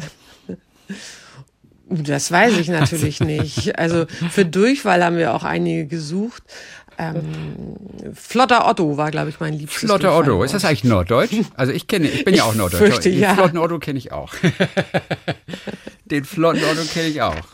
Das 1.88 2.30
weiß 2.30 2.56
ich 2.58 2.68
natürlich 2.68 3.18
nicht. 3.20 3.76
Also 3.78 4.06
für 4.30 4.44
Durchfall 4.44 5.02
haben 5.02 5.16
wir 5.16 5.34
auch 5.34 5.42
einige 5.42 5.86
gesucht. 5.86 6.42
Ähm, 7.00 7.76
Flotter 8.14 8.68
Otto 8.68 8.98
war, 8.98 9.10
glaube 9.10 9.30
ich, 9.30 9.40
mein 9.40 9.54
liebstes. 9.54 9.88
Flotter 9.88 10.14
Otto, 10.14 10.42
ist 10.44 10.52
das 10.52 10.66
eigentlich 10.66 10.84
Norddeutsch? 10.84 11.32
Also 11.54 11.72
ich 11.72 11.86
kenne, 11.86 12.08
ich 12.08 12.26
bin 12.26 12.34
ja 12.34 12.44
auch 12.44 12.54
Norddeutsch. 12.54 12.82
fürchte, 12.82 13.10
Den 13.10 13.20
ja. 13.20 13.34
flotten 13.34 13.56
Otto 13.56 13.78
kenne 13.78 13.98
ich 13.98 14.12
auch. 14.12 14.34
Den 16.04 16.24
flotten 16.24 16.62
Otto 16.62 16.82
kenne 16.92 17.08
ich 17.08 17.22
auch. 17.22 17.46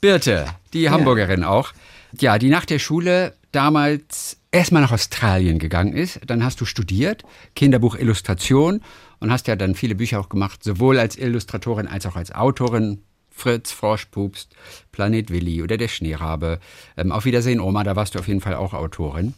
Birte, 0.00 0.46
die 0.72 0.90
Hamburgerin 0.90 1.44
auch. 1.44 1.72
Ja, 2.18 2.38
die 2.38 2.48
nach 2.48 2.64
der 2.64 2.80
Schule 2.80 3.34
damals 3.52 4.38
erstmal 4.50 4.82
nach 4.82 4.90
Australien 4.92 5.60
gegangen 5.60 5.92
ist. 5.92 6.18
Dann 6.26 6.42
hast 6.42 6.60
du 6.60 6.64
studiert, 6.64 7.22
Kinderbuch 7.54 7.94
Illustration 7.94 8.80
und 9.20 9.30
hast 9.30 9.46
ja 9.46 9.54
dann 9.54 9.76
viele 9.76 9.94
Bücher 9.94 10.18
auch 10.18 10.28
gemacht, 10.28 10.64
sowohl 10.64 10.98
als 10.98 11.16
Illustratorin 11.16 11.86
als 11.86 12.06
auch 12.06 12.16
als 12.16 12.34
Autorin. 12.34 13.02
Fritz, 13.40 13.72
Froschpupst, 13.72 14.50
Planet 14.92 15.30
Willi 15.30 15.62
oder 15.62 15.76
der 15.76 15.88
Schneerabe. 15.88 16.60
Ähm, 16.96 17.10
auf 17.12 17.24
Wiedersehen, 17.24 17.60
Oma, 17.60 17.82
da 17.84 17.96
warst 17.96 18.14
du 18.14 18.18
auf 18.18 18.28
jeden 18.28 18.40
Fall 18.40 18.54
auch 18.54 18.74
Autorin. 18.74 19.34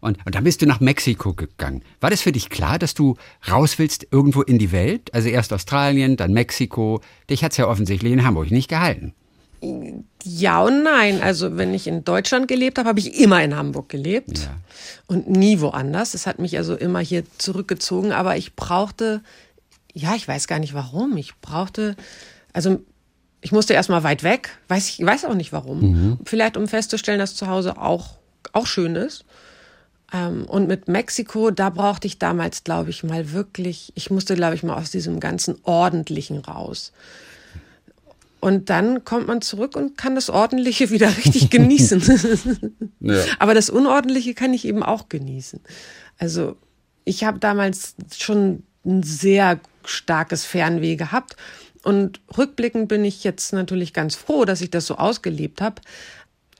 Und, 0.00 0.18
und 0.26 0.34
dann 0.34 0.44
bist 0.44 0.60
du 0.60 0.66
nach 0.66 0.80
Mexiko 0.80 1.32
gegangen. 1.32 1.82
War 2.00 2.10
das 2.10 2.20
für 2.20 2.32
dich 2.32 2.50
klar, 2.50 2.78
dass 2.78 2.92
du 2.92 3.16
raus 3.50 3.78
willst 3.78 4.06
irgendwo 4.10 4.42
in 4.42 4.58
die 4.58 4.70
Welt? 4.70 5.14
Also 5.14 5.30
erst 5.30 5.50
Australien, 5.52 6.16
dann 6.18 6.32
Mexiko. 6.34 7.00
Dich 7.30 7.42
hat's 7.42 7.56
ja 7.56 7.66
offensichtlich 7.66 8.12
in 8.12 8.22
Hamburg 8.22 8.50
nicht 8.50 8.68
gehalten. 8.68 9.14
Ja 10.22 10.60
und 10.62 10.82
nein. 10.82 11.22
Also 11.22 11.56
wenn 11.56 11.72
ich 11.72 11.86
in 11.86 12.04
Deutschland 12.04 12.48
gelebt 12.48 12.76
habe, 12.78 12.88
habe 12.88 12.98
ich 13.00 13.18
immer 13.18 13.42
in 13.42 13.56
Hamburg 13.56 13.88
gelebt 13.88 14.40
Ja. 14.40 14.56
und 15.06 15.30
nie 15.30 15.60
woanders. 15.60 16.12
Es 16.12 16.26
hat 16.26 16.38
mich 16.38 16.58
also 16.58 16.74
immer 16.74 17.00
hier 17.00 17.22
zurückgezogen, 17.38 18.12
aber 18.12 18.36
ich 18.36 18.56
brauchte, 18.56 19.22
ja, 19.94 20.14
ich 20.16 20.28
weiß 20.28 20.48
gar 20.48 20.58
nicht 20.58 20.74
warum. 20.74 21.16
Ich 21.16 21.34
brauchte, 21.40 21.96
also 22.52 22.82
ich 23.44 23.52
musste 23.52 23.74
erstmal 23.74 24.02
weit 24.02 24.22
weg, 24.22 24.58
weiß 24.68 24.88
ich 24.88 25.04
weiß 25.04 25.26
auch 25.26 25.34
nicht 25.34 25.52
warum. 25.52 26.18
Vielleicht 26.24 26.56
um 26.56 26.66
festzustellen, 26.66 27.18
dass 27.18 27.34
zu 27.34 27.46
Hause 27.46 27.78
auch 27.78 28.14
auch 28.52 28.66
schön 28.66 28.96
ist. 28.96 29.24
Ähm, 30.12 30.44
und 30.46 30.66
mit 30.66 30.88
Mexiko, 30.88 31.50
da 31.50 31.70
brauchte 31.70 32.06
ich 32.06 32.18
damals, 32.18 32.64
glaube 32.64 32.90
ich, 32.90 33.04
mal 33.04 33.32
wirklich, 33.32 33.92
ich 33.96 34.10
musste, 34.10 34.34
glaube 34.34 34.54
ich, 34.54 34.62
mal 34.62 34.76
aus 34.76 34.90
diesem 34.90 35.20
ganzen 35.20 35.56
Ordentlichen 35.64 36.38
raus. 36.38 36.92
Und 38.40 38.70
dann 38.70 39.04
kommt 39.04 39.26
man 39.26 39.42
zurück 39.42 39.76
und 39.76 39.98
kann 39.98 40.14
das 40.14 40.30
Ordentliche 40.30 40.90
wieder 40.90 41.08
richtig 41.08 41.50
genießen. 41.50 42.80
Ja. 43.00 43.22
Aber 43.38 43.52
das 43.52 43.68
Unordentliche 43.68 44.32
kann 44.32 44.54
ich 44.54 44.64
eben 44.66 44.82
auch 44.82 45.10
genießen. 45.10 45.60
Also 46.16 46.56
ich 47.04 47.24
habe 47.24 47.38
damals 47.38 47.96
schon 48.16 48.62
ein 48.86 49.02
sehr 49.02 49.60
starkes 49.84 50.46
Fernweh 50.46 50.96
gehabt. 50.96 51.36
Und 51.84 52.20
rückblickend 52.36 52.88
bin 52.88 53.04
ich 53.04 53.24
jetzt 53.24 53.52
natürlich 53.52 53.92
ganz 53.92 54.14
froh, 54.14 54.44
dass 54.44 54.60
ich 54.60 54.70
das 54.70 54.86
so 54.86 54.96
ausgelebt 54.96 55.60
habe. 55.60 55.82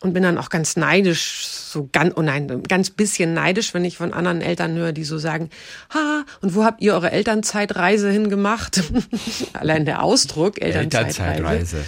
Und 0.01 0.13
bin 0.13 0.23
dann 0.23 0.37
auch 0.37 0.51
ganz 0.51 0.77
neidisch, 0.77 1.47
so 1.47 1.89
ganz, 1.91 2.13
oh 2.17 2.21
nein, 2.21 2.51
ein 2.51 2.63
ganz 2.65 2.91
bisschen 2.91 3.33
neidisch, 3.33 3.73
wenn 3.73 3.87
ich 3.87 3.97
von 3.97 4.13
anderen 4.13 4.43
Eltern 4.43 4.77
höre, 4.77 4.93
die 4.93 5.05
so 5.05 5.17
sagen, 5.17 5.49
ha, 5.95 6.27
und 6.43 6.55
wo 6.55 6.63
habt 6.63 6.83
ihr 6.83 6.93
eure 6.93 7.11
Elternzeitreise 7.11 8.11
hingemacht? 8.11 8.83
Allein 9.55 9.87
der 9.87 10.03
Ausdruck, 10.03 10.61
Elternzeitreise. 10.61 11.79
Elternzeitreise. 11.79 11.85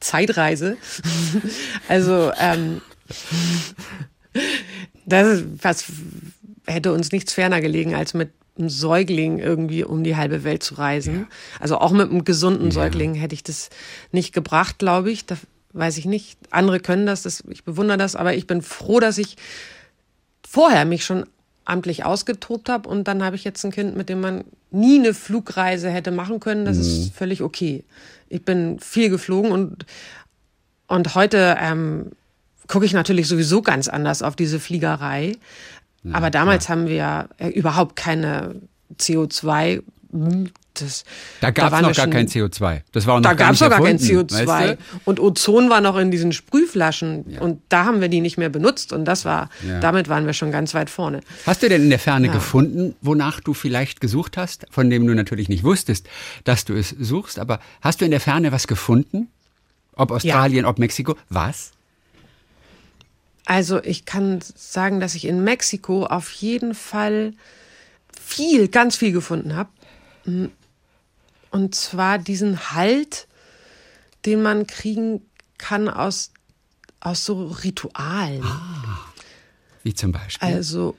Zeitreise. 0.00 0.76
Also, 1.88 2.32
ähm, 2.40 2.82
das 5.04 5.28
ist, 5.28 5.44
was 5.62 5.84
hätte 6.66 6.92
uns 6.92 7.12
nichts 7.12 7.32
ferner 7.32 7.60
gelegen, 7.60 7.94
als 7.94 8.14
mit 8.14 8.32
einem 8.58 8.68
Säugling 8.68 9.38
irgendwie 9.38 9.84
um 9.84 10.04
die 10.04 10.16
halbe 10.16 10.44
Welt 10.44 10.62
zu 10.62 10.74
reisen. 10.74 11.26
Also 11.60 11.78
auch 11.78 11.92
mit 11.92 12.10
einem 12.10 12.24
gesunden 12.24 12.70
Säugling 12.70 13.14
hätte 13.14 13.34
ich 13.34 13.42
das 13.42 13.70
nicht 14.12 14.32
gebracht, 14.32 14.78
glaube 14.78 15.10
ich. 15.10 15.26
Da 15.26 15.36
weiß 15.72 15.98
ich 15.98 16.06
nicht. 16.06 16.38
Andere 16.50 16.80
können 16.80 17.06
das, 17.06 17.22
das, 17.22 17.44
ich 17.48 17.64
bewundere 17.64 17.98
das, 17.98 18.16
aber 18.16 18.34
ich 18.34 18.46
bin 18.46 18.62
froh, 18.62 19.00
dass 19.00 19.18
ich 19.18 19.36
vorher 20.46 20.84
mich 20.84 21.04
schon 21.04 21.26
amtlich 21.64 22.04
ausgetobt 22.04 22.68
habe 22.68 22.88
und 22.88 23.08
dann 23.08 23.22
habe 23.22 23.36
ich 23.36 23.44
jetzt 23.44 23.64
ein 23.64 23.72
Kind, 23.72 23.96
mit 23.96 24.08
dem 24.08 24.20
man 24.20 24.44
nie 24.70 24.98
eine 24.98 25.14
Flugreise 25.14 25.90
hätte 25.90 26.12
machen 26.12 26.40
können. 26.40 26.64
Das 26.64 26.76
mhm. 26.76 26.82
ist 26.82 27.14
völlig 27.14 27.42
okay. 27.42 27.84
Ich 28.28 28.44
bin 28.44 28.78
viel 28.78 29.10
geflogen 29.10 29.52
und, 29.52 29.84
und 30.86 31.14
heute 31.14 31.56
ähm, 31.60 32.12
gucke 32.68 32.86
ich 32.86 32.92
natürlich 32.92 33.28
sowieso 33.28 33.62
ganz 33.62 33.88
anders 33.88 34.22
auf 34.22 34.36
diese 34.36 34.60
Fliegerei. 34.60 35.32
Ja, 36.06 36.14
Aber 36.14 36.30
damals 36.30 36.64
ja. 36.64 36.70
haben 36.70 36.86
wir 36.88 37.28
äh, 37.38 37.48
überhaupt 37.48 37.96
keine 37.96 38.56
CO2 38.98 39.82
das, 40.80 41.04
da 41.40 41.50
gab 41.50 41.72
es 41.72 41.80
noch 41.80 41.94
gar 41.94 42.06
kein 42.08 42.28
CO2. 42.28 42.82
Das 42.92 43.06
war 43.06 43.16
noch 43.16 43.22
da 43.22 43.34
gab 43.34 43.52
es 43.52 43.60
noch 43.60 43.70
gar 43.70 43.82
kein 43.82 43.98
CO2. 43.98 44.46
Weißt 44.46 44.72
du? 44.72 45.00
Und 45.04 45.20
Ozon 45.20 45.70
war 45.70 45.80
noch 45.80 45.96
in 45.96 46.10
diesen 46.10 46.32
Sprühflaschen. 46.32 47.24
Ja. 47.30 47.40
Und 47.40 47.62
da 47.68 47.84
haben 47.84 48.00
wir 48.00 48.08
die 48.08 48.20
nicht 48.20 48.36
mehr 48.36 48.48
benutzt. 48.48 48.92
Und 48.92 49.04
das 49.04 49.24
war, 49.24 49.48
ja. 49.66 49.80
damit 49.80 50.08
waren 50.08 50.26
wir 50.26 50.32
schon 50.32 50.50
ganz 50.50 50.74
weit 50.74 50.90
vorne. 50.90 51.20
Hast 51.46 51.62
du 51.62 51.68
denn 51.68 51.82
in 51.82 51.90
der 51.90 51.98
Ferne 51.98 52.26
ja. 52.26 52.32
gefunden, 52.32 52.94
wonach 53.00 53.40
du 53.40 53.54
vielleicht 53.54 54.00
gesucht 54.00 54.36
hast, 54.36 54.66
von 54.70 54.90
dem 54.90 55.06
du 55.06 55.14
natürlich 55.14 55.48
nicht 55.48 55.64
wusstest, 55.64 56.08
dass 56.44 56.64
du 56.64 56.74
es 56.74 56.90
suchst? 56.90 57.38
Aber 57.38 57.60
hast 57.80 58.00
du 58.00 58.04
in 58.04 58.10
der 58.10 58.20
Ferne 58.20 58.52
was 58.52 58.66
gefunden? 58.66 59.28
Ob 59.94 60.10
Australien, 60.10 60.66
ob 60.66 60.78
Mexiko? 60.78 61.16
Was? 61.30 61.72
Also 63.46 63.82
ich 63.82 64.04
kann 64.04 64.40
sagen, 64.42 65.00
dass 65.00 65.14
ich 65.14 65.24
in 65.24 65.42
Mexiko 65.42 66.04
auf 66.04 66.30
jeden 66.32 66.74
Fall 66.74 67.32
viel, 68.20 68.68
ganz 68.68 68.96
viel 68.96 69.12
gefunden 69.12 69.54
habe. 69.54 69.70
Und 71.50 71.74
zwar 71.74 72.18
diesen 72.18 72.72
Halt, 72.72 73.28
den 74.26 74.42
man 74.42 74.66
kriegen 74.66 75.22
kann 75.58 75.88
aus, 75.88 76.32
aus 76.98 77.24
so 77.24 77.46
Ritualen. 77.46 78.42
Ah, 78.42 78.98
wie 79.84 79.94
zum 79.94 80.10
Beispiel? 80.10 80.48
Also, 80.48 80.96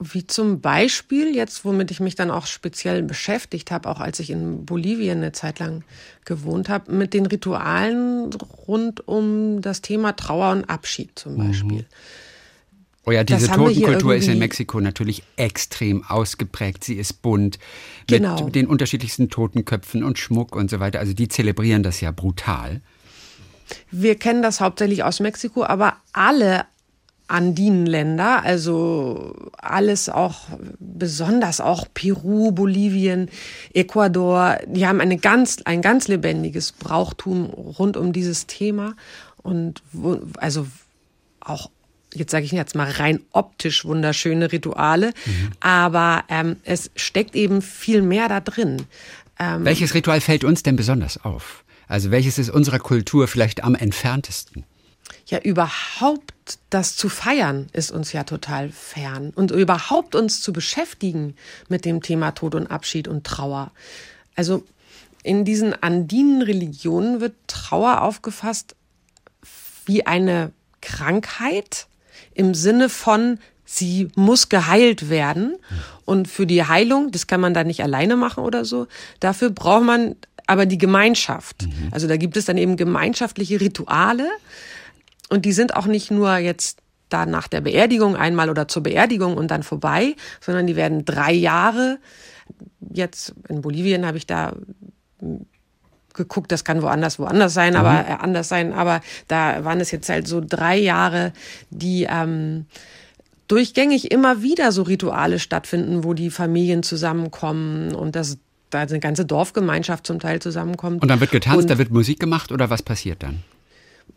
wie 0.00 0.26
zum 0.26 0.60
Beispiel, 0.60 1.34
jetzt 1.34 1.64
womit 1.64 1.90
ich 1.90 2.00
mich 2.00 2.14
dann 2.14 2.30
auch 2.30 2.46
speziell 2.46 3.02
beschäftigt 3.02 3.70
habe, 3.70 3.88
auch 3.88 4.00
als 4.00 4.20
ich 4.20 4.30
in 4.30 4.64
Bolivien 4.64 5.18
eine 5.18 5.32
Zeit 5.32 5.58
lang 5.58 5.82
gewohnt 6.24 6.68
habe, 6.68 6.92
mit 6.92 7.14
den 7.14 7.26
Ritualen 7.26 8.30
rund 8.66 9.06
um 9.08 9.60
das 9.60 9.82
Thema 9.82 10.12
Trauer 10.12 10.52
und 10.52 10.64
Abschied 10.70 11.10
zum 11.18 11.34
mhm. 11.34 11.38
Beispiel. 11.38 11.78
Mhm. 11.78 11.86
Oh 13.08 13.10
ja, 13.10 13.24
diese 13.24 13.48
Totenkultur 13.48 14.14
ist 14.14 14.28
in 14.28 14.38
Mexiko 14.38 14.80
natürlich 14.80 15.22
extrem 15.36 16.04
ausgeprägt. 16.04 16.84
Sie 16.84 16.96
ist 16.96 17.22
bunt 17.22 17.58
genau. 18.06 18.44
mit 18.44 18.54
den 18.54 18.66
unterschiedlichsten 18.66 19.30
Totenköpfen 19.30 20.04
und 20.04 20.18
Schmuck 20.18 20.54
und 20.54 20.68
so 20.68 20.78
weiter. 20.78 21.00
Also 21.00 21.14
die 21.14 21.26
zelebrieren 21.26 21.82
das 21.82 22.02
ja 22.02 22.10
brutal. 22.10 22.82
Wir 23.90 24.16
kennen 24.16 24.42
das 24.42 24.60
hauptsächlich 24.60 25.04
aus 25.04 25.20
Mexiko, 25.20 25.64
aber 25.64 25.96
alle 26.12 26.66
Andinenländer, 27.28 28.42
also 28.42 29.34
alles 29.58 30.08
auch, 30.08 30.48
besonders 30.78 31.60
auch 31.60 31.86
Peru, 31.92 32.52
Bolivien, 32.52 33.28
Ecuador, 33.74 34.58
die 34.66 34.86
haben 34.86 35.00
eine 35.00 35.18
ganz, 35.18 35.58
ein 35.64 35.82
ganz 35.82 36.08
lebendiges 36.08 36.72
Brauchtum 36.72 37.46
rund 37.46 37.96
um 37.96 38.12
dieses 38.12 38.46
Thema 38.46 38.96
und 39.42 39.82
wo, 39.92 40.20
also 40.38 40.66
auch 41.40 41.70
jetzt 42.14 42.30
sage 42.30 42.46
ich 42.46 42.52
jetzt 42.52 42.74
mal 42.74 42.90
rein 42.90 43.20
optisch 43.32 43.84
wunderschöne 43.84 44.50
Rituale, 44.50 45.08
mhm. 45.26 45.52
aber 45.60 46.24
ähm, 46.28 46.56
es 46.64 46.90
steckt 46.96 47.36
eben 47.36 47.60
viel 47.60 48.02
mehr 48.02 48.28
da 48.28 48.40
drin. 48.40 48.86
Ähm, 49.38 49.64
welches 49.64 49.94
Ritual 49.94 50.20
fällt 50.20 50.44
uns 50.44 50.62
denn 50.62 50.76
besonders 50.76 51.22
auf? 51.24 51.64
Also 51.86 52.10
welches 52.10 52.38
ist 52.38 52.50
unserer 52.50 52.78
Kultur 52.78 53.28
vielleicht 53.28 53.64
am 53.64 53.74
entferntesten? 53.74 54.64
Ja, 55.28 55.38
überhaupt 55.40 56.58
das 56.70 56.96
zu 56.96 57.10
feiern 57.10 57.66
ist 57.74 57.90
uns 57.90 58.12
ja 58.12 58.24
total 58.24 58.70
fern. 58.70 59.32
Und 59.34 59.50
überhaupt 59.50 60.14
uns 60.14 60.40
zu 60.40 60.54
beschäftigen 60.54 61.36
mit 61.68 61.84
dem 61.84 62.02
Thema 62.02 62.30
Tod 62.30 62.54
und 62.54 62.66
Abschied 62.66 63.08
und 63.08 63.24
Trauer. 63.24 63.70
Also 64.34 64.64
in 65.22 65.44
diesen 65.44 65.74
andinen 65.82 66.40
Religionen 66.40 67.20
wird 67.20 67.34
Trauer 67.46 68.00
aufgefasst 68.00 68.74
wie 69.84 70.06
eine 70.06 70.52
Krankheit, 70.80 71.88
im 72.34 72.54
Sinne 72.54 72.88
von, 72.88 73.38
sie 73.66 74.08
muss 74.14 74.48
geheilt 74.48 75.10
werden. 75.10 75.56
Und 76.06 76.28
für 76.28 76.46
die 76.46 76.64
Heilung, 76.64 77.10
das 77.10 77.26
kann 77.26 77.42
man 77.42 77.52
da 77.52 77.64
nicht 77.64 77.82
alleine 77.82 78.16
machen 78.16 78.44
oder 78.44 78.64
so, 78.64 78.86
dafür 79.20 79.50
braucht 79.50 79.84
man 79.84 80.16
aber 80.46 80.64
die 80.64 80.78
Gemeinschaft. 80.78 81.66
Mhm. 81.66 81.88
Also 81.90 82.08
da 82.08 82.16
gibt 82.16 82.38
es 82.38 82.46
dann 82.46 82.56
eben 82.56 82.76
gemeinschaftliche 82.76 83.60
Rituale. 83.60 84.26
Und 85.28 85.44
die 85.44 85.52
sind 85.52 85.76
auch 85.76 85.86
nicht 85.86 86.10
nur 86.10 86.36
jetzt 86.36 86.80
da 87.08 87.26
nach 87.26 87.48
der 87.48 87.60
Beerdigung 87.60 88.16
einmal 88.16 88.50
oder 88.50 88.68
zur 88.68 88.82
Beerdigung 88.82 89.36
und 89.36 89.50
dann 89.50 89.62
vorbei, 89.62 90.14
sondern 90.40 90.66
die 90.66 90.76
werden 90.76 91.04
drei 91.04 91.32
Jahre. 91.32 91.98
Jetzt 92.92 93.34
in 93.48 93.62
Bolivien 93.62 94.06
habe 94.06 94.18
ich 94.18 94.26
da 94.26 94.54
geguckt, 96.14 96.52
das 96.52 96.64
kann 96.64 96.82
woanders 96.82 97.18
woanders 97.18 97.54
sein, 97.54 97.74
mhm. 97.74 97.80
aber 97.80 98.08
äh, 98.08 98.12
anders 98.20 98.48
sein, 98.48 98.72
aber 98.72 99.00
da 99.28 99.64
waren 99.64 99.80
es 99.80 99.90
jetzt 99.90 100.08
halt 100.08 100.26
so 100.26 100.42
drei 100.44 100.76
Jahre, 100.76 101.32
die 101.70 102.06
ähm, 102.10 102.66
durchgängig 103.46 104.10
immer 104.10 104.42
wieder 104.42 104.72
so 104.72 104.82
Rituale 104.82 105.38
stattfinden, 105.38 106.04
wo 106.04 106.12
die 106.12 106.30
Familien 106.30 106.82
zusammenkommen 106.82 107.94
und 107.94 108.16
das 108.16 108.38
da 108.70 108.80
eine 108.80 109.00
ganze 109.00 109.24
Dorfgemeinschaft 109.24 110.06
zum 110.06 110.20
Teil 110.20 110.40
zusammenkommt. 110.40 111.00
Und 111.00 111.08
dann 111.08 111.20
wird 111.20 111.30
getanzt, 111.30 111.58
und 111.58 111.70
da 111.70 111.78
wird 111.78 111.90
Musik 111.90 112.20
gemacht 112.20 112.52
oder 112.52 112.68
was 112.68 112.82
passiert 112.82 113.22
dann? 113.22 113.42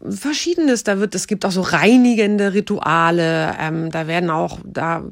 Verschiedenes, 0.10 0.84
da 0.84 1.00
wird, 1.00 1.16
es 1.16 1.28
gibt 1.28 1.46
auch 1.46 1.52
so 1.52 1.62
reinigende 1.62 2.54
Rituale, 2.54 3.56
ähm, 3.60 3.92
da 3.92 4.08
werden 4.08 4.30
auch, 4.30 4.60
da 4.66 5.04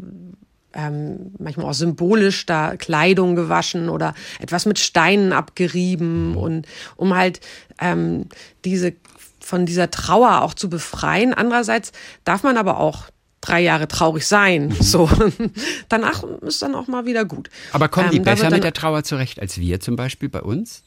ähm, 0.74 1.32
manchmal 1.40 1.68
auch 1.68 1.74
symbolisch 1.74 2.46
da 2.46 2.76
Kleidung 2.76 3.36
gewaschen 3.36 3.90
oder 3.90 4.14
etwas 4.40 4.66
mit 4.66 4.80
Steinen 4.80 5.34
abgerieben 5.34 6.36
und 6.36 6.68
um 6.96 7.16
halt 7.16 7.40
ähm, 7.80 8.26
diese 8.66 8.94
von 9.40 9.66
dieser 9.66 9.90
Trauer 9.90 10.42
auch 10.42 10.54
zu 10.54 10.70
befreien. 10.70 11.34
Andererseits 11.34 11.92
darf 12.24 12.44
man 12.44 12.56
aber 12.58 12.80
auch 12.80 13.06
drei 13.42 13.62
Jahre 13.62 13.88
traurig 13.88 14.28
sein. 14.28 14.68
Mhm. 14.68 14.82
So 14.82 15.10
danach 15.90 16.24
ist 16.42 16.62
dann 16.62 16.76
auch 16.76 16.88
mal 16.88 17.06
wieder 17.06 17.26
gut. 17.26 17.50
Aber 17.72 17.88
kommen 17.88 18.12
die 18.12 18.18
ähm, 18.18 18.24
besser 18.24 18.52
mit 18.52 18.64
der 18.64 18.74
Trauer 18.74 19.04
zurecht 19.04 19.40
als 19.40 19.58
wir 19.58 19.80
zum 19.80 19.96
Beispiel 19.96 20.30
bei 20.30 20.42
uns? 20.42 20.84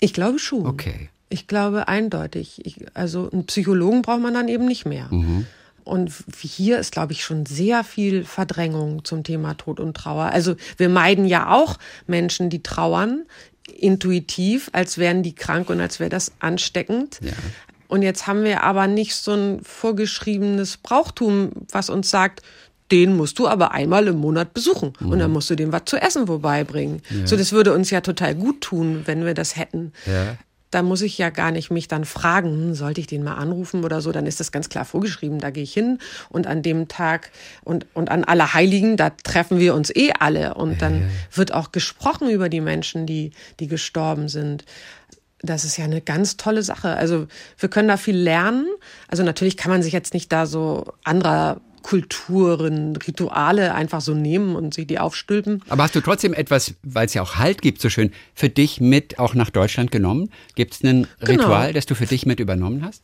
Ich 0.00 0.12
glaube 0.12 0.38
schon. 0.38 0.66
Okay. 0.66 1.08
Ich 1.28 1.46
glaube 1.46 1.88
eindeutig. 1.88 2.64
Ich, 2.64 2.86
also 2.94 3.30
einen 3.30 3.46
Psychologen 3.46 4.02
braucht 4.02 4.20
man 4.20 4.34
dann 4.34 4.48
eben 4.48 4.66
nicht 4.66 4.86
mehr. 4.86 5.08
Mhm. 5.10 5.46
Und 5.84 6.12
hier 6.38 6.78
ist, 6.78 6.92
glaube 6.92 7.12
ich, 7.12 7.24
schon 7.24 7.46
sehr 7.46 7.82
viel 7.82 8.24
Verdrängung 8.24 9.04
zum 9.04 9.24
Thema 9.24 9.54
Tod 9.54 9.80
und 9.80 9.96
Trauer. 9.96 10.24
Also 10.24 10.54
wir 10.76 10.90
meiden 10.90 11.24
ja 11.24 11.50
auch 11.50 11.78
Menschen, 12.06 12.50
die 12.50 12.62
trauern, 12.62 13.24
intuitiv, 13.74 14.68
als 14.72 14.98
wären 14.98 15.22
die 15.22 15.34
krank 15.34 15.70
und 15.70 15.80
als 15.80 15.98
wäre 15.98 16.10
das 16.10 16.32
ansteckend. 16.40 17.20
Ja. 17.22 17.32
Und 17.88 18.02
jetzt 18.02 18.26
haben 18.26 18.44
wir 18.44 18.64
aber 18.64 18.86
nicht 18.86 19.14
so 19.14 19.32
ein 19.32 19.60
vorgeschriebenes 19.62 20.76
Brauchtum, 20.76 21.52
was 21.70 21.88
uns 21.88 22.10
sagt, 22.10 22.42
den 22.90 23.16
musst 23.16 23.38
du 23.38 23.48
aber 23.48 23.72
einmal 23.72 24.08
im 24.08 24.16
Monat 24.16 24.52
besuchen 24.52 24.92
mhm. 25.00 25.10
und 25.10 25.18
dann 25.18 25.30
musst 25.30 25.48
du 25.48 25.54
dem 25.54 25.72
was 25.72 25.84
zu 25.86 25.96
essen 25.96 26.26
vorbeibringen. 26.26 27.02
Ja. 27.08 27.26
So, 27.26 27.36
das 27.36 27.52
würde 27.52 27.72
uns 27.72 27.90
ja 27.90 28.02
total 28.02 28.34
gut 28.34 28.60
tun, 28.60 29.02
wenn 29.06 29.24
wir 29.24 29.34
das 29.34 29.56
hätten. 29.56 29.92
Ja 30.06 30.36
da 30.70 30.82
muss 30.82 31.02
ich 31.02 31.16
ja 31.18 31.30
gar 31.30 31.50
nicht 31.50 31.70
mich 31.70 31.88
dann 31.88 32.04
fragen, 32.04 32.50
hm, 32.50 32.74
sollte 32.74 33.00
ich 33.00 33.06
den 33.06 33.24
mal 33.24 33.34
anrufen 33.34 33.84
oder 33.84 34.00
so, 34.00 34.12
dann 34.12 34.26
ist 34.26 34.40
das 34.40 34.52
ganz 34.52 34.68
klar 34.68 34.84
vorgeschrieben, 34.84 35.38
da 35.38 35.50
gehe 35.50 35.62
ich 35.62 35.72
hin 35.72 35.98
und 36.28 36.46
an 36.46 36.62
dem 36.62 36.88
Tag 36.88 37.30
und, 37.64 37.86
und 37.94 38.10
an 38.10 38.24
Allerheiligen, 38.24 38.96
da 38.96 39.10
treffen 39.10 39.58
wir 39.58 39.74
uns 39.74 39.94
eh 39.94 40.12
alle 40.18 40.54
und 40.54 40.82
dann 40.82 41.02
ja. 41.02 41.08
wird 41.34 41.52
auch 41.52 41.72
gesprochen 41.72 42.28
über 42.30 42.48
die 42.48 42.60
Menschen, 42.60 43.06
die, 43.06 43.32
die 43.60 43.68
gestorben 43.68 44.28
sind. 44.28 44.64
Das 45.40 45.64
ist 45.64 45.76
ja 45.76 45.84
eine 45.84 46.00
ganz 46.00 46.36
tolle 46.36 46.62
Sache. 46.62 46.96
Also 46.96 47.28
wir 47.58 47.68
können 47.68 47.86
da 47.86 47.96
viel 47.96 48.16
lernen. 48.16 48.66
Also 49.06 49.22
natürlich 49.22 49.56
kann 49.56 49.70
man 49.70 49.84
sich 49.84 49.92
jetzt 49.92 50.12
nicht 50.12 50.32
da 50.32 50.46
so 50.46 50.92
anderer 51.04 51.60
Kulturen, 51.82 52.96
Rituale 52.96 53.74
einfach 53.74 54.00
so 54.00 54.14
nehmen 54.14 54.56
und 54.56 54.74
sich 54.74 54.86
die 54.86 54.98
aufstülpen. 54.98 55.62
Aber 55.68 55.84
hast 55.84 55.94
du 55.94 56.00
trotzdem 56.00 56.34
etwas, 56.34 56.74
weil 56.82 57.06
es 57.06 57.14
ja 57.14 57.22
auch 57.22 57.36
Halt 57.36 57.62
gibt, 57.62 57.80
so 57.80 57.88
schön, 57.88 58.12
für 58.34 58.48
dich 58.48 58.80
mit 58.80 59.18
auch 59.18 59.34
nach 59.34 59.50
Deutschland 59.50 59.90
genommen? 59.90 60.30
Gibt 60.54 60.74
es 60.74 60.82
ein 60.82 61.06
genau. 61.20 61.44
Ritual, 61.44 61.72
das 61.72 61.86
du 61.86 61.94
für 61.94 62.06
dich 62.06 62.26
mit 62.26 62.40
übernommen 62.40 62.84
hast? 62.84 63.02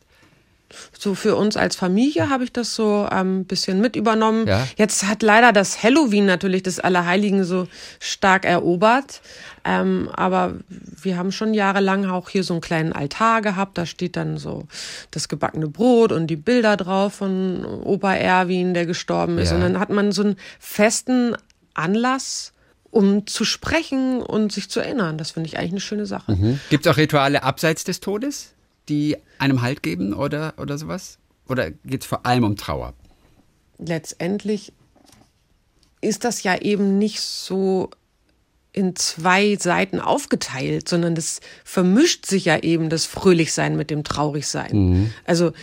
So 0.97 1.15
für 1.15 1.35
uns 1.35 1.57
als 1.57 1.75
Familie 1.75 2.29
habe 2.29 2.43
ich 2.43 2.51
das 2.51 2.75
so 2.75 3.05
ein 3.09 3.27
ähm, 3.27 3.45
bisschen 3.45 3.81
mit 3.81 3.95
übernommen. 3.95 4.47
Ja. 4.47 4.67
Jetzt 4.77 5.05
hat 5.05 5.21
leider 5.21 5.53
das 5.53 5.83
Halloween 5.83 6.25
natürlich 6.25 6.63
des 6.63 6.79
Allerheiligen 6.79 7.43
so 7.43 7.67
stark 7.99 8.45
erobert. 8.45 9.21
Ähm, 9.65 10.09
aber 10.13 10.53
wir 10.69 11.17
haben 11.17 11.31
schon 11.31 11.53
jahrelang 11.53 12.05
auch 12.05 12.29
hier 12.29 12.43
so 12.43 12.53
einen 12.53 12.61
kleinen 12.61 12.93
Altar 12.93 13.41
gehabt. 13.41 13.77
Da 13.77 13.85
steht 13.85 14.15
dann 14.15 14.37
so 14.37 14.67
das 15.11 15.27
gebackene 15.27 15.67
Brot 15.67 16.11
und 16.11 16.27
die 16.27 16.35
Bilder 16.35 16.77
drauf 16.77 17.15
von 17.15 17.65
Opa 17.65 18.13
Erwin, 18.13 18.73
der 18.73 18.85
gestorben 18.85 19.37
ist. 19.39 19.49
Ja. 19.49 19.55
Und 19.55 19.61
dann 19.61 19.79
hat 19.79 19.89
man 19.89 20.11
so 20.11 20.21
einen 20.21 20.35
festen 20.59 21.35
Anlass, 21.73 22.53
um 22.91 23.25
zu 23.27 23.43
sprechen 23.43 24.21
und 24.21 24.51
sich 24.51 24.69
zu 24.69 24.79
erinnern. 24.79 25.17
Das 25.17 25.31
finde 25.31 25.47
ich 25.47 25.57
eigentlich 25.57 25.71
eine 25.71 25.81
schöne 25.81 26.05
Sache. 26.05 26.33
Mhm. 26.33 26.59
Gibt 26.69 26.85
es 26.85 26.91
auch 26.91 26.97
Rituale 26.97 27.43
abseits 27.43 27.83
des 27.83 27.99
Todes? 27.99 28.55
die 28.89 29.17
einem 29.39 29.61
Halt 29.61 29.83
geben 29.83 30.13
oder, 30.13 30.53
oder 30.57 30.77
sowas? 30.77 31.17
Oder 31.47 31.71
geht 31.71 32.01
es 32.01 32.07
vor 32.07 32.25
allem 32.25 32.43
um 32.43 32.55
Trauer? 32.55 32.93
Letztendlich 33.77 34.73
ist 36.01 36.23
das 36.23 36.43
ja 36.43 36.57
eben 36.57 36.97
nicht 36.97 37.21
so 37.21 37.89
in 38.75 38.95
zwei 38.95 39.55
Seiten 39.55 39.99
aufgeteilt, 39.99 40.89
sondern 40.89 41.15
das 41.15 41.39
vermischt 41.63 42.25
sich 42.25 42.45
ja 42.45 42.59
eben 42.59 42.89
das 42.89 43.05
Fröhlichsein 43.05 43.77
mit 43.77 43.89
dem 43.89 44.03
Traurigsein. 44.03 44.71
Mhm. 44.73 45.13
Also 45.23 45.53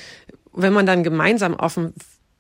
wenn 0.54 0.72
man 0.72 0.86
dann 0.86 1.02
gemeinsam 1.04 1.54
auf 1.54 1.74
den 1.74 1.92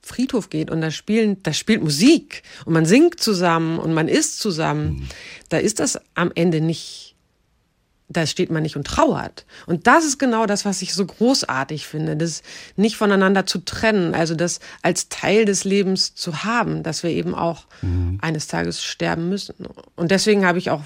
Friedhof 0.02 0.50
geht 0.50 0.70
und 0.70 0.80
da 0.80 0.90
spielen, 0.90 1.42
da 1.42 1.52
spielt 1.52 1.82
Musik 1.82 2.42
und 2.64 2.72
man 2.72 2.86
singt 2.86 3.20
zusammen 3.20 3.78
und 3.78 3.92
man 3.92 4.08
isst 4.08 4.40
zusammen, 4.40 4.84
mhm. 4.86 5.08
da 5.50 5.58
ist 5.58 5.78
das 5.78 6.00
am 6.14 6.32
Ende 6.34 6.60
nicht 6.60 7.11
da 8.16 8.26
steht 8.26 8.50
man 8.50 8.62
nicht 8.62 8.76
und 8.76 8.86
trauert. 8.86 9.46
Und 9.66 9.86
das 9.86 10.04
ist 10.04 10.18
genau 10.18 10.46
das, 10.46 10.64
was 10.64 10.82
ich 10.82 10.94
so 10.94 11.04
großartig 11.06 11.86
finde, 11.86 12.16
das 12.16 12.42
nicht 12.76 12.96
voneinander 12.96 13.46
zu 13.46 13.58
trennen, 13.58 14.14
also 14.14 14.34
das 14.34 14.60
als 14.82 15.08
Teil 15.08 15.44
des 15.44 15.64
Lebens 15.64 16.14
zu 16.14 16.44
haben, 16.44 16.82
dass 16.82 17.02
wir 17.02 17.10
eben 17.10 17.34
auch 17.34 17.66
mhm. 17.80 18.18
eines 18.20 18.46
Tages 18.46 18.82
sterben 18.82 19.28
müssen. 19.28 19.66
Und 19.96 20.10
deswegen 20.10 20.46
habe 20.46 20.58
ich 20.58 20.70
auch 20.70 20.82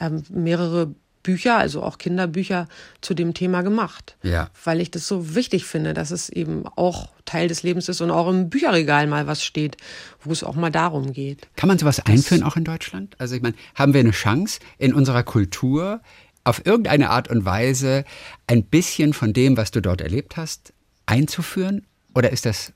ähm, 0.00 0.24
mehrere 0.30 0.94
Bücher, 1.22 1.56
also 1.56 1.82
auch 1.82 1.98
Kinderbücher 1.98 2.68
zu 3.00 3.14
dem 3.14 3.34
Thema 3.34 3.62
gemacht. 3.62 4.16
Ja. 4.22 4.50
Weil 4.64 4.80
ich 4.80 4.90
das 4.90 5.06
so 5.06 5.34
wichtig 5.34 5.64
finde, 5.64 5.94
dass 5.94 6.10
es 6.10 6.28
eben 6.28 6.66
auch 6.66 7.10
Teil 7.24 7.48
des 7.48 7.62
Lebens 7.62 7.88
ist 7.88 8.00
und 8.00 8.10
auch 8.10 8.28
im 8.28 8.50
Bücherregal 8.50 9.06
mal 9.06 9.26
was 9.26 9.44
steht, 9.44 9.76
wo 10.22 10.32
es 10.32 10.42
auch 10.42 10.56
mal 10.56 10.70
darum 10.70 11.12
geht. 11.12 11.48
Kann 11.56 11.68
man 11.68 11.78
sowas 11.78 12.00
einführen 12.00 12.42
auch 12.42 12.56
in 12.56 12.64
Deutschland? 12.64 13.14
Also 13.18 13.34
ich 13.36 13.42
meine, 13.42 13.54
haben 13.74 13.92
wir 13.94 14.00
eine 14.00 14.10
Chance 14.10 14.60
in 14.78 14.92
unserer 14.94 15.22
Kultur 15.22 16.00
auf 16.44 16.66
irgendeine 16.66 17.10
Art 17.10 17.28
und 17.28 17.44
Weise 17.44 18.04
ein 18.46 18.64
bisschen 18.64 19.12
von 19.12 19.32
dem, 19.32 19.56
was 19.56 19.70
du 19.70 19.80
dort 19.80 20.00
erlebt 20.00 20.36
hast, 20.36 20.72
einzuführen? 21.06 21.86
Oder 22.14 22.30
ist 22.30 22.46
das 22.46 22.72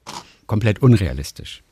komplett 0.47 0.80
unrealistisch? 0.80 1.62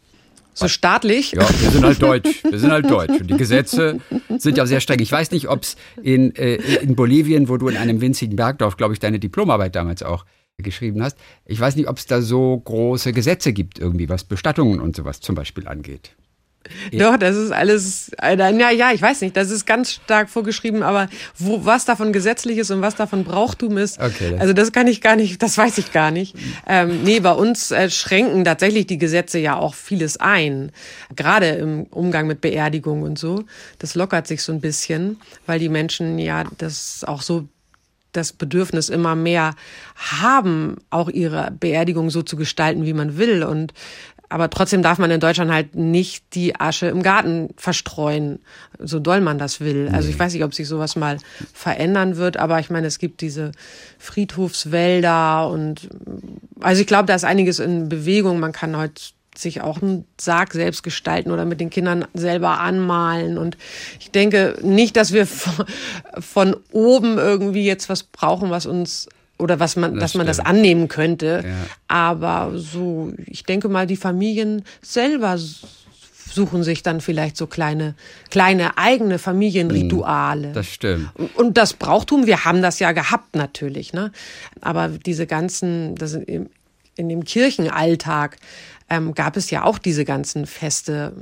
So 0.55 0.69
staatlich? 0.69 1.33
Ja, 1.33 1.49
wir 1.61 1.71
sind 1.71 1.85
halt 1.85 2.01
deutsch. 2.01 2.43
Wir 2.45 2.59
sind 2.59 2.71
halt 2.71 2.89
deutsch. 2.89 3.21
Und 3.21 3.29
die 3.29 3.37
Gesetze 3.37 3.99
sind 4.39 4.57
ja 4.57 4.67
sehr 4.67 4.81
streng. 4.81 5.01
Ich 5.01 5.11
weiß 5.11 5.33
nicht, 5.33 5.49
ob 5.49 5.63
es 5.63 5.77
in, 6.03 6.35
äh, 6.37 6.57
in 6.81 6.95
Bolivien, 6.95 7.49
wo 7.49 7.57
du 7.57 7.69
in 7.69 7.77
einem 7.77 8.01
winzigen 8.01 8.37
Bergdorf, 8.37 8.77
glaube 8.77 8.95
ich, 8.95 9.01
deine 9.01 9.19
Diplomarbeit 9.19 9.75
damals 9.75 10.03
auch 10.03 10.25
geschrieben 10.59 11.03
hast, 11.03 11.19
ich 11.45 11.59
weiß 11.59 11.75
nicht, 11.77 11.89
ob 11.89 11.99
es 11.99 12.07
da 12.07 12.23
so 12.23 12.59
große 12.65 13.13
Gesetze 13.13 13.53
gibt, 13.53 13.79
irgendwie, 13.79 14.09
was 14.09 14.25
Bestattungen 14.25 14.81
und 14.81 14.95
sowas 14.95 15.21
zum 15.21 15.35
Beispiel 15.35 15.67
angeht. 15.67 16.15
Ja. 16.91 17.11
Doch, 17.11 17.19
das 17.19 17.37
ist 17.37 17.53
alles, 17.53 18.11
ja, 18.23 18.71
ja, 18.71 18.93
ich 18.93 19.03
weiß 19.03 19.21
nicht, 19.21 19.37
das 19.37 19.51
ist 19.51 19.67
ganz 19.67 19.93
stark 19.93 20.31
vorgeschrieben, 20.31 20.83
aber 20.83 21.09
wo, 21.39 21.65
was 21.65 21.85
davon 21.85 22.13
gesetzlich 22.13 22.59
ist 22.59 22.71
und 22.71 22.81
was 22.81 22.97
davon 22.97 23.25
Brauchtum 23.25 23.77
ist, 23.79 24.01
okay, 24.01 24.31
das 24.31 24.41
also 24.41 24.53
das 24.53 24.73
kann 24.73 24.87
ich 24.87 25.01
gar 25.01 25.17
nicht, 25.17 25.43
das 25.43 25.59
weiß 25.59 25.79
ich 25.79 25.93
gar 25.93 26.11
nicht. 26.11 26.37
Ähm, 26.67 27.03
nee, 27.05 27.21
bei 27.21 27.33
uns 27.33 27.71
äh, 27.71 27.91
schränken 27.91 28.45
tatsächlich 28.45 28.87
die 28.87 28.99
Gesetze 28.99 29.39
ja 29.39 29.57
auch 29.57 29.75
vieles 29.75 30.17
ein, 30.17 30.73
gerade 31.15 31.49
im 31.49 31.85
Umgang 31.85 32.27
mit 32.27 32.41
Beerdigung 32.41 33.03
und 33.03 33.19
so. 33.19 33.45
Das 33.79 33.95
lockert 33.95 34.27
sich 34.27 34.43
so 34.43 34.53
ein 34.53 34.61
bisschen, 34.61 35.19
weil 35.47 35.59
die 35.59 35.69
Menschen 35.69 36.19
ja 36.19 36.45
das 36.59 37.05
auch 37.07 37.23
so 37.23 37.49
das 38.15 38.33
Bedürfnis 38.33 38.89
immer 38.89 39.15
mehr 39.15 39.55
haben, 39.97 40.77
auch 40.91 41.09
ihre 41.09 41.51
Beerdigung 41.51 42.11
so 42.11 42.23
zu 42.23 42.37
gestalten, 42.37 42.85
wie 42.85 42.93
man 42.93 43.19
will. 43.19 43.43
Und 43.43 43.75
aber 44.35 44.51
trotzdem 44.51 44.83
darf 44.83 44.99
man 44.99 45.13
in 45.13 45.21
Deutschland 45.21 45.53
halt 45.53 45.77
nicht 45.77 46.35
die 46.35 46.59
Asche 46.59 46.87
im 46.87 47.05
Garten 47.05 47.51
verstreuen, 47.57 48.41
so 48.81 48.99
doll 48.99 49.21
man 49.21 49.39
das 49.39 49.61
will. 49.61 49.89
Also 49.93 50.09
ich 50.09 50.19
weiß 50.19 50.33
nicht, 50.33 50.43
ob 50.43 50.53
sich 50.53 50.67
sowas 50.67 50.97
mal 50.97 51.19
verändern 51.53 52.17
wird, 52.17 52.37
aber 52.37 52.59
ich 52.59 52.69
meine, 52.69 52.89
es 52.89 52.99
gibt 52.99 53.21
diese 53.21 53.53
Friedhofswälder 54.01 55.49
und 55.49 55.89
also 56.59 56.81
ich 56.81 56.89
glaube, 56.89 57.07
da 57.07 57.15
ist 57.15 57.25
einiges 57.25 57.61
in 57.61 57.89
Bewegung. 57.89 58.41
Man 58.41 58.51
kann 58.51 58.77
heute 58.77 59.01
sich 59.37 59.61
auch 59.61 59.81
einen 59.81 60.05
Sarg 60.21 60.53
selbst 60.53 60.83
gestalten 60.83 61.31
oder 61.31 61.45
mit 61.45 61.61
den 61.61 61.71
Kindern 61.71 62.05
selber 62.13 62.59
anmalen. 62.59 63.39
Und 63.39 63.57
ich 64.01 64.11
denke 64.11 64.57
nicht, 64.63 64.97
dass 64.97 65.13
wir 65.13 65.29
von 66.19 66.57
oben 66.73 67.19
irgendwie 67.19 67.65
jetzt 67.65 67.89
was 67.89 68.03
brauchen, 68.03 68.51
was 68.51 68.67
uns 68.67 69.09
oder 69.39 69.61
was 69.61 69.77
man, 69.77 69.95
das 69.95 70.01
dass 70.01 70.15
man 70.15 70.27
das 70.27 70.41
annehmen 70.41 70.89
könnte. 70.89 71.43
Ja. 71.45 71.55
Aber 71.89 72.53
so, 72.57 73.13
ich 73.27 73.45
denke 73.45 73.69
mal, 73.69 73.87
die 73.87 73.97
Familien 73.97 74.65
selber 74.81 75.37
suchen 76.35 76.65
sich 76.65 76.83
dann 76.83 77.01
vielleicht 77.01 77.37
so 77.37 77.47
kleine, 77.47 77.95
kleine 78.31 78.79
eigene 78.79 79.19
Familienrituale. 79.19 80.53
Das 80.53 80.67
stimmt. 80.67 81.11
Und 81.35 81.57
das 81.57 81.75
Brauchtum, 81.75 82.27
wir 82.27 82.45
haben 82.45 82.63
das 82.63 82.79
ja 82.79 82.93
gehabt 82.93 83.37
natürlich, 83.37 83.93
ne? 83.93 84.11
Aber 84.61 84.89
diese 84.89 85.27
ganzen, 85.27 85.95
das 85.95 86.15
in, 86.15 86.51
in 86.97 87.09
dem 87.09 87.25
Kirchenalltag 87.25 88.37
ähm, 88.91 89.15
gab 89.15 89.37
es 89.37 89.51
ja 89.51 89.65
auch 89.65 89.79
diese 89.79 90.05
ganzen 90.05 90.47
Feste. 90.47 91.13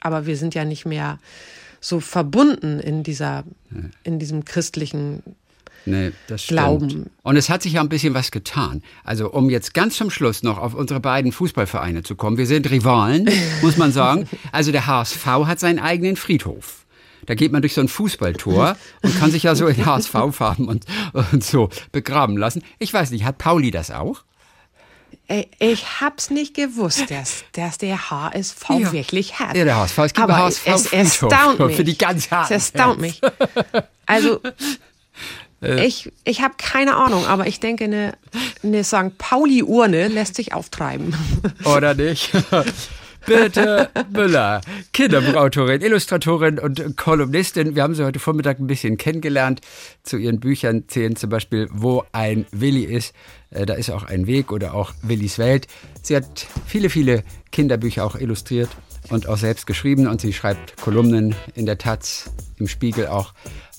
Aber 0.00 0.26
wir 0.26 0.36
sind 0.36 0.54
ja 0.54 0.64
nicht 0.64 0.86
mehr 0.86 1.18
so 1.80 2.00
verbunden 2.00 2.80
in 2.80 3.02
dieser, 3.02 3.44
in 4.02 4.18
diesem 4.18 4.44
christlichen 4.44 5.22
Nee, 5.86 6.12
das 6.28 6.44
stimmt. 6.44 6.60
Glauben. 6.60 7.10
Und 7.22 7.36
es 7.36 7.50
hat 7.50 7.62
sich 7.62 7.74
ja 7.74 7.80
ein 7.80 7.88
bisschen 7.88 8.14
was 8.14 8.30
getan. 8.30 8.82
Also 9.04 9.30
um 9.30 9.50
jetzt 9.50 9.74
ganz 9.74 9.96
zum 9.96 10.10
Schluss 10.10 10.42
noch 10.42 10.58
auf 10.58 10.74
unsere 10.74 11.00
beiden 11.00 11.32
Fußballvereine 11.32 12.02
zu 12.02 12.16
kommen. 12.16 12.38
Wir 12.38 12.46
sind 12.46 12.70
Rivalen, 12.70 13.28
muss 13.62 13.76
man 13.76 13.92
sagen. 13.92 14.28
Also 14.52 14.72
der 14.72 14.86
HSV 14.86 15.26
hat 15.26 15.60
seinen 15.60 15.78
eigenen 15.78 16.16
Friedhof. 16.16 16.84
Da 17.26 17.34
geht 17.34 17.52
man 17.52 17.62
durch 17.62 17.74
so 17.74 17.80
ein 17.80 17.88
Fußballtor 17.88 18.76
und 19.02 19.18
kann 19.18 19.30
sich 19.30 19.44
ja 19.44 19.54
so 19.54 19.66
in 19.66 19.84
HSV-Farben 19.84 20.68
und, 20.68 20.84
und 21.32 21.42
so 21.42 21.70
begraben 21.90 22.36
lassen. 22.36 22.62
Ich 22.78 22.92
weiß 22.92 23.10
nicht, 23.10 23.24
hat 23.24 23.38
Pauli 23.38 23.70
das 23.70 23.90
auch? 23.90 24.24
Ich 25.58 26.00
hab's 26.02 26.28
nicht 26.28 26.54
gewusst, 26.54 27.10
dass, 27.10 27.44
dass 27.52 27.78
der 27.78 28.10
HSV 28.10 28.68
ja. 28.68 28.92
wirklich 28.92 29.38
hat. 29.38 29.56
Ja, 29.56 29.64
der 29.64 29.76
HSV. 29.76 29.98
Es 29.98 30.12
gibt 30.12 30.20
Aber 30.20 30.36
HSV 30.36 30.66
es 30.66 30.92
erstaunt 30.92 31.60
mich. 31.60 31.76
Für 31.76 31.84
die 31.84 31.96
ganz 31.96 32.30
harten 32.30 32.52
Es 32.52 32.70
erstaunt 32.72 33.00
mich. 33.00 33.22
Also 34.04 34.40
äh. 35.64 35.84
Ich, 35.84 36.12
ich 36.24 36.42
habe 36.42 36.54
keine 36.58 36.96
Ahnung, 36.96 37.26
aber 37.26 37.46
ich 37.46 37.60
denke, 37.60 37.84
eine, 37.84 38.14
eine 38.62 38.84
St. 38.84 39.18
Pauli-Urne 39.18 40.08
lässt 40.08 40.36
sich 40.36 40.54
auftreiben. 40.54 41.14
Oder 41.64 41.94
nicht? 41.94 42.30
Birte 43.26 43.88
Müller, 44.10 44.60
Kinderbuchautorin, 44.92 45.80
Illustratorin 45.80 46.58
und 46.58 46.96
Kolumnistin. 46.96 47.74
Wir 47.74 47.82
haben 47.82 47.94
sie 47.94 48.04
heute 48.04 48.18
Vormittag 48.18 48.58
ein 48.58 48.66
bisschen 48.66 48.98
kennengelernt. 48.98 49.62
Zu 50.02 50.18
ihren 50.18 50.40
Büchern 50.40 50.84
zählen 50.88 51.16
zum 51.16 51.30
Beispiel 51.30 51.68
Wo 51.72 52.04
ein 52.12 52.44
Willi 52.52 52.84
ist. 52.84 53.14
Äh, 53.50 53.64
da 53.64 53.74
ist 53.74 53.90
auch 53.90 54.02
ein 54.02 54.26
Weg 54.26 54.52
oder 54.52 54.74
auch 54.74 54.92
Willis 55.02 55.38
Welt. 55.38 55.68
Sie 56.02 56.14
hat 56.16 56.46
viele, 56.66 56.90
viele 56.90 57.24
Kinderbücher 57.50 58.04
auch 58.04 58.16
illustriert 58.16 58.68
und 59.08 59.28
auch 59.28 59.38
selbst 59.38 59.66
geschrieben 59.66 60.06
und 60.06 60.20
sie 60.20 60.32
schreibt 60.32 60.76
Kolumnen 60.80 61.34
in 61.54 61.66
der 61.66 61.78
Taz, 61.78 62.30
im 62.58 62.68
Spiegel 62.68 63.06
auch. 63.06 63.32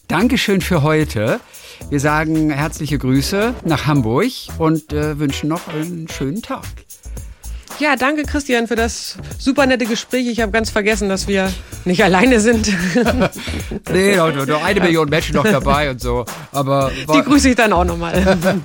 Dankeschön 0.07 0.61
für 0.61 0.83
heute. 0.83 1.39
Wir 1.89 1.99
sagen 1.99 2.49
herzliche 2.49 2.97
Grüße 2.97 3.53
nach 3.63 3.85
Hamburg 3.85 4.31
und 4.57 4.91
äh, 4.93 5.19
wünschen 5.19 5.49
noch 5.49 5.67
einen 5.67 6.07
schönen 6.07 6.41
Tag. 6.41 6.63
Ja, 7.79 7.95
danke 7.97 8.23
Christian 8.23 8.67
für 8.67 8.75
das 8.75 9.17
super 9.37 9.65
nette 9.65 9.85
Gespräch. 9.85 10.27
Ich 10.27 10.39
habe 10.39 10.51
ganz 10.51 10.69
vergessen, 10.69 11.09
dass 11.09 11.27
wir 11.27 11.51
nicht 11.83 12.03
alleine 12.03 12.39
sind. 12.39 12.71
nee, 13.91 14.15
noch, 14.15 14.33
noch 14.45 14.63
eine 14.63 14.79
Million 14.79 15.09
Menschen 15.09 15.35
noch 15.35 15.43
dabei 15.43 15.89
und 15.91 15.99
so. 15.99 16.25
Aber 16.51 16.91
die 17.13 17.21
grüße 17.21 17.49
ich 17.49 17.55
dann 17.55 17.73
auch 17.73 17.83
nochmal. 17.83 18.23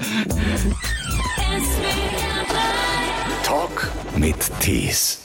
Talk 3.43 3.91
mit 4.17 4.37
Tees. 4.61 5.19